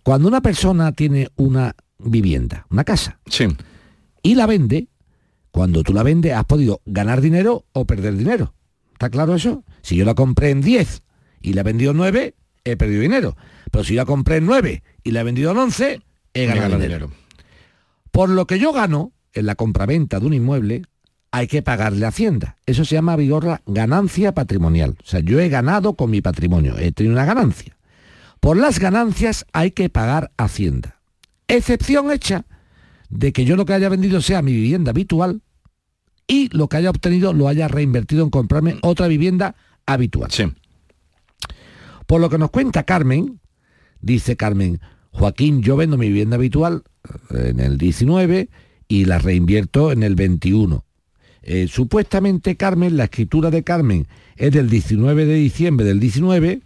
Cuando 0.02 0.28
una 0.28 0.42
persona 0.42 0.92
tiene 0.92 1.30
una 1.36 1.74
vivienda, 1.98 2.66
una 2.68 2.84
casa, 2.84 3.18
y 4.22 4.34
la 4.34 4.44
vende, 4.44 4.88
cuando 5.50 5.82
tú 5.82 5.94
la 5.94 6.02
vendes 6.02 6.34
has 6.34 6.44
podido 6.44 6.82
ganar 6.84 7.22
dinero 7.22 7.64
o 7.72 7.86
perder 7.86 8.18
dinero. 8.18 8.52
¿Está 8.92 9.08
claro 9.08 9.34
eso? 9.34 9.64
Si 9.80 9.96
yo 9.96 10.04
la 10.04 10.12
compré 10.12 10.50
en 10.50 10.60
10 10.60 11.02
y 11.40 11.54
la 11.54 11.62
he 11.62 11.64
vendido 11.64 11.92
en 11.92 11.96
9, 11.96 12.34
he 12.64 12.76
perdido 12.76 13.00
dinero. 13.00 13.34
Pero 13.70 13.82
si 13.82 13.94
yo 13.94 14.02
la 14.02 14.04
compré 14.04 14.36
en 14.36 14.44
9 14.44 14.82
y 15.02 15.10
la 15.12 15.22
he 15.22 15.24
vendido 15.24 15.52
en 15.52 15.56
11, 15.56 16.02
he 16.34 16.46
ganado 16.46 16.62
ganado 16.64 16.82
dinero. 16.82 17.10
Por 18.10 18.28
lo 18.28 18.46
que 18.46 18.58
yo 18.58 18.74
gano 18.74 19.12
en 19.32 19.46
la 19.46 19.54
compraventa 19.54 20.20
de 20.20 20.26
un 20.26 20.34
inmueble, 20.34 20.82
hay 21.36 21.48
que 21.48 21.60
pagarle 21.60 22.06
a 22.06 22.08
Hacienda. 22.08 22.56
Eso 22.64 22.86
se 22.86 22.94
llama, 22.94 23.14
Vigorra, 23.14 23.60
ganancia 23.66 24.32
patrimonial. 24.32 24.96
O 25.02 25.06
sea, 25.06 25.20
yo 25.20 25.38
he 25.38 25.50
ganado 25.50 25.92
con 25.92 26.10
mi 26.10 26.22
patrimonio, 26.22 26.78
he 26.78 26.92
tenido 26.92 27.14
una 27.14 27.26
ganancia. 27.26 27.76
Por 28.40 28.56
las 28.56 28.78
ganancias 28.78 29.44
hay 29.52 29.72
que 29.72 29.90
pagar 29.90 30.32
Hacienda. 30.38 30.98
Excepción 31.46 32.10
hecha 32.10 32.46
de 33.10 33.34
que 33.34 33.44
yo 33.44 33.56
lo 33.56 33.66
que 33.66 33.74
haya 33.74 33.90
vendido 33.90 34.22
sea 34.22 34.40
mi 34.40 34.52
vivienda 34.52 34.92
habitual 34.92 35.42
y 36.26 36.48
lo 36.56 36.68
que 36.68 36.78
haya 36.78 36.88
obtenido 36.88 37.34
lo 37.34 37.48
haya 37.48 37.68
reinvertido 37.68 38.24
en 38.24 38.30
comprarme 38.30 38.78
otra 38.80 39.06
vivienda 39.06 39.56
habitual. 39.84 40.30
Por 42.06 42.22
lo 42.22 42.30
que 42.30 42.38
nos 42.38 42.50
cuenta 42.50 42.84
Carmen, 42.84 43.40
dice 44.00 44.38
Carmen, 44.38 44.80
Joaquín, 45.10 45.60
yo 45.60 45.76
vendo 45.76 45.98
mi 45.98 46.08
vivienda 46.08 46.36
habitual 46.36 46.82
en 47.28 47.60
el 47.60 47.76
19 47.76 48.48
y 48.88 49.04
la 49.04 49.18
reinvierto 49.18 49.92
en 49.92 50.02
el 50.02 50.14
21. 50.14 50.85
Eh, 51.48 51.68
supuestamente 51.68 52.56
Carmen, 52.56 52.96
la 52.96 53.04
escritura 53.04 53.50
de 53.50 53.62
Carmen 53.62 54.06
es 54.36 54.50
del 54.52 54.68
19 54.68 55.26
de 55.26 55.34
diciembre 55.34 55.86
del 55.86 56.00
19 56.00 56.60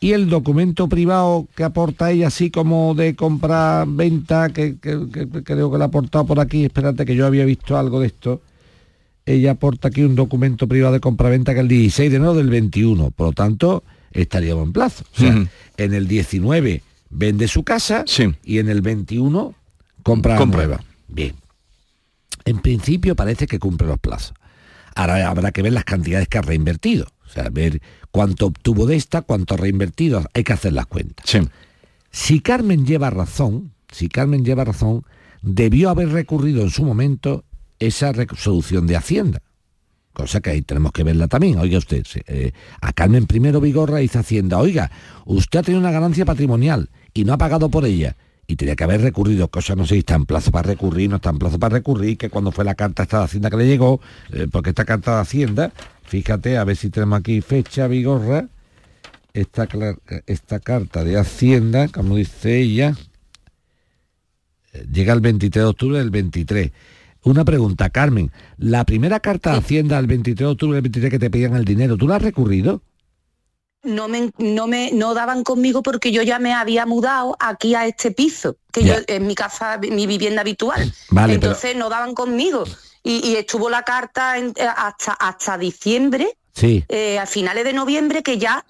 y 0.00 0.12
el 0.12 0.28
documento 0.28 0.88
privado 0.88 1.46
que 1.54 1.62
aporta 1.62 2.10
ella 2.10 2.26
así 2.26 2.50
como 2.50 2.94
de 2.96 3.14
compra-venta, 3.14 4.50
que, 4.50 4.76
que- 4.78 5.06
que- 5.12 5.28
que 5.28 5.42
creo 5.44 5.70
que 5.70 5.78
la 5.78 5.84
ha 5.84 5.88
aportado 5.88 6.26
por 6.26 6.40
aquí, 6.40 6.64
espérate 6.64 7.06
que 7.06 7.14
yo 7.14 7.26
había 7.26 7.44
visto 7.44 7.78
algo 7.78 8.00
de 8.00 8.08
esto, 8.08 8.42
ella 9.24 9.52
aporta 9.52 9.88
aquí 9.88 10.02
un 10.02 10.16
documento 10.16 10.66
privado 10.66 10.92
de 10.92 11.00
compraventa 11.00 11.54
que 11.54 11.60
el 11.60 11.68
16 11.68 12.10
de 12.10 12.16
enero 12.16 12.34
del 12.34 12.50
21, 12.50 13.12
por 13.12 13.28
lo 13.28 13.32
tanto 13.32 13.84
estaríamos 14.12 14.66
en 14.66 14.72
plazo. 14.72 15.04
O 15.16 15.20
sea, 15.20 15.46
en 15.76 15.94
el 15.94 16.06
19 16.08 16.82
vende 17.10 17.46
su 17.48 17.62
casa 17.62 18.04
y 18.44 18.58
en 18.58 18.68
el 18.68 18.82
21 18.82 19.54
compra, 20.02 20.36
Compra. 20.36 20.58
nueva. 20.66 20.84
Bien. 21.08 21.34
En 22.44 22.58
principio 22.58 23.16
parece 23.16 23.46
que 23.46 23.58
cumple 23.58 23.86
los 23.86 23.98
plazos. 23.98 24.34
Ahora 24.94 25.28
habrá 25.28 25.52
que 25.52 25.62
ver 25.62 25.72
las 25.72 25.84
cantidades 25.84 26.28
que 26.28 26.38
ha 26.38 26.42
reinvertido. 26.42 27.06
O 27.26 27.28
sea, 27.28 27.48
ver 27.50 27.80
cuánto 28.10 28.46
obtuvo 28.46 28.86
de 28.86 28.96
esta, 28.96 29.22
cuánto 29.22 29.54
ha 29.54 29.56
reinvertido. 29.56 30.24
Hay 30.34 30.44
que 30.44 30.52
hacer 30.52 30.72
las 30.72 30.86
cuentas. 30.86 31.26
Si 32.10 32.40
Carmen 32.40 32.86
lleva 32.86 33.10
razón, 33.10 33.72
si 33.90 34.08
Carmen 34.08 34.44
lleva 34.44 34.64
razón, 34.64 35.04
debió 35.42 35.90
haber 35.90 36.10
recurrido 36.10 36.62
en 36.62 36.70
su 36.70 36.84
momento 36.84 37.44
esa 37.78 38.12
resolución 38.12 38.86
de 38.86 38.96
Hacienda. 38.96 39.42
Cosa 40.12 40.40
que 40.40 40.50
ahí 40.50 40.62
tenemos 40.62 40.92
que 40.92 41.02
verla 41.02 41.26
también. 41.26 41.58
Oiga 41.58 41.78
usted, 41.78 42.06
eh, 42.26 42.52
a 42.80 42.92
Carmen 42.92 43.26
primero 43.26 43.60
Vigorra 43.60 43.98
dice 43.98 44.18
Hacienda, 44.18 44.58
oiga, 44.58 44.92
usted 45.26 45.58
ha 45.58 45.62
tenido 45.64 45.80
una 45.80 45.90
ganancia 45.90 46.24
patrimonial 46.24 46.88
y 47.12 47.24
no 47.24 47.32
ha 47.32 47.38
pagado 47.38 47.68
por 47.68 47.84
ella. 47.84 48.16
Y 48.46 48.56
tenía 48.56 48.76
que 48.76 48.84
haber 48.84 49.00
recurrido, 49.00 49.48
cosa 49.48 49.74
no 49.74 49.86
sé 49.86 49.94
si 49.94 49.98
está 50.00 50.14
en 50.14 50.26
plazo 50.26 50.50
para 50.50 50.68
recurrir, 50.68 51.08
no 51.08 51.16
está 51.16 51.30
en 51.30 51.38
plazo 51.38 51.58
para 51.58 51.76
recurrir, 51.76 52.18
que 52.18 52.28
cuando 52.28 52.52
fue 52.52 52.64
la 52.64 52.74
carta 52.74 53.04
esta 53.04 53.18
de 53.18 53.24
Hacienda 53.24 53.50
que 53.50 53.56
le 53.56 53.66
llegó, 53.66 54.00
eh, 54.32 54.46
porque 54.50 54.70
esta 54.70 54.84
carta 54.84 55.14
de 55.16 55.22
Hacienda, 55.22 55.72
fíjate, 56.04 56.58
a 56.58 56.64
ver 56.64 56.76
si 56.76 56.90
tenemos 56.90 57.18
aquí 57.18 57.40
fecha, 57.40 57.86
Vigorra, 57.86 58.48
esta 59.32 59.66
carta 60.60 61.04
de 61.04 61.18
Hacienda, 61.18 61.88
como 61.88 62.16
dice 62.16 62.60
ella, 62.60 62.94
eh, 64.72 64.86
llega 64.92 65.14
el 65.14 65.20
23 65.20 65.64
de 65.64 65.68
octubre 65.68 65.98
del 65.98 66.10
23. 66.10 66.70
Una 67.24 67.44
pregunta, 67.44 67.88
Carmen, 67.88 68.30
la 68.58 68.84
primera 68.84 69.20
carta 69.20 69.52
de 69.52 69.58
Hacienda 69.58 69.98
el 69.98 70.06
23 70.06 70.38
de 70.38 70.52
octubre 70.52 70.74
del 70.74 70.82
23 70.82 71.10
que 71.10 71.18
te 71.18 71.30
pedían 71.30 71.56
el 71.56 71.64
dinero, 71.64 71.96
¿tú 71.96 72.06
la 72.06 72.16
has 72.16 72.22
recurrido? 72.22 72.82
No 73.84 74.08
me, 74.08 74.32
no 74.38 74.66
me 74.66 74.90
no 74.92 75.14
daban 75.14 75.44
conmigo 75.44 75.82
porque 75.82 76.10
yo 76.12 76.22
ya 76.22 76.38
me 76.38 76.52
había 76.54 76.86
mudado 76.86 77.36
aquí 77.38 77.74
a 77.74 77.86
este 77.86 78.10
piso, 78.10 78.56
que 78.72 78.82
yo 78.84 78.94
en 79.06 79.26
mi 79.26 79.34
casa, 79.34 79.78
mi 79.78 80.06
vivienda 80.06 80.40
habitual. 80.40 80.92
Vale, 81.10 81.38
pero- 81.38 81.52
Entonces 81.52 81.76
no 81.76 81.88
daban 81.88 82.14
conmigo. 82.14 82.64
Y, 83.02 83.20
y 83.28 83.36
estuvo 83.36 83.68
la 83.68 83.82
carta 83.82 84.38
en- 84.38 84.54
eh, 84.56 84.66
hasta, 84.66 85.12
hasta 85.12 85.58
diciembre, 85.58 86.36
Sí, 86.54 86.84
eh, 86.88 87.18
a 87.18 87.26
finales 87.26 87.64
de 87.64 87.72
noviembre, 87.72 88.22
que 88.22 88.38
ya 88.38 88.64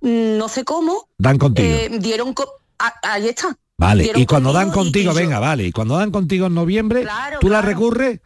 mm, 0.00 0.38
no 0.38 0.48
sé 0.48 0.64
cómo, 0.64 1.08
dan 1.18 1.36
contigo. 1.38 1.68
eh, 1.68 1.90
dieron... 2.00 2.32
co- 2.32 2.48
a- 2.78 2.94
ahí 3.02 3.28
está. 3.28 3.56
vale, 3.76 4.04
dieron 4.04 4.22
y 4.22 4.26
cuando 4.26 4.52
dan 4.52 4.68
y- 4.68 4.72
contigo, 4.72 5.10
y 5.12 5.14
yo- 5.14 5.20
venga, 5.20 5.38
vale, 5.40 5.64
y 5.64 5.72
cuando 5.72 5.96
dan 5.98 6.10
contigo 6.10 6.46
en 6.46 6.54
noviembre, 6.54 7.02
Claro, 7.02 7.38
¿tú 7.40 7.48
la 7.48 7.60
recurres? 7.60 8.20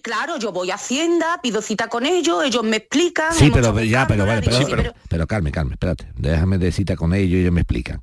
Claro, 0.00 0.38
yo 0.38 0.52
voy 0.52 0.70
a 0.70 0.76
Hacienda, 0.76 1.38
pido 1.42 1.60
cita 1.60 1.88
con 1.88 2.06
ellos, 2.06 2.42
ellos 2.44 2.64
me 2.64 2.78
explican. 2.78 3.34
Sí, 3.34 3.50
pero 3.52 3.78
ya, 3.82 4.06
pero 4.06 4.24
vale, 4.24 4.40
pero, 4.40 4.56
sí, 4.56 4.64
pero, 4.68 4.94
pero 5.06 5.26
Carmen, 5.26 5.52
Carmen, 5.52 5.74
espérate, 5.74 6.06
déjame 6.16 6.56
de 6.56 6.72
cita 6.72 6.96
con 6.96 7.12
ellos 7.12 7.32
y 7.32 7.40
ellos 7.42 7.52
me 7.52 7.60
explican. 7.60 8.00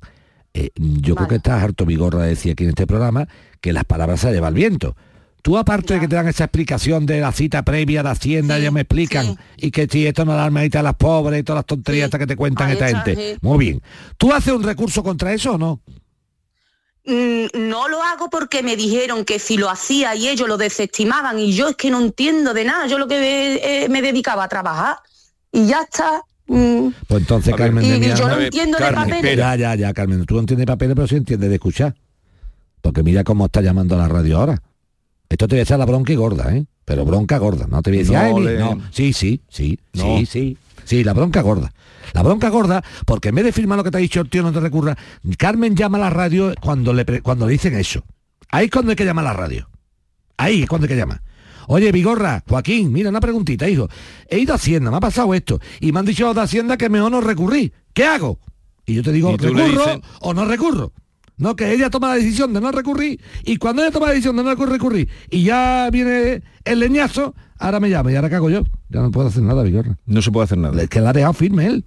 Eh, 0.54 0.70
yo 0.76 1.16
creo 1.16 1.26
que 1.26 1.36
estás 1.36 1.60
harto 1.62 1.84
vigorra 1.84 2.22
de 2.22 2.28
decir 2.28 2.52
aquí 2.52 2.62
en 2.62 2.70
este 2.70 2.86
programa 2.86 3.26
que 3.60 3.72
las 3.72 3.84
palabras 3.84 4.20
se 4.20 4.30
lleva 4.30 4.46
al 4.46 4.54
viento. 4.54 4.96
Tú 5.42 5.58
aparte 5.58 5.94
de 5.94 6.00
que 6.00 6.08
te 6.08 6.14
dan 6.14 6.28
esa 6.28 6.44
explicación 6.44 7.06
de 7.06 7.20
la 7.20 7.32
cita 7.32 7.64
previa 7.64 8.04
de 8.04 8.10
Hacienda, 8.10 8.58
ellos 8.58 8.72
me 8.72 8.82
explican, 8.82 9.36
y 9.56 9.72
que 9.72 9.88
si 9.90 10.06
esto 10.06 10.24
no 10.24 10.34
da 10.34 10.44
a 10.44 10.82
las 10.82 10.94
pobres 10.94 11.40
y 11.40 11.42
todas 11.42 11.58
las 11.58 11.66
tonterías 11.66 12.04
estas 12.04 12.20
que 12.20 12.26
te 12.26 12.36
cuentan 12.36 12.70
esta 12.70 12.86
está, 12.86 13.04
gente. 13.04 13.34
sí. 13.34 13.38
Muy 13.40 13.58
bien. 13.58 13.82
¿Tú 14.16 14.32
haces 14.32 14.52
un 14.52 14.62
recurso 14.62 15.02
contra 15.02 15.32
eso 15.32 15.54
o 15.54 15.58
no? 15.58 15.80
Mm, 17.06 17.46
No 17.68 17.88
lo 17.88 18.02
hago 18.02 18.28
porque 18.30 18.62
me 18.62 18.76
dijeron 18.76 19.24
que 19.24 19.38
si 19.38 19.56
lo 19.56 19.70
hacía 19.70 20.14
y 20.14 20.28
ellos 20.28 20.46
lo 20.48 20.56
desestimaban 20.58 21.38
y 21.38 21.52
yo 21.52 21.68
es 21.68 21.76
que 21.76 21.90
no 21.90 22.00
entiendo 22.00 22.52
de 22.54 22.64
nada, 22.64 22.86
yo 22.86 22.98
lo 22.98 23.08
que 23.08 23.18
me, 23.18 23.54
eh, 23.84 23.88
me 23.88 24.02
dedicaba 24.02 24.44
a 24.44 24.48
trabajar 24.48 24.96
y 25.50 25.66
ya 25.66 25.82
está. 25.82 26.22
mm. 26.46 26.88
Pues 27.08 27.22
entonces, 27.22 27.52
ver, 27.56 27.66
Carmen 27.66 27.84
y- 27.84 27.90
de 27.90 27.98
mi 27.98 28.06
y 28.06 28.14
yo 28.14 28.28
no 28.28 28.38
entiendo 28.38 28.78
de 28.78 28.92
papeles. 28.92 29.36
Ya, 29.36 29.56
ya, 29.56 29.74
ya, 29.74 29.92
Carmen, 29.94 30.24
tú 30.26 30.34
no 30.34 30.40
entiendes 30.40 30.66
de 30.66 30.72
papeles, 30.72 30.94
pero 30.94 31.08
sí 31.08 31.16
entiendes 31.16 31.48
de 31.48 31.54
escuchar. 31.56 31.94
Porque 32.82 33.02
mira 33.02 33.24
cómo 33.24 33.46
está 33.46 33.60
llamando 33.62 33.94
a 33.94 33.98
la 33.98 34.08
radio 34.08 34.38
ahora. 34.38 34.62
Esto 35.28 35.46
te 35.48 35.54
voy 35.54 35.60
a 35.60 35.62
echar 35.62 35.78
la 35.78 35.86
bronca 35.86 36.12
y 36.12 36.16
gorda, 36.16 36.54
¿eh? 36.54 36.64
Pero 36.84 37.04
bronca 37.04 37.38
gorda, 37.38 37.66
no 37.68 37.82
te 37.82 37.90
voy 37.90 37.98
a 37.98 38.00
decir, 38.02 38.14
No 38.16 38.20
"Ay, 38.20 38.34
mi-". 38.34 38.44
le- 38.44 38.58
no, 38.58 38.80
sí, 38.90 39.12
sí, 39.12 39.40
sí, 39.48 39.78
No. 39.92 40.02
sí, 40.18 40.26
sí, 40.26 40.58
sí, 40.90 41.04
la 41.04 41.12
bronca 41.12 41.40
gorda. 41.40 41.72
La 42.12 42.22
bronca 42.22 42.48
gorda, 42.48 42.82
porque 43.06 43.28
en 43.28 43.36
vez 43.36 43.44
de 43.44 43.52
firmar 43.52 43.78
lo 43.78 43.84
que 43.84 43.92
te 43.92 43.98
ha 43.98 44.00
dicho 44.00 44.20
el 44.20 44.28
tío, 44.28 44.42
no 44.42 44.52
te 44.52 44.58
recurra, 44.58 44.96
Carmen 45.38 45.76
llama 45.76 45.98
a 45.98 46.00
la 46.00 46.10
radio 46.10 46.52
cuando 46.60 46.92
le, 46.92 47.22
cuando 47.22 47.46
le 47.46 47.52
dicen 47.52 47.74
eso. 47.78 48.02
Ahí 48.50 48.64
es 48.64 48.70
cuando 48.72 48.90
hay 48.90 48.96
que 48.96 49.04
llamar 49.04 49.24
a 49.24 49.28
la 49.28 49.34
radio. 49.34 49.68
Ahí 50.36 50.62
es 50.62 50.68
cuando 50.68 50.86
hay 50.86 50.88
que 50.88 50.96
llamar. 50.96 51.22
Oye, 51.68 51.92
Vigorra, 51.92 52.42
Joaquín, 52.48 52.92
mira, 52.92 53.10
una 53.10 53.20
preguntita, 53.20 53.68
hijo. 53.68 53.88
He 54.28 54.40
ido 54.40 54.52
a 54.52 54.56
Hacienda, 54.56 54.90
me 54.90 54.96
ha 54.96 55.00
pasado 55.00 55.32
esto, 55.32 55.60
y 55.78 55.92
me 55.92 56.00
han 56.00 56.06
dicho 56.06 56.34
de 56.34 56.40
Hacienda 56.40 56.76
que 56.76 56.88
mejor 56.88 57.12
no 57.12 57.20
recurrí. 57.20 57.72
¿Qué 57.92 58.04
hago? 58.04 58.40
Y 58.84 58.94
yo 58.94 59.04
te 59.04 59.12
digo, 59.12 59.36
¿recurro 59.36 60.00
o 60.20 60.34
no 60.34 60.44
recurro? 60.44 60.92
No, 61.40 61.56
que 61.56 61.72
ella 61.72 61.90
toma 61.90 62.08
la 62.08 62.14
decisión 62.16 62.52
de 62.52 62.60
no 62.60 62.70
recurrir, 62.70 63.20
y 63.44 63.56
cuando 63.56 63.82
ella 63.82 63.90
toma 63.90 64.06
la 64.06 64.12
decisión 64.12 64.36
de 64.36 64.42
no 64.44 64.54
recurrir, 64.54 65.08
y 65.30 65.42
ya 65.42 65.88
viene 65.90 66.42
el 66.64 66.78
leñazo, 66.78 67.34
ahora 67.58 67.80
me 67.80 67.88
llama, 67.90 68.12
y 68.12 68.16
ahora 68.16 68.30
cago 68.30 68.50
yo. 68.50 68.62
Ya 68.90 69.00
no 69.00 69.10
puedo 69.10 69.28
hacer 69.28 69.42
nada, 69.42 69.62
Vigorra. 69.62 69.96
No 70.06 70.20
se 70.22 70.30
puede 70.30 70.44
hacer 70.44 70.58
nada. 70.58 70.80
Es 70.82 70.88
que 70.88 71.00
la 71.00 71.10
ha 71.10 71.12
dejado 71.12 71.32
firme 71.32 71.66
él. 71.66 71.84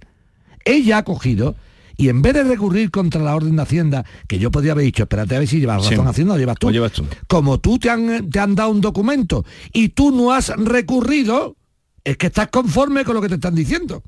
Ella 0.64 0.98
ha 0.98 1.04
cogido 1.04 1.54
y 1.96 2.08
en 2.08 2.22
vez 2.22 2.34
de 2.34 2.42
recurrir 2.42 2.90
contra 2.90 3.22
la 3.22 3.36
orden 3.36 3.54
de 3.54 3.62
Hacienda, 3.62 4.04
que 4.26 4.38
yo 4.40 4.50
podría 4.50 4.72
haber 4.72 4.86
dicho, 4.86 5.04
espérate 5.04 5.36
a 5.36 5.38
ver 5.38 5.46
si 5.46 5.60
llevas 5.60 5.84
Sí. 5.84 5.90
razón 5.90 6.08
Hacienda 6.08 6.34
o 6.34 6.38
llevas 6.38 6.56
tú. 6.58 6.66
O 6.68 6.70
llevas 6.72 6.90
tú. 6.92 7.04
Como 7.28 7.58
tú 7.60 7.78
te 7.78 7.90
han, 7.90 8.28
te 8.30 8.40
han 8.40 8.54
dado 8.56 8.70
un 8.70 8.80
documento 8.80 9.44
y 9.72 9.90
tú 9.90 10.10
no 10.10 10.32
has 10.32 10.48
recurrido, 10.56 11.56
es 12.02 12.16
que 12.16 12.26
estás 12.26 12.48
conforme 12.48 13.04
con 13.04 13.14
lo 13.14 13.22
que 13.22 13.28
te 13.28 13.34
están 13.36 13.54
diciendo. 13.54 14.02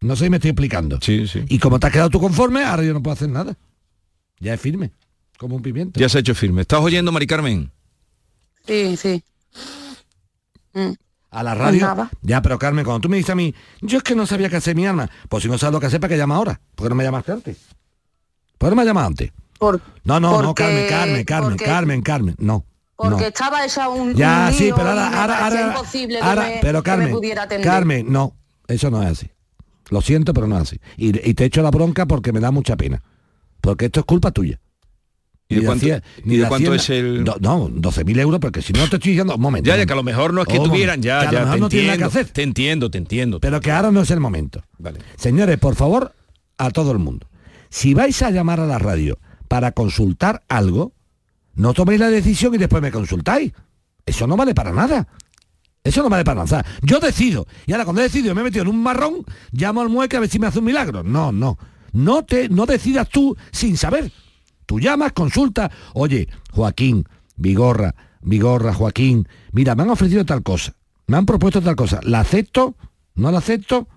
No 0.00 0.16
sé 0.16 0.24
si 0.24 0.30
me 0.30 0.38
estoy 0.38 0.52
explicando. 0.52 0.98
Sí, 1.02 1.26
sí. 1.26 1.40
Y 1.48 1.58
como 1.58 1.78
te 1.78 1.88
has 1.88 1.92
quedado 1.92 2.08
tú 2.08 2.18
conforme, 2.20 2.64
ahora 2.64 2.82
yo 2.84 2.94
no 2.94 3.02
puedo 3.02 3.12
hacer 3.12 3.28
nada. 3.28 3.58
Ya 4.40 4.54
es 4.54 4.60
firme, 4.60 4.90
como 5.38 5.56
un 5.56 5.62
pimiento. 5.62 6.00
Ya 6.00 6.08
se 6.08 6.18
ha 6.18 6.20
hecho 6.20 6.34
firme. 6.34 6.62
¿Estás 6.62 6.80
oyendo, 6.80 7.12
Mari 7.12 7.26
Carmen? 7.26 7.70
Sí, 8.66 8.96
sí. 8.96 9.22
Mm. 10.72 10.92
a 11.32 11.42
la 11.42 11.54
radio. 11.54 11.80
nada. 11.80 12.10
Ya, 12.22 12.42
pero 12.42 12.58
Carmen, 12.58 12.84
cuando 12.84 13.00
tú 13.00 13.08
me 13.08 13.16
dices 13.16 13.30
a 13.30 13.34
mí, 13.34 13.54
yo 13.80 13.98
es 13.98 14.04
que 14.04 14.14
no 14.14 14.26
sabía 14.26 14.48
qué 14.48 14.56
hacer 14.56 14.74
mi 14.76 14.86
alma, 14.86 15.08
pues 15.28 15.42
si 15.44 15.48
no 15.48 15.58
sabes 15.58 15.72
lo 15.74 15.80
que 15.80 15.86
hacer, 15.86 16.00
¿para 16.00 16.12
qué 16.12 16.16
llama 16.18 16.36
ahora? 16.36 16.60
¿Por 16.74 16.86
qué 16.86 16.88
no 16.90 16.94
me 16.96 17.04
llamaste 17.04 17.32
antes? 17.32 17.56
¿Por 18.58 18.68
qué 18.68 18.70
no 18.74 18.80
me 18.82 18.84
llamaste 18.86 19.06
antes? 19.06 19.32
Por- 19.58 19.80
No, 20.04 20.18
no, 20.20 20.42
no, 20.42 20.54
Carmen, 20.54 20.86
Carmen, 20.88 21.24
Carmen, 21.24 21.50
porque- 21.50 21.64
Carmen, 21.64 22.02
Carmen, 22.02 22.34
no. 22.38 22.64
Porque 22.96 23.20
no. 23.22 23.26
estaba 23.28 23.64
esa 23.64 23.88
un, 23.88 24.14
Ya, 24.14 24.48
un 24.50 24.54
sí, 24.58 24.70
pero 24.76 24.88
ahora, 24.90 25.20
ahora, 25.22 25.44
ahora, 25.44 25.66
imposible 25.68 26.18
que 26.18 26.24
ahora- 26.24 26.42
me- 26.42 26.58
pero 26.62 26.82
que 26.82 26.90
me 26.90 26.96
Carmen, 26.96 27.12
pudiera 27.14 27.42
atender. 27.44 27.66
Carmen, 27.66 28.12
no, 28.12 28.36
eso 28.68 28.90
no 28.90 29.02
es 29.02 29.08
así. 29.10 29.30
Lo 29.90 30.00
siento, 30.02 30.32
pero 30.34 30.46
no 30.46 30.56
es 30.56 30.62
así. 30.62 30.80
Y, 30.96 31.28
y 31.28 31.34
te 31.34 31.44
echo 31.46 31.62
la 31.62 31.70
bronca 31.70 32.06
porque 32.06 32.32
me 32.32 32.40
da 32.40 32.50
mucha 32.50 32.76
pena. 32.76 33.02
Porque 33.60 33.86
esto 33.86 34.00
es 34.00 34.06
culpa 34.06 34.30
tuya. 34.30 34.60
¿Y 35.48 35.56
de 35.56 35.64
cuánto- 35.64 35.84
y 35.86 36.36
de 36.36 36.76
es 36.76 36.90
el- 36.90 37.24
Do- 37.24 37.36
no, 37.40 37.68
12.000 37.68 38.20
euros, 38.20 38.38
porque 38.38 38.62
si 38.62 38.72
no 38.72 38.88
te 38.88 38.96
estoy 38.96 39.12
diciendo... 39.12 39.34
Un 39.34 39.40
momento. 39.40 39.66
Ya, 39.68 39.76
ya, 39.76 39.84
que 39.84 39.92
a 39.92 39.96
lo 39.96 40.04
mejor 40.04 40.32
no 40.32 40.42
es 40.42 40.46
que 40.46 40.58
Oh, 40.60 40.62
tuvieran, 40.62 41.02
ya, 41.02 41.24
ya, 41.24 41.40
no 41.40 41.44
nada 41.46 41.56
que 41.56 41.62
entiendo, 41.64 42.06
hacer. 42.06 42.26
te 42.28 42.42
entiendo, 42.44 42.88
te 42.90 42.98
entiendo. 42.98 43.40
Pero 43.40 43.60
que 43.60 43.72
ahora 43.72 43.90
no 43.90 44.00
es 44.02 44.10
el 44.12 44.20
momento. 44.20 44.62
Vale. 44.78 45.00
Señores, 45.16 45.58
por 45.58 45.74
favor, 45.74 46.14
a 46.56 46.70
todo 46.70 46.92
el 46.92 46.98
mundo. 46.98 47.26
Si 47.68 47.94
vais 47.94 48.22
a 48.22 48.30
llamar 48.30 48.60
a 48.60 48.66
la 48.66 48.78
radio 48.78 49.18
para 49.48 49.72
consultar 49.72 50.42
algo, 50.48 50.92
no 51.54 51.74
toméis 51.74 51.98
la 51.98 52.10
decisión 52.10 52.54
y 52.54 52.58
después 52.58 52.80
me 52.80 52.92
consultáis. 52.92 53.52
Eso 54.06 54.28
no 54.28 54.36
vale 54.36 54.54
para 54.54 54.70
nada. 54.72 55.08
Eso 55.82 56.02
no 56.04 56.10
vale 56.10 56.22
para 56.24 56.44
nada. 56.44 56.64
Yo 56.82 57.00
decido. 57.00 57.46
Y 57.66 57.72
ahora 57.72 57.84
cuando 57.84 58.02
he 58.02 58.04
decidido 58.04 58.36
me 58.36 58.42
he 58.42 58.44
metido 58.44 58.62
en 58.62 58.68
un 58.68 58.80
marrón, 58.80 59.24
llamo 59.50 59.80
al 59.80 59.88
mueque 59.88 60.16
a 60.16 60.20
ver 60.20 60.28
si 60.28 60.38
me 60.38 60.46
hace 60.46 60.60
un 60.60 60.66
milagro. 60.66 61.02
No, 61.02 61.32
no. 61.32 61.58
No 61.92 62.24
te 62.24 62.48
no 62.48 62.66
decidas 62.66 63.08
tú 63.08 63.36
sin 63.52 63.76
saber. 63.76 64.10
Tú 64.66 64.78
llamas, 64.80 65.12
consultas. 65.12 65.70
Oye, 65.94 66.28
Joaquín, 66.52 67.04
Vigorra, 67.36 67.94
Vigorra, 68.22 68.72
Joaquín, 68.72 69.26
mira, 69.52 69.74
me 69.74 69.82
han 69.82 69.90
ofrecido 69.90 70.24
tal 70.24 70.42
cosa. 70.42 70.74
Me 71.06 71.16
han 71.16 71.26
propuesto 71.26 71.60
tal 71.60 71.76
cosa. 71.76 72.00
¿La 72.04 72.20
acepto? 72.20 72.76
¿No 73.14 73.32
la 73.32 73.38
acepto? 73.38 73.88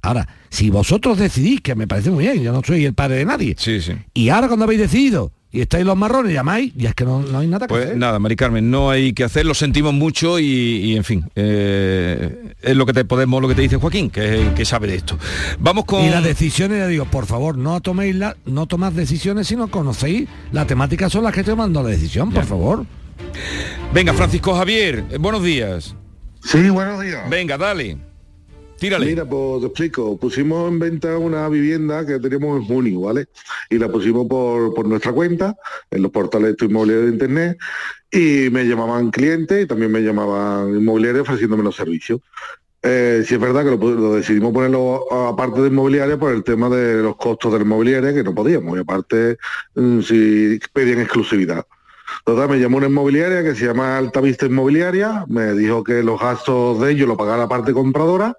Ahora, 0.00 0.28
si 0.50 0.70
vosotros 0.70 1.18
decidís, 1.18 1.60
que 1.60 1.74
me 1.74 1.86
parece 1.86 2.10
muy 2.10 2.24
bien, 2.24 2.42
yo 2.42 2.52
no 2.52 2.60
soy 2.64 2.84
el 2.84 2.94
padre 2.94 3.16
de 3.16 3.24
nadie. 3.24 3.54
Sí, 3.58 3.80
sí. 3.80 3.92
Y 4.12 4.28
ahora 4.28 4.48
cuando 4.48 4.64
habéis 4.64 4.80
decidido 4.80 5.32
y 5.54 5.60
estáis 5.60 5.86
los 5.86 5.96
marrones, 5.96 6.32
llamáis, 6.34 6.72
y 6.76 6.86
es 6.86 6.94
que 6.94 7.04
no, 7.04 7.20
no 7.22 7.38
hay 7.38 7.46
nada 7.46 7.66
que 7.66 7.72
Pues 7.72 7.84
hacer. 7.84 7.96
nada, 7.96 8.18
Mari 8.18 8.34
Carmen, 8.36 8.70
no 8.70 8.90
hay 8.90 9.12
que 9.12 9.22
hacer, 9.24 9.46
lo 9.46 9.54
sentimos 9.54 9.94
mucho 9.94 10.38
y, 10.40 10.44
y, 10.44 10.96
en 10.96 11.04
fin, 11.04 11.24
eh, 11.36 12.54
es 12.60 12.76
lo 12.76 12.84
que 12.84 12.92
te 12.92 13.04
podemos, 13.04 13.40
lo 13.40 13.46
que 13.48 13.54
te 13.54 13.62
dice 13.62 13.76
Joaquín, 13.76 14.10
que 14.10 14.24
es 14.24 14.40
el 14.48 14.54
que 14.54 14.64
sabe 14.64 14.88
de 14.88 14.96
esto. 14.96 15.16
Vamos 15.60 15.84
con 15.84 16.02
Y 16.04 16.10
las 16.10 16.24
decisiones, 16.24 16.78
ya 16.78 16.86
digo, 16.88 17.04
por 17.06 17.26
favor, 17.26 17.56
no 17.56 17.80
toméis 17.80 18.16
la, 18.16 18.36
no 18.44 18.66
tomad 18.66 18.92
decisiones 18.92 19.46
si 19.46 19.56
no 19.56 19.68
conocéis 19.68 20.28
la 20.52 20.66
temática 20.66 21.08
son 21.08 21.22
las 21.24 21.32
que 21.32 21.40
estoy 21.40 21.52
tomando 21.52 21.82
la 21.82 21.88
decisión, 21.90 22.32
por 22.32 22.44
favor. 22.44 22.84
Venga, 23.92 24.12
Francisco 24.12 24.54
Javier, 24.56 25.04
eh, 25.10 25.18
buenos 25.18 25.42
días. 25.44 25.94
Sí, 26.42 26.68
buenos 26.68 27.00
días. 27.00 27.30
Venga, 27.30 27.56
dale. 27.56 27.96
Tírale. 28.84 29.06
Mira, 29.06 29.24
pues 29.24 29.62
te 29.62 29.66
explico. 29.68 30.18
Pusimos 30.18 30.70
en 30.70 30.78
venta 30.78 31.16
una 31.16 31.48
vivienda 31.48 32.04
que 32.04 32.18
teníamos 32.18 32.60
en 32.60 32.66
junio, 32.66 33.00
¿vale? 33.00 33.28
Y 33.70 33.78
la 33.78 33.88
pusimos 33.88 34.26
por, 34.28 34.74
por 34.74 34.86
nuestra 34.86 35.10
cuenta, 35.10 35.56
en 35.90 36.02
los 36.02 36.10
portales 36.10 36.54
de 36.54 36.66
inmobiliarios 36.66 37.06
de 37.06 37.12
internet, 37.12 37.58
y 38.10 38.50
me 38.50 38.64
llamaban 38.64 39.10
clientes 39.10 39.64
y 39.64 39.66
también 39.66 39.90
me 39.90 40.02
llamaban 40.02 40.68
inmobiliarios 40.68 41.22
ofreciéndome 41.22 41.62
los 41.62 41.74
servicios. 41.74 42.20
Eh, 42.82 43.24
sí 43.26 43.36
es 43.36 43.40
verdad 43.40 43.64
que 43.64 43.70
lo, 43.70 44.14
decidimos 44.16 44.52
ponerlo 44.52 45.10
aparte 45.30 45.62
de 45.62 45.68
inmobiliaria 45.68 46.18
por 46.18 46.34
el 46.34 46.44
tema 46.44 46.68
de 46.68 47.02
los 47.02 47.16
costos 47.16 47.52
de 47.52 47.60
la 47.60 47.64
inmobiliaria, 47.64 48.12
que 48.12 48.22
no 48.22 48.34
podíamos, 48.34 48.76
y 48.76 48.80
aparte 48.82 49.38
mm, 49.76 50.00
si 50.02 50.60
pedían 50.74 51.00
exclusividad. 51.00 51.64
Total, 52.26 52.50
me 52.50 52.58
llamó 52.58 52.76
una 52.76 52.88
inmobiliaria 52.88 53.42
que 53.42 53.54
se 53.54 53.64
llama 53.64 53.96
Altavista 53.96 54.44
Inmobiliaria, 54.44 55.24
me 55.26 55.54
dijo 55.54 55.82
que 55.82 56.02
los 56.02 56.20
gastos 56.20 56.82
de 56.82 56.92
ellos 56.92 57.08
lo 57.08 57.16
pagaba 57.16 57.38
la 57.38 57.48
parte 57.48 57.72
compradora 57.72 58.36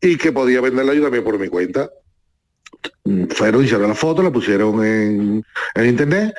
y 0.00 0.16
que 0.16 0.32
podía 0.32 0.60
venderla 0.60 0.94
yo 0.94 1.02
también 1.02 1.24
por 1.24 1.38
mi 1.38 1.48
cuenta. 1.48 1.90
Fueron, 3.30 3.64
hicieron 3.64 3.88
la 3.88 3.94
foto, 3.94 4.22
la 4.22 4.30
pusieron 4.30 4.84
en, 4.84 5.44
en 5.74 5.86
internet 5.86 6.34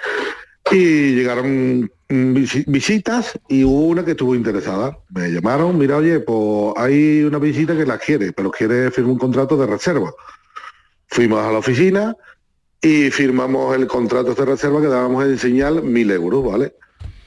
y 0.72 1.16
llegaron 1.16 1.90
visi- 2.10 2.66
visitas 2.68 3.40
y 3.48 3.64
hubo 3.64 3.88
una 3.88 4.04
que 4.04 4.12
estuvo 4.12 4.36
interesada. 4.36 4.98
Me 5.10 5.30
llamaron, 5.30 5.78
mira, 5.78 5.98
oye, 5.98 6.20
pues 6.20 6.74
hay 6.78 7.24
una 7.24 7.40
visita 7.40 7.76
que 7.76 7.86
la 7.86 7.98
quiere, 7.98 8.34
pero 8.34 8.52
quiere 8.52 8.92
firmar 8.92 9.14
un 9.14 9.20
contrato 9.20 9.58
de 9.58 9.66
reserva. 9.66 10.14
Fuimos 11.08 11.40
a 11.40 11.52
la 11.52 11.60
oficina 11.60 12.16
y 12.82 13.10
firmamos 13.12 13.76
el 13.76 13.88
contrato 13.88 14.36
de 14.36 14.46
reserva 14.46 14.82
que 14.82 14.88
dábamos 14.88 15.26
en 15.26 15.38
señal 15.40 15.82
mil 15.84 16.12
euros, 16.12 16.44
¿vale? 16.44 16.76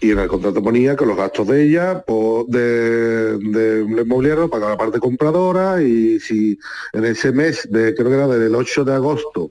Y 0.03 0.13
en 0.13 0.19
el 0.19 0.29
contrato 0.29 0.63
ponía 0.63 0.97
que 0.97 1.05
los 1.05 1.17
gastos 1.17 1.47
de 1.49 1.63
ella, 1.65 2.03
de, 2.49 3.37
de 3.39 3.83
un 3.83 3.99
inmobiliario, 3.99 4.49
pagaba 4.49 4.73
la 4.73 4.79
parte 4.79 4.99
compradora 4.99 5.83
y 5.83 6.19
si 6.21 6.59
en 6.95 7.05
ese 7.05 7.33
mes, 7.33 7.69
de, 7.71 7.95
creo 7.95 8.09
que 8.09 8.15
era 8.15 8.27
del 8.27 8.55
8 8.55 8.85
de 8.85 8.95
agosto 8.95 9.51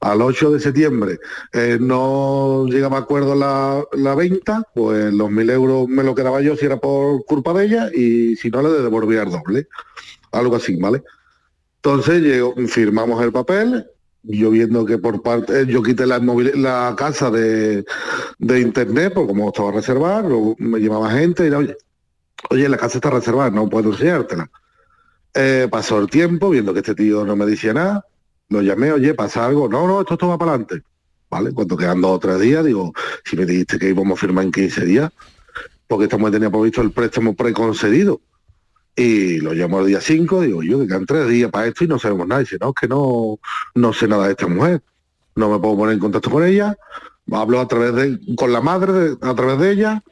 al 0.00 0.22
8 0.22 0.52
de 0.52 0.60
septiembre, 0.60 1.18
eh, 1.52 1.78
no 1.80 2.66
llegaba 2.68 2.98
a 2.98 3.00
acuerdo 3.00 3.34
la, 3.34 3.82
la 3.92 4.14
venta, 4.14 4.62
pues 4.72 5.12
los 5.12 5.30
mil 5.32 5.50
euros 5.50 5.88
me 5.88 6.04
lo 6.04 6.14
quedaba 6.14 6.40
yo 6.42 6.54
si 6.56 6.66
era 6.66 6.76
por 6.76 7.24
culpa 7.24 7.52
de 7.54 7.64
ella 7.64 7.90
y 7.92 8.36
si 8.36 8.50
no 8.50 8.62
le 8.62 8.68
devolvía 8.68 9.22
el 9.24 9.30
doble. 9.30 9.66
Algo 10.30 10.54
así, 10.54 10.76
¿vale? 10.76 11.02
Entonces 11.76 12.22
llegó- 12.22 12.54
firmamos 12.68 13.20
el 13.24 13.32
papel, 13.32 13.84
yo 14.22 14.50
viendo 14.50 14.84
que 14.84 14.98
por 14.98 15.22
parte, 15.22 15.62
eh, 15.62 15.66
yo 15.66 15.82
quité 15.82 16.06
la, 16.06 16.94
casa 16.96 17.30
de, 17.30 17.84
de 18.38 18.60
internet, 18.60 19.12
porque 19.14 19.28
como 19.28 19.48
estaba 19.48 19.72
reservada, 19.72 20.28
me 20.58 20.78
llamaba 20.80 21.10
gente 21.10 21.44
y 21.44 21.46
era, 21.48 21.58
oye, 21.58 21.76
oye, 22.50 22.68
la 22.68 22.76
casa 22.76 22.98
está 22.98 23.10
reservada, 23.10 23.50
no 23.50 23.68
puedo 23.68 23.90
enseñártela. 23.90 24.50
Eh, 25.34 25.68
pasó 25.70 25.98
el 25.98 26.08
tiempo, 26.08 26.50
viendo 26.50 26.72
que 26.72 26.80
este 26.80 26.94
tío 26.94 27.24
no 27.24 27.36
me 27.36 27.46
decía 27.46 27.72
nada, 27.72 28.04
lo 28.48 28.62
llamé, 28.62 28.92
oye, 28.92 29.14
pasa 29.14 29.46
algo, 29.46 29.68
no, 29.68 29.86
no, 29.86 30.00
esto, 30.00 30.14
esto 30.14 30.28
va 30.28 30.38
para 30.38 30.52
adelante. 30.52 30.82
¿Vale? 31.30 31.52
Cuando 31.52 31.76
quedan 31.76 32.00
dos 32.00 32.12
o 32.12 32.18
tres 32.18 32.40
días, 32.40 32.64
digo, 32.64 32.92
si 33.24 33.36
me 33.36 33.44
dijiste 33.44 33.78
que 33.78 33.90
íbamos 33.90 34.16
a 34.18 34.20
firmar 34.20 34.44
en 34.44 34.52
15 34.52 34.84
días, 34.86 35.12
porque 35.86 36.04
estamos 36.04 36.30
tenía 36.30 36.50
previsto 36.50 36.80
el 36.80 36.90
préstamo 36.90 37.34
preconcedido. 37.34 38.20
Y 38.98 39.38
lo 39.38 39.54
llamo 39.54 39.78
el 39.78 39.86
día 39.86 40.00
5, 40.00 40.40
digo, 40.40 40.60
yo 40.64 40.80
que 40.80 40.88
quedan 40.88 41.06
tres 41.06 41.28
días 41.28 41.52
para 41.52 41.68
esto 41.68 41.84
y 41.84 41.86
no 41.86 42.00
sabemos 42.00 42.26
nada. 42.26 42.40
Y 42.40 42.44
dice, 42.44 42.58
no, 42.60 42.70
es 42.70 42.74
que 42.74 42.88
no, 42.88 43.38
no 43.76 43.92
sé 43.92 44.08
nada 44.08 44.26
de 44.26 44.32
esta 44.32 44.48
mujer. 44.48 44.82
No 45.36 45.48
me 45.48 45.60
puedo 45.60 45.76
poner 45.76 45.94
en 45.94 46.00
contacto 46.00 46.28
con 46.28 46.44
ella. 46.44 46.76
Hablo 47.30 47.60
a 47.60 47.68
través 47.68 47.94
de, 47.94 48.18
con 48.34 48.52
la 48.52 48.60
madre, 48.60 49.16
a 49.20 49.34
través 49.36 49.60
de 49.60 49.70
ella. 49.70 50.02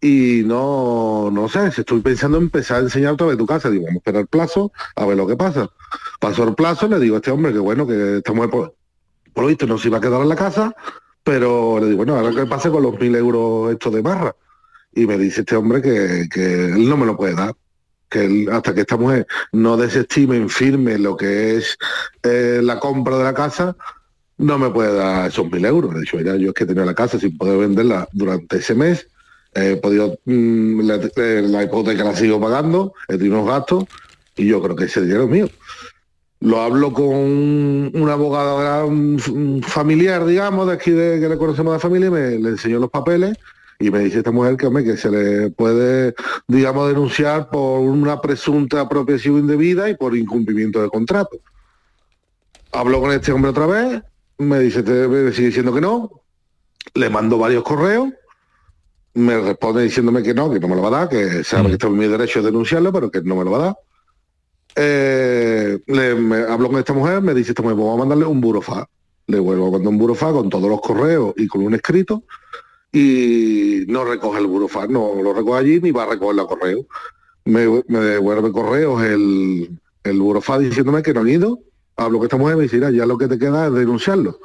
Y 0.00 0.42
no, 0.44 1.30
no 1.30 1.48
sé, 1.48 1.70
si 1.70 1.82
estoy 1.82 2.00
pensando 2.00 2.38
en 2.38 2.44
empezar 2.44 2.78
a 2.78 2.80
enseñar 2.80 3.12
otra 3.12 3.28
vez 3.28 3.38
tu 3.38 3.46
casa. 3.46 3.70
Digo, 3.70 3.84
vamos 3.84 3.98
a 3.98 4.00
esperar 4.00 4.22
el 4.22 4.26
plazo, 4.26 4.72
a 4.96 5.06
ver 5.06 5.16
lo 5.16 5.28
que 5.28 5.36
pasa. 5.36 5.70
Pasó 6.18 6.42
el 6.42 6.56
plazo, 6.56 6.88
le 6.88 6.98
digo 6.98 7.14
a 7.14 7.18
este 7.18 7.30
hombre 7.30 7.52
que 7.52 7.60
bueno, 7.60 7.86
que 7.86 8.16
esta 8.16 8.32
mujer 8.32 8.50
por, 8.50 8.74
por 9.32 9.44
lo 9.44 9.48
visto 9.50 9.68
no 9.68 9.78
se 9.78 9.86
iba 9.86 9.98
a 9.98 10.00
quedar 10.00 10.20
en 10.20 10.28
la 10.28 10.34
casa, 10.34 10.74
pero 11.22 11.78
le 11.78 11.86
digo, 11.86 11.98
bueno, 11.98 12.16
ahora 12.16 12.34
que 12.34 12.46
pase 12.46 12.70
con 12.70 12.82
los 12.82 12.98
mil 12.98 13.14
euros 13.14 13.70
estos 13.70 13.94
de 13.94 14.02
barra. 14.02 14.34
Y 14.92 15.06
me 15.06 15.16
dice 15.16 15.42
este 15.42 15.54
hombre 15.54 15.80
que, 15.80 16.28
que 16.28 16.64
él 16.72 16.88
no 16.88 16.96
me 16.96 17.06
lo 17.06 17.16
puede 17.16 17.36
dar 17.36 17.54
que 18.12 18.46
hasta 18.52 18.74
que 18.74 18.82
esta 18.82 18.96
mujer 18.96 19.26
no 19.52 19.76
desestime, 19.76 20.48
firme 20.48 20.98
lo 20.98 21.16
que 21.16 21.56
es 21.56 21.78
eh, 22.22 22.60
la 22.62 22.78
compra 22.78 23.16
de 23.16 23.24
la 23.24 23.34
casa, 23.34 23.74
no 24.36 24.58
me 24.58 24.70
puede 24.70 24.94
dar 24.94 25.28
esos 25.28 25.50
mil 25.50 25.64
euros. 25.64 25.94
De 25.94 26.02
hecho, 26.02 26.18
mira, 26.18 26.36
yo 26.36 26.48
es 26.48 26.54
que 26.54 26.66
tenía 26.66 26.84
la 26.84 26.94
casa 26.94 27.18
sin 27.18 27.36
poder 27.36 27.58
venderla 27.58 28.06
durante 28.12 28.58
ese 28.58 28.74
mes, 28.74 29.08
he 29.54 29.76
podido, 29.76 30.18
mm, 30.24 30.80
la, 30.82 30.96
eh, 30.96 31.42
la 31.44 31.64
hipoteca 31.64 32.04
la 32.04 32.14
sigo 32.14 32.40
pagando, 32.40 32.92
he 33.08 33.16
tenido 33.16 33.40
unos 33.40 33.48
gastos 33.48 33.84
y 34.36 34.46
yo 34.46 34.62
creo 34.62 34.76
que 34.76 34.84
ese 34.84 35.00
dinero 35.02 35.24
es 35.24 35.30
mío. 35.30 35.48
Lo 36.40 36.60
hablo 36.60 36.92
con 36.92 37.06
una 37.06 38.12
abogada 38.12 38.84
mm, 38.86 39.62
familiar, 39.62 40.26
digamos, 40.26 40.66
de 40.66 40.72
aquí 40.74 40.90
de, 40.90 41.20
que 41.20 41.28
le 41.28 41.38
conocemos 41.38 41.72
de 41.72 41.78
familia, 41.78 42.08
y 42.08 42.10
me 42.10 42.30
le 42.38 42.48
enseñó 42.50 42.78
los 42.78 42.90
papeles 42.90 43.38
y 43.82 43.90
me 43.90 43.98
dice 43.98 44.18
esta 44.18 44.30
mujer 44.30 44.56
que, 44.56 44.66
hombre, 44.66 44.84
que 44.84 44.96
se 44.96 45.10
le 45.10 45.50
puede, 45.50 46.14
digamos, 46.46 46.88
denunciar 46.88 47.50
por 47.50 47.80
una 47.80 48.20
presunta 48.20 48.80
apropiación 48.80 49.38
indebida 49.38 49.88
y 49.90 49.96
por 49.96 50.16
incumplimiento 50.16 50.80
de 50.80 50.88
contrato. 50.88 51.38
Hablo 52.70 53.00
con 53.00 53.10
este 53.10 53.32
hombre 53.32 53.50
otra 53.50 53.66
vez, 53.66 54.02
me 54.38 54.60
dice, 54.60 54.82
te- 54.82 55.08
me 55.08 55.32
sigue 55.32 55.48
diciendo 55.48 55.74
que 55.74 55.80
no, 55.80 56.22
le 56.94 57.10
mando 57.10 57.38
varios 57.38 57.64
correos, 57.64 58.08
me 59.14 59.38
responde 59.40 59.82
diciéndome 59.82 60.22
que 60.22 60.32
no, 60.32 60.50
que 60.50 60.60
no 60.60 60.68
me 60.68 60.76
lo 60.76 60.82
va 60.82 60.88
a 60.88 61.00
dar, 61.00 61.08
que 61.08 61.44
sabe 61.44 61.66
que 61.66 61.72
está 61.74 61.88
en 61.88 61.98
mi 61.98 62.06
derecho 62.06 62.40
de 62.40 62.46
denunciarlo, 62.46 62.92
pero 62.92 63.10
que 63.10 63.20
no 63.22 63.36
me 63.36 63.44
lo 63.44 63.50
va 63.50 63.58
a 63.58 63.62
dar. 63.62 63.76
Eh, 64.74 65.78
le, 65.86 66.14
me, 66.14 66.36
hablo 66.36 66.68
con 66.68 66.78
esta 66.78 66.92
mujer, 66.94 67.20
me 67.20 67.34
dice 67.34 67.50
esta 67.50 67.62
mujer, 67.62 67.76
vamos 67.76 67.94
a 67.96 67.98
mandarle 67.98 68.24
un 68.24 68.40
burofax. 68.40 68.86
Le 69.26 69.38
vuelvo 69.38 69.68
a 69.68 69.70
mandar 69.72 69.88
un 69.88 69.98
burofax 69.98 70.32
con 70.32 70.48
todos 70.48 70.68
los 70.68 70.80
correos 70.80 71.34
y 71.36 71.46
con 71.46 71.62
un 71.62 71.74
escrito 71.74 72.22
y 72.92 73.84
no 73.88 74.04
recoge 74.04 74.38
el 74.40 74.46
burofax, 74.46 74.90
no 74.90 75.14
lo 75.22 75.32
recoge 75.32 75.60
allí 75.60 75.80
ni 75.80 75.90
va 75.90 76.02
a 76.04 76.10
recoger 76.10 76.38
el 76.38 76.46
correo. 76.46 76.86
Me, 77.44 77.66
devuelve 78.00 78.52
correos 78.52 79.02
el, 79.02 79.80
el 80.04 80.20
burofax 80.20 80.60
diciéndome 80.60 81.02
que 81.02 81.14
no 81.14 81.20
han 81.20 81.28
ido. 81.28 81.58
Hablo 81.96 82.18
con 82.18 82.26
esta 82.26 82.36
mujer 82.36 82.54
y 82.54 82.56
me 82.58 82.62
dice, 82.64 82.76
"Mira, 82.76 82.90
ya 82.90 83.06
lo 83.06 83.18
que 83.18 83.28
te 83.28 83.38
queda 83.38 83.66
es 83.66 83.72
denunciarlo. 83.72 84.38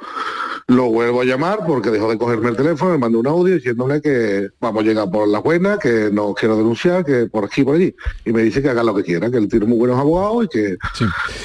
Lo 0.70 0.90
vuelvo 0.90 1.22
a 1.22 1.24
llamar 1.24 1.60
porque 1.66 1.90
dejó 1.90 2.10
de 2.10 2.18
cogerme 2.18 2.50
el 2.50 2.56
teléfono, 2.56 2.90
me 2.92 2.98
mandó 2.98 3.20
un 3.20 3.26
audio 3.26 3.54
diciéndole 3.54 4.02
que 4.02 4.48
vamos 4.60 4.84
a 4.84 4.86
llegar 4.86 5.10
por 5.10 5.26
la 5.26 5.38
buena, 5.38 5.78
que 5.78 6.10
no 6.12 6.34
quiero 6.34 6.58
denunciar, 6.58 7.06
que 7.06 7.24
por 7.24 7.46
aquí 7.46 7.64
por 7.64 7.76
allí. 7.76 7.94
Y 8.26 8.32
me 8.34 8.42
dice 8.42 8.60
que 8.60 8.68
haga 8.68 8.82
lo 8.82 8.94
que 8.94 9.02
quiera, 9.02 9.30
que 9.30 9.38
él 9.38 9.48
tiene 9.48 9.64
muy 9.64 9.78
buenos 9.78 9.98
abogados 9.98 10.44
y 10.44 10.48
que 10.48 10.76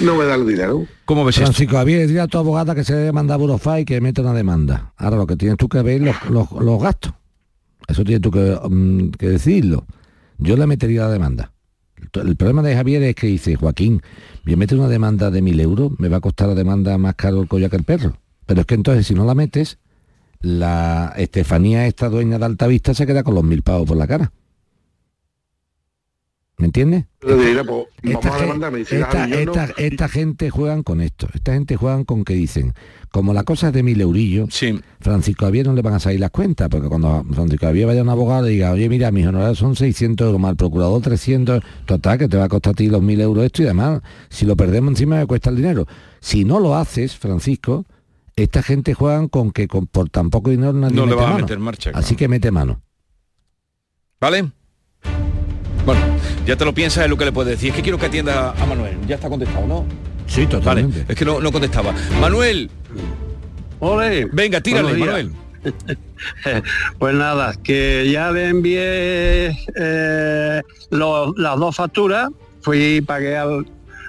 no 0.02 0.18
me 0.18 0.26
da 0.26 0.36
el 0.36 0.46
dinero. 0.46 0.86
¿Cómo 1.06 1.24
ves 1.24 1.38
Francisco 1.38 1.78
Javier, 1.78 2.06
dile 2.06 2.20
a 2.20 2.28
tu 2.28 2.38
abogada 2.38 2.76
que 2.76 2.84
se 2.84 2.94
debe 2.96 3.14
mandar 3.14 3.36
a 3.36 3.38
Burofy 3.38 3.80
y 3.80 3.86
que 3.86 4.02
mete 4.02 4.20
una 4.20 4.34
demanda. 4.34 4.92
Ahora 4.98 5.16
lo 5.16 5.26
que 5.26 5.38
tienes 5.38 5.58
tú 5.58 5.70
que 5.70 5.82
ver 5.82 6.02
los, 6.02 6.16
los- 6.30 6.52
los 6.52 6.82
gastos. 6.84 7.14
Eso 7.88 8.04
tienes 8.04 8.22
tú 8.22 8.30
que, 8.30 8.60
mm, 8.70 9.12
que 9.12 9.30
decidirlo. 9.30 9.86
Yo 10.38 10.58
le 10.58 10.68
metería 10.68 11.04
la 11.04 11.12
demanda. 11.12 11.54
El 12.12 12.36
problema 12.36 12.62
de 12.62 12.76
Javier 12.76 13.02
es 13.04 13.16
que 13.16 13.28
dice, 13.28 13.56
Joaquín, 13.56 14.02
a 14.46 14.56
meter 14.58 14.78
una 14.78 14.90
demanda 14.90 15.32
de 15.32 15.42
mil 15.42 15.62
euros, 15.62 15.92
me 15.98 16.10
va 16.10 16.18
a 16.18 16.22
costar 16.22 16.50
la 16.50 16.56
demanda 16.56 16.98
más 16.98 17.16
caro 17.16 17.42
el 17.42 17.48
collar 17.48 17.70
que 17.70 17.78
el 17.78 17.84
perro. 17.86 18.18
Pero 18.46 18.62
es 18.62 18.68
que 18.68 18.76
entonces 18.76 19.08
si 19.08 19.14
no 19.14 19.26
la 19.26 19.36
metes, 19.36 19.80
la 20.42 21.14
Estefanía, 21.18 21.88
esta 21.88 22.10
dueña 22.10 22.38
de 22.40 22.46
Altavista, 22.46 22.94
se 22.94 23.06
queda 23.06 23.24
con 23.24 23.36
los 23.36 23.44
mil 23.44 23.62
pavos 23.62 23.88
por 23.88 23.98
la 23.98 24.08
cara. 24.08 24.32
¿Me 26.58 26.68
entiendes? 26.68 27.06
Pues, 27.20 27.34
Esta, 28.04 28.30
a 28.30 28.32
gen- 28.34 28.42
demandar, 28.42 28.72
me 28.72 28.78
dice, 28.80 29.00
esta- 29.00 29.20
"Javi, 29.22 29.32
yo 29.32 29.46
no- 29.46 29.52
esta- 29.54 29.74
esta 29.82 30.08
gente 30.08 30.50
juegan 30.52 30.84
con 30.84 31.02
esto. 31.02 31.28
Esta 31.34 31.54
gente 31.54 31.76
juegan 31.78 32.04
con 32.06 32.24
que 32.24 32.36
dicen, 32.36 32.74
como 33.12 33.34
la 33.34 33.44
cosa 33.44 33.68
es 33.68 33.74
de 33.74 33.82
mil 33.82 34.00
eurillos, 34.00 34.54
Francisco 35.00 35.46
Javier 35.46 35.66
no 35.66 35.74
le 35.74 35.82
van 35.82 35.96
a 35.96 36.00
salir 36.00 36.20
las 36.20 36.30
cuentas, 36.30 36.70
porque 36.70 36.88
cuando 36.88 37.26
Francisco 37.32 37.66
Javier 37.66 37.88
vaya 37.88 38.02
a 38.02 38.04
un 38.04 38.10
abogado 38.10 38.48
y 38.50 38.54
diga, 38.54 38.72
oye, 38.72 38.88
mira, 38.88 39.12
mis 39.12 39.26
honorarios 39.26 39.58
son 39.58 39.76
600 39.76 40.26
euros, 40.28 40.40
mal 40.40 40.56
procurador 40.56 41.02
300, 41.02 41.64
total, 41.86 42.20
que 42.20 42.28
te 42.28 42.38
va 42.38 42.46
a 42.46 42.50
costar 42.50 42.72
a 42.72 42.76
ti 42.76 42.88
los 42.88 43.02
mil 43.02 43.20
euros 43.20 43.44
esto 43.46 43.64
y 43.64 43.66
además, 43.66 44.02
si 44.30 44.46
lo 44.46 44.56
perdemos 44.56 44.92
encima 44.92 45.18
me 45.18 45.26
cuesta 45.26 45.50
el 45.50 45.56
dinero. 45.56 45.88
Si 46.22 46.46
no 46.46 46.60
lo 46.60 46.76
haces, 46.76 47.18
Francisco, 47.18 47.86
esta 48.36 48.64
gente 48.64 48.94
juegan 48.94 49.28
con 49.28 49.52
que 49.52 49.68
con, 49.68 49.88
por 49.88 50.10
tan 50.10 50.30
poco 50.30 50.50
dinero 50.50 50.74
nadie 50.74 50.96
No 50.96 51.06
le 51.06 51.16
vas 51.16 51.32
a 51.32 51.38
meter 51.38 51.60
marcha, 51.60 51.92
Así 51.94 52.16
que 52.16 52.28
mete 52.28 52.52
mano. 52.52 52.82
¿Vale? 54.20 54.52
Bueno, 55.86 56.02
ya 56.46 56.56
te 56.56 56.64
lo 56.66 56.74
piensas 56.74 57.04
en 57.04 57.12
lo 57.12 57.18
que 57.18 57.26
le 57.26 57.32
puedes 57.32 57.52
decir. 57.52 57.72
Es 57.72 57.76
que 57.76 57.82
quiero 57.82 57.98
que 57.98 58.06
atienda 58.06 58.52
a 58.52 58.66
Manuel. 58.66 58.98
Ya 59.06 59.16
está 59.16 59.30
contestado, 59.30 59.68
¿no? 59.68 59.86
Sí, 60.28 60.48
totalmente. 60.48 61.00
Vale, 61.02 61.12
es 61.14 61.18
que 61.18 61.26
no, 61.26 61.42
no 61.42 61.52
contestaba. 61.52 61.94
Manuel. 62.22 62.70
Ole. 63.80 64.26
Venga, 64.32 64.62
tírale, 64.62 64.94
Manuel. 64.98 65.34
pues 67.00 67.16
nada, 67.16 67.54
que 67.62 68.10
ya 68.12 68.32
le 68.32 68.48
envié 68.50 69.58
eh, 69.76 70.62
lo- 70.90 71.34
las 71.38 71.60
dos 71.60 71.76
facturas, 71.76 72.30
fui 72.62 72.96
y 72.98 73.02
pagué 73.02 73.38
al, 73.38 73.66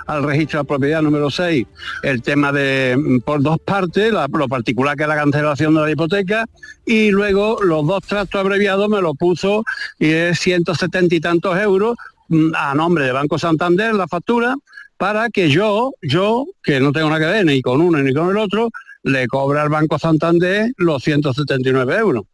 al 0.07 0.23
registro 0.23 0.61
de 0.61 0.65
propiedad 0.67 1.03
número 1.03 1.31
6 1.31 1.67
el 2.03 2.23
tema 2.23 2.53
de 2.53 2.97
mm, 2.99 3.21
por 3.21 3.43
dos 3.43 3.59
partes, 3.59 4.13
la- 4.13 4.27
lo 4.33 4.49
particular 4.49 4.97
que 4.97 5.07
la 5.07 5.17
cancelación 5.17 5.75
de 5.75 5.81
la 5.83 5.91
hipoteca, 5.91 6.47
y 6.87 7.11
luego 7.11 7.59
los 7.63 7.87
dos 7.87 8.03
tractos 8.05 8.41
abreviados 8.41 8.89
me 8.89 9.01
lo 9.01 9.15
puso 9.15 9.65
y 9.99 10.11
es 10.11 10.39
170 10.41 11.15
y 11.15 11.21
tantos 11.21 11.59
euros 11.59 11.97
mm, 12.29 12.53
a 12.55 12.75
nombre 12.75 13.05
de 13.05 13.13
Banco 13.13 13.39
Santander 13.39 13.95
la 13.95 14.07
factura 14.09 14.55
para 14.97 15.29
que 15.29 15.49
yo, 15.51 15.93
yo, 16.03 16.47
que 16.63 16.79
no 16.81 16.93
tengo 16.93 17.09
nada 17.09 17.21
que 17.21 17.33
ver 17.33 17.45
ni 17.45 17.61
con 17.63 17.81
uno 17.81 17.99
ni 17.99 18.13
con 18.15 18.31
el 18.31 18.37
otro, 18.37 18.71
le 19.03 19.27
cobra 19.27 19.63
al 19.63 19.69
Banco 19.69 19.99
Santander 19.99 20.71
los 20.77 21.03
179 21.03 21.97
euros. 21.97 22.25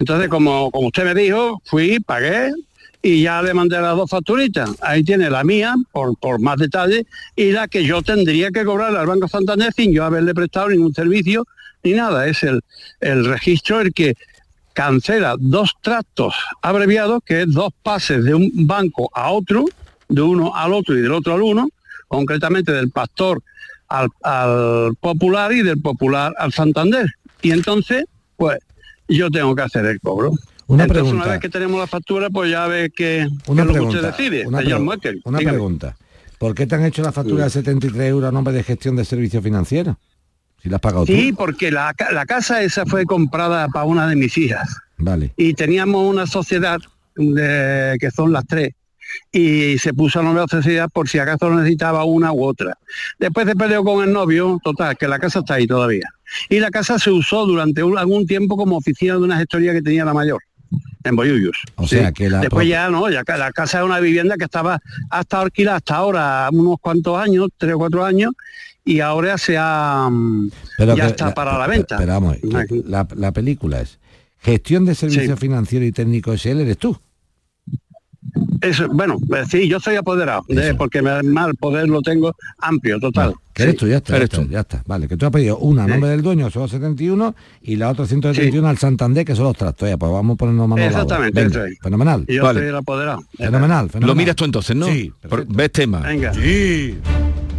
Entonces, 0.00 0.28
como, 0.28 0.70
como 0.72 0.88
usted 0.88 1.04
me 1.04 1.14
dijo, 1.14 1.62
fui, 1.64 2.00
pagué 2.00 2.50
y 3.02 3.22
ya 3.22 3.42
le 3.42 3.54
mandé 3.54 3.80
las 3.80 3.96
dos 3.96 4.10
facturitas. 4.10 4.70
Ahí 4.80 5.04
tiene 5.04 5.30
la 5.30 5.44
mía, 5.44 5.74
por, 5.92 6.16
por 6.18 6.40
más 6.40 6.56
detalles, 6.56 7.04
y 7.36 7.52
la 7.52 7.68
que 7.68 7.84
yo 7.84 8.02
tendría 8.02 8.50
que 8.50 8.64
cobrar 8.64 8.96
al 8.96 9.06
Banco 9.06 9.28
Santander 9.28 9.72
sin 9.72 9.92
yo 9.92 10.04
haberle 10.04 10.34
prestado 10.34 10.68
ningún 10.68 10.92
servicio 10.94 11.46
ni 11.82 11.92
nada. 11.92 12.26
Es 12.26 12.42
el, 12.42 12.60
el 13.00 13.24
registro 13.24 13.80
el 13.80 13.92
que 13.92 14.14
cancela 14.72 15.36
dos 15.38 15.74
tractos 15.80 16.34
abreviados, 16.62 17.20
que 17.24 17.42
es 17.42 17.52
dos 17.52 17.72
pases 17.82 18.24
de 18.24 18.34
un 18.34 18.50
banco 18.66 19.10
a 19.14 19.30
otro, 19.30 19.64
de 20.08 20.22
uno 20.22 20.54
al 20.54 20.72
otro 20.72 20.96
y 20.96 21.00
del 21.00 21.12
otro 21.12 21.34
al 21.34 21.42
uno, 21.42 21.68
concretamente 22.08 22.72
del 22.72 22.90
pastor 22.90 23.42
al, 23.88 24.08
al 24.22 24.94
popular 25.00 25.52
y 25.52 25.62
del 25.62 25.80
popular 25.80 26.34
al 26.38 26.52
Santander. 26.52 27.06
Y 27.42 27.52
entonces, 27.52 28.04
pues 28.36 28.58
yo 29.08 29.30
tengo 29.30 29.54
que 29.54 29.62
hacer 29.62 29.86
el 29.86 30.00
cobro. 30.00 30.32
Una 30.68 30.84
entonces, 30.84 31.02
pregunta. 31.02 31.24
una 31.24 31.32
vez 31.32 31.40
que 31.40 31.48
tenemos 31.48 31.80
la 31.80 31.86
factura, 31.86 32.30
pues 32.30 32.50
ya 32.50 32.66
ve 32.66 32.90
que, 32.94 33.26
que 33.44 33.50
Una 33.50 33.62
es 33.62 33.66
lo 33.68 33.72
que 33.74 33.78
pregunta, 33.80 33.96
usted 34.08 34.08
decide, 34.24 34.46
una, 34.46 34.58
señor 34.60 34.80
pregu- 34.80 34.84
Muekel. 34.84 35.22
una 35.24 35.38
Dígame. 35.38 35.54
pregunta. 35.56 35.96
¿Por 36.38 36.54
qué 36.54 36.66
te 36.66 36.74
han 36.76 36.84
hecho 36.84 37.02
la 37.02 37.10
factura 37.12 37.44
de 37.44 37.50
73 37.50 38.08
euros 38.10 38.28
a 38.28 38.32
nombre 38.32 38.52
de 38.54 38.62
gestión 38.62 38.94
de 38.94 39.04
servicios 39.04 39.42
financieros? 39.42 39.96
Si 40.62 40.68
la 40.68 40.76
has 40.76 40.80
pagado 40.82 41.06
Sí, 41.06 41.30
tú. 41.30 41.36
porque 41.36 41.70
la, 41.72 41.94
la 42.12 42.26
casa 42.26 42.62
esa 42.62 42.84
fue 42.86 43.04
comprada 43.04 43.66
para 43.68 43.84
una 43.86 44.06
de 44.06 44.14
mis 44.16 44.36
hijas. 44.38 44.68
Vale. 45.00 45.32
y 45.36 45.54
teníamos 45.54 46.04
una 46.10 46.26
sociedad 46.26 46.78
de- 47.14 47.96
que 48.00 48.10
son 48.10 48.32
las 48.32 48.44
tres 48.46 48.70
y 49.32 49.78
se 49.78 49.94
puso 49.94 50.20
a 50.20 50.22
nombre 50.22 50.40
de 50.42 50.46
la 50.50 50.60
sociedad 50.62 50.88
por 50.92 51.08
si 51.08 51.18
acaso 51.18 51.48
necesitaba 51.54 52.04
una 52.04 52.32
u 52.32 52.44
otra. 52.44 52.76
Después 53.18 53.46
se 53.46 53.54
peleó 53.56 53.82
con 53.84 54.02
el 54.04 54.12
novio, 54.12 54.60
total, 54.62 54.96
que 54.98 55.08
la 55.08 55.18
casa 55.18 55.38
está 55.38 55.54
ahí 55.54 55.66
todavía. 55.66 56.08
Y 56.48 56.58
la 56.60 56.70
casa 56.70 56.98
se 56.98 57.10
usó 57.10 57.46
durante 57.46 57.82
un- 57.82 57.96
algún 57.96 58.26
tiempo 58.26 58.56
como 58.56 58.76
oficina 58.76 59.14
de 59.14 59.20
una 59.20 59.38
gestoría 59.38 59.72
que 59.72 59.82
tenía 59.82 60.04
la 60.04 60.12
mayor, 60.12 60.42
en 61.08 61.16
Boyullos. 61.16 61.56
O 61.76 61.86
Sí. 61.86 61.96
sea, 61.96 62.12
que 62.12 62.28
la 62.30 62.40
Después 62.40 62.68
ya 62.68 62.88
no, 62.90 63.08
ya 63.10 63.22
la 63.26 63.52
casa 63.52 63.78
es 63.80 63.84
una 63.84 64.00
vivienda 64.00 64.36
que 64.36 64.44
estaba 64.44 64.80
hasta 65.10 65.40
alquilada 65.40 65.78
hasta 65.78 65.96
ahora 65.96 66.48
unos 66.52 66.76
cuantos 66.80 67.18
años, 67.18 67.48
tres 67.56 67.74
o 67.74 67.78
cuatro 67.78 68.04
años, 68.04 68.32
y 68.84 69.00
ahora 69.00 69.36
se 69.38 69.56
ha 69.58 70.08
mm, 70.10 70.50
ya 70.78 70.94
que 70.94 71.06
está 71.06 71.34
para 71.34 71.58
la 71.58 71.66
venta. 71.66 71.96
Pero 71.98 72.12
vamos, 72.12 72.36
que 72.36 72.82
la, 72.86 73.06
la 73.16 73.32
película 73.32 73.80
es 73.80 73.98
gestión 74.40 74.84
de 74.84 74.94
servicios 74.94 75.38
financieros 75.38 75.88
y 75.88 75.92
técnicos 75.92 76.40
SL 76.40 76.60
eres 76.62 76.78
tú. 76.78 76.98
Eso, 78.60 78.88
bueno, 78.88 79.16
eh, 79.36 79.44
sí, 79.48 79.68
yo 79.68 79.78
soy 79.78 79.94
apoderado, 79.96 80.44
de- 80.48 80.74
porque 80.74 81.00
me- 81.00 81.22
mal 81.22 81.54
poder 81.54 81.88
lo 81.88 82.02
tengo 82.02 82.34
amplio, 82.58 82.98
total. 82.98 83.34
Que 83.54 83.62
eres 83.62 83.74
Sí. 83.74 83.78
tú, 83.80 83.86
ya 83.86 83.98
está, 83.98 84.18
ya 84.18 84.24
está, 84.24 84.42
ya 84.44 84.60
está. 84.60 84.82
Vale, 84.86 85.06
que 85.06 85.16
tú 85.16 85.26
has 85.26 85.32
pedido 85.32 85.58
una 85.58 85.84
a 85.84 85.86
nombre 85.86 86.10
del 86.10 86.22
dueño, 86.22 86.50
son 86.50 86.68
71, 86.68 87.34
y 87.62 87.76
la 87.76 87.88
otra 87.90 88.04
171 88.06 88.68
al 88.68 88.76
Santander, 88.78 89.24
que 89.24 89.36
son 89.36 89.44
los 89.44 89.56
trastos. 89.56 89.88
Ya, 89.88 89.96
pues 89.96 90.10
vamos 90.10 90.34
a 90.34 90.36
ponernos 90.38 90.68
mano 90.68 90.82
a 90.82 90.86
la 90.86 90.90
obra. 90.90 91.02
Exactamente, 91.02 91.44
Venga, 91.44 91.68
es. 91.68 91.78
Fenomenal. 91.80 92.24
Y 92.26 92.34
yo 92.34 92.52
soy 92.52 92.66
el 92.66 92.74
apoderado. 92.76 93.22
Fenomenal, 93.36 93.88
fenomenal. 93.90 94.08
Lo 94.08 94.14
miras 94.16 94.34
tú 94.36 94.44
entonces, 94.44 94.74
¿no? 94.76 94.86
Sí, 94.86 95.12
Por- 95.28 95.46
¿Ves 95.46 95.70
tema? 95.72 96.00
Venga. 96.00 96.34
Sí. 96.34 96.98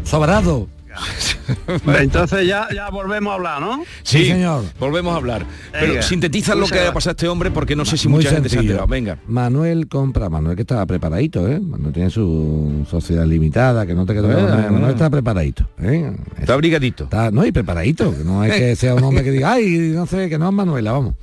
Sobrado. 0.03 0.67
Entonces 1.99 2.47
ya, 2.47 2.67
ya 2.73 2.89
volvemos 2.89 3.31
a 3.31 3.35
hablar, 3.35 3.61
¿no? 3.61 3.83
Sí, 4.03 4.25
señor. 4.25 4.63
Volvemos 4.79 5.13
a 5.13 5.17
hablar. 5.17 5.45
Pero 5.71 5.87
Venga. 5.93 6.01
sintetiza 6.01 6.55
lo 6.55 6.65
que 6.67 6.73
ha 6.73 6.75
gracias. 6.75 6.93
pasado 6.93 7.11
a 7.11 7.13
este 7.13 7.27
hombre 7.27 7.51
porque 7.51 7.75
no 7.75 7.85
sé 7.85 7.97
si 7.97 8.07
Muy 8.07 8.17
mucha 8.19 8.31
gente 8.31 8.49
se 8.49 8.57
ha 8.57 8.61
enterado. 8.61 8.87
Venga. 8.87 9.17
Manuel 9.27 9.87
compra, 9.87 10.29
Manuel 10.29 10.55
que 10.55 10.61
estaba 10.63 10.85
preparadito, 10.85 11.47
¿eh? 11.47 11.59
Manuel 11.59 11.93
tiene 11.93 12.09
su 12.09 12.85
sociedad 12.89 13.25
limitada, 13.25 13.85
que 13.85 13.93
no 13.93 14.05
te 14.05 14.13
queda 14.13 14.29
Eh, 14.31 14.41
nada. 14.43 14.67
eh. 14.67 14.69
Manuel 14.71 14.91
está 14.91 15.09
preparadito, 15.09 15.67
¿eh? 15.81 16.13
Está 16.39 16.53
abrigadito. 16.53 17.05
Está, 17.05 17.31
no, 17.31 17.45
y 17.45 17.51
preparadito, 17.51 18.15
que 18.15 18.23
no 18.23 18.43
es 18.43 18.53
que 18.53 18.75
sea 18.75 18.95
un 18.95 19.03
hombre 19.03 19.23
que 19.23 19.31
diga, 19.31 19.53
ay, 19.53 19.91
no 19.95 20.05
sé, 20.05 20.29
que 20.29 20.37
no 20.37 20.47
es 20.49 20.53
Manuela, 20.53 20.91
vamos. 20.91 21.15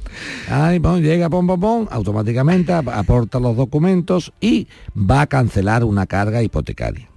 Ay, 0.50 0.80
pon, 0.80 1.02
llega, 1.02 1.28
pom, 1.30 1.46
pom, 1.46 1.60
pom, 1.60 1.86
automáticamente 1.90 2.72
ap- 2.72 2.88
aporta 2.88 3.38
los 3.40 3.56
documentos 3.56 4.32
y 4.40 4.66
va 4.96 5.22
a 5.22 5.26
cancelar 5.26 5.84
una 5.84 6.06
carga 6.06 6.42
hipotecaria. 6.42 7.08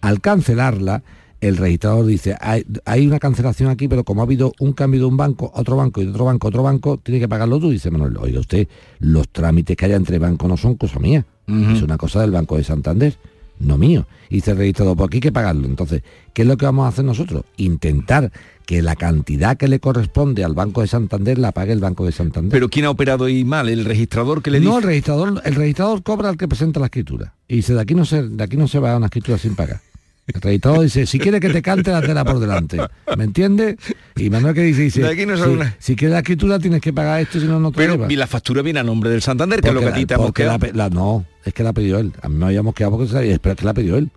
Al 0.00 0.20
cancelarla, 0.20 1.02
el 1.40 1.56
registrador 1.56 2.06
dice, 2.06 2.36
hay, 2.40 2.64
hay 2.84 3.06
una 3.06 3.18
cancelación 3.18 3.70
aquí, 3.70 3.88
pero 3.88 4.04
como 4.04 4.22
ha 4.22 4.24
habido 4.24 4.52
un 4.58 4.72
cambio 4.72 5.00
de 5.00 5.06
un 5.06 5.16
banco, 5.16 5.52
a 5.54 5.60
otro 5.60 5.76
banco 5.76 6.00
y 6.00 6.04
de 6.04 6.10
otro 6.10 6.24
banco, 6.24 6.46
a 6.46 6.50
otro 6.50 6.62
banco, 6.62 6.98
tiene 6.98 7.20
que 7.20 7.28
pagarlo 7.28 7.60
tú. 7.60 7.70
Dice 7.70 7.90
Manuel, 7.90 8.16
oiga 8.18 8.40
usted, 8.40 8.68
los 9.00 9.28
trámites 9.28 9.76
que 9.76 9.84
haya 9.84 9.96
entre 9.96 10.18
bancos 10.18 10.48
no 10.48 10.56
son 10.56 10.76
cosa 10.76 10.98
mía, 10.98 11.24
es 11.46 11.82
una 11.82 11.96
cosa 11.96 12.22
del 12.22 12.32
Banco 12.32 12.56
de 12.56 12.64
Santander, 12.64 13.16
no 13.60 13.78
mío. 13.78 14.06
Y 14.28 14.36
dice 14.36 14.50
el 14.52 14.56
registrador, 14.56 14.96
pues 14.96 15.06
aquí 15.06 15.18
hay 15.18 15.20
que 15.20 15.32
pagarlo. 15.32 15.66
Entonces, 15.66 16.02
¿qué 16.32 16.42
es 16.42 16.48
lo 16.48 16.56
que 16.56 16.66
vamos 16.66 16.86
a 16.86 16.88
hacer 16.88 17.04
nosotros? 17.04 17.44
Intentar 17.56 18.32
que 18.66 18.82
la 18.82 18.96
cantidad 18.96 19.56
que 19.56 19.68
le 19.68 19.78
corresponde 19.78 20.42
al 20.42 20.54
Banco 20.54 20.80
de 20.80 20.88
Santander 20.88 21.38
la 21.38 21.52
pague 21.52 21.72
el 21.72 21.78
Banco 21.78 22.04
de 22.04 22.10
Santander. 22.10 22.50
Pero 22.50 22.68
¿quién 22.68 22.86
ha 22.86 22.90
operado 22.90 23.26
ahí 23.26 23.44
mal? 23.44 23.68
¿El 23.68 23.84
registrador 23.84 24.42
que 24.42 24.50
le 24.50 24.58
dice? 24.58 24.70
no, 24.70 24.78
el 24.78 24.82
registrador, 24.82 25.40
el 25.44 25.54
registrador 25.54 26.02
cobra 26.02 26.28
al 26.28 26.36
que 26.36 26.48
presenta 26.48 26.80
la 26.80 26.86
escritura. 26.86 27.34
Y 27.46 27.56
dice, 27.56 27.74
de 27.74 27.80
aquí 27.80 27.94
no 27.94 28.04
se, 28.04 28.24
de 28.24 28.42
aquí 28.42 28.56
no 28.56 28.66
se 28.66 28.80
va 28.80 28.92
a 28.92 28.96
una 28.96 29.06
escritura 29.06 29.38
sin 29.38 29.54
pagar. 29.54 29.80
El 30.26 30.40
registrador 30.40 30.82
dice, 30.82 31.06
si 31.06 31.20
quiere 31.20 31.38
que 31.38 31.50
te 31.50 31.62
cante 31.62 31.92
la 31.92 32.02
tela 32.02 32.24
por 32.24 32.40
delante. 32.40 32.78
¿Me 33.16 33.24
entiende? 33.24 33.76
Y 34.16 34.28
Manuel 34.28 34.54
que 34.54 34.62
dice, 34.62 34.82
dice 34.82 35.02
De 35.02 35.08
aquí 35.10 35.24
no 35.24 35.36
se 35.36 35.44
si, 35.44 35.48
una- 35.50 35.76
si 35.78 35.94
quieres 35.94 36.14
la 36.14 36.18
escritura 36.18 36.58
tienes 36.58 36.80
que 36.80 36.92
pagar 36.92 37.20
esto, 37.20 37.38
si 37.38 37.46
no, 37.46 37.60
no 37.60 37.70
te 37.70 37.76
Pero 37.76 37.92
lleva. 37.94 38.12
y 38.12 38.16
la 38.16 38.26
factura 38.26 38.60
viene 38.62 38.80
a 38.80 38.82
nombre 38.82 39.08
del 39.08 39.22
Santander, 39.22 39.60
que 39.60 39.68
es 39.68 39.74
lo 39.74 39.80
que 39.80 39.86
a 39.86 39.88
Porque 39.90 40.00
ti 40.00 40.06
te 40.06 40.14
la- 40.16 40.22
ha 40.54 40.58
porque 40.58 40.72
la 40.76 40.90
no, 40.90 41.24
es 41.44 41.54
que 41.54 41.62
la 41.62 41.72
pidió 41.72 41.98
él. 42.00 42.12
A 42.22 42.28
mí 42.28 42.34
me 42.36 42.46
habíamos 42.46 42.74
quedado 42.74 42.92
porque 42.96 43.06
se 43.06 43.12
sabía, 43.12 43.38
pero 43.38 43.52
es 43.52 43.58
que 43.60 43.64
la 43.66 43.74
pidió 43.74 43.96
él. 43.96 44.10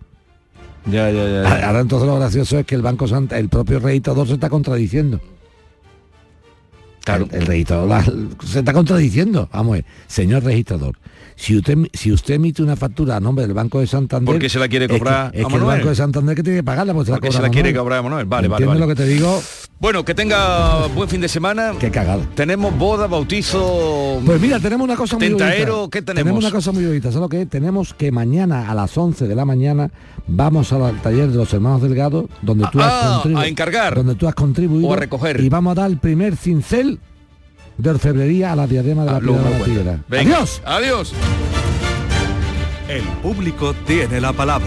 Ya, 0.86 1.10
ya, 1.10 1.24
ya. 1.28 1.42
ya. 1.44 1.66
Ahora 1.68 1.80
entonces 1.80 2.08
lo 2.08 2.16
gracioso 2.16 2.58
es 2.58 2.66
que 2.66 2.74
el 2.74 2.82
Banco 2.82 3.06
Santa, 3.06 3.38
el 3.38 3.48
propio 3.48 3.78
registrador 3.78 4.26
se 4.26 4.34
está 4.34 4.48
contradiciendo. 4.48 5.20
El, 7.06 7.28
el 7.32 7.46
registrador 7.46 7.88
la- 7.88 8.04
se 8.46 8.58
está 8.60 8.72
contradiciendo. 8.72 9.48
Vamos, 9.52 9.72
a 9.72 9.74
ver, 9.76 9.84
señor 10.06 10.44
registrador. 10.44 10.96
Si 11.36 11.56
usted, 11.56 11.78
si 11.94 12.12
usted 12.12 12.34
emite 12.34 12.62
una 12.62 12.76
factura 12.76 13.16
a 13.16 13.20
nombre 13.20 13.46
del 13.46 13.54
Banco 13.54 13.80
de 13.80 13.86
Santander... 13.86 14.26
¿Por 14.26 14.38
qué 14.38 14.50
se 14.50 14.58
la 14.58 14.68
quiere 14.68 14.84
es 14.84 14.90
que- 14.92 14.98
cobrar 14.98 15.26
es 15.28 15.28
a 15.28 15.30
que 15.32 15.54
el 15.54 15.60
Manuel? 15.60 15.78
Banco 15.78 15.88
de 15.88 15.94
Santander 15.94 16.36
que 16.36 16.42
tiene 16.42 16.58
que 16.58 16.62
pagarla 16.64 16.92
porque 16.92 17.06
se 17.06 17.10
la 17.12 17.16
Porque 17.16 17.28
cobra 17.28 17.36
se 17.38 17.42
la 17.42 17.48
a 17.48 17.50
quiere 17.50 17.68
Manuel. 17.70 17.82
cobrar 17.82 17.98
a 17.98 18.02
Manuel. 18.02 18.26
Vale, 18.26 18.48
vale, 18.48 18.64
¿Entiende 18.64 18.80
vale. 18.80 18.80
lo 18.80 18.88
que 18.88 19.02
te 19.02 19.08
digo? 19.08 19.42
Bueno, 19.78 20.04
que 20.04 20.14
tenga 20.14 20.86
buen 20.88 21.08
fin 21.08 21.22
de 21.22 21.28
semana. 21.28 21.72
Qué 21.80 21.90
cagada. 21.90 22.22
Tenemos 22.34 22.76
boda, 22.76 23.06
bautizo. 23.06 24.20
Pues 24.26 24.40
mira, 24.40 24.60
tenemos 24.60 24.84
una 24.84 24.96
cosa 24.96 25.16
muy 25.16 25.28
Tentaero. 25.28 25.88
¿qué 25.88 26.02
tenemos? 26.02 26.36
una 26.44 26.50
cosa 26.50 26.72
muy 26.72 26.84
bonita. 26.84 27.08
¿Sabes 27.08 27.22
lo 27.22 27.28
que 27.28 27.42
es? 27.42 27.48
Tenemos 27.48 27.94
que 27.94 28.12
mañana 28.12 28.70
a 28.70 28.74
las 28.74 28.96
11 28.98 29.26
de 29.26 29.34
la 29.34 29.46
mañana 29.46 29.90
vamos 30.26 30.72
al 30.74 31.00
taller 31.00 31.28
de 31.30 31.36
los 31.36 31.52
hermanos 31.54 31.80
Delgado, 31.80 32.28
donde 32.42 32.66
tú 32.70 32.80
has 32.80 32.92
Ah, 32.92 33.10
contribuido. 33.14 33.40
a 33.40 33.48
encargar. 33.48 33.94
Donde 33.94 34.14
tú 34.16 34.28
has 34.28 34.34
contribuido. 34.34 34.88
O 34.88 34.92
a 34.92 34.96
recoger. 34.96 35.40
Y 35.40 35.48
vamos 35.48 35.72
a 35.72 35.80
dar 35.82 35.90
el 35.90 35.96
primer 35.96 36.36
cincel 36.36 36.89
de 37.78 37.90
orfebrería 37.90 38.52
a 38.52 38.56
la 38.56 38.66
diadema 38.66 39.04
de 39.04 39.10
la 39.10 39.16
Ah, 39.16 39.20
piedra 39.20 39.42
de 39.42 39.50
la 39.50 39.56
cuenta. 39.58 39.64
Tigra. 39.80 39.98
Venga. 40.08 40.36
¡Adiós! 40.36 40.62
Adiós. 40.64 41.12
El 42.88 43.02
público 43.22 43.72
tiene 43.86 44.20
la 44.20 44.32
palabra. 44.32 44.66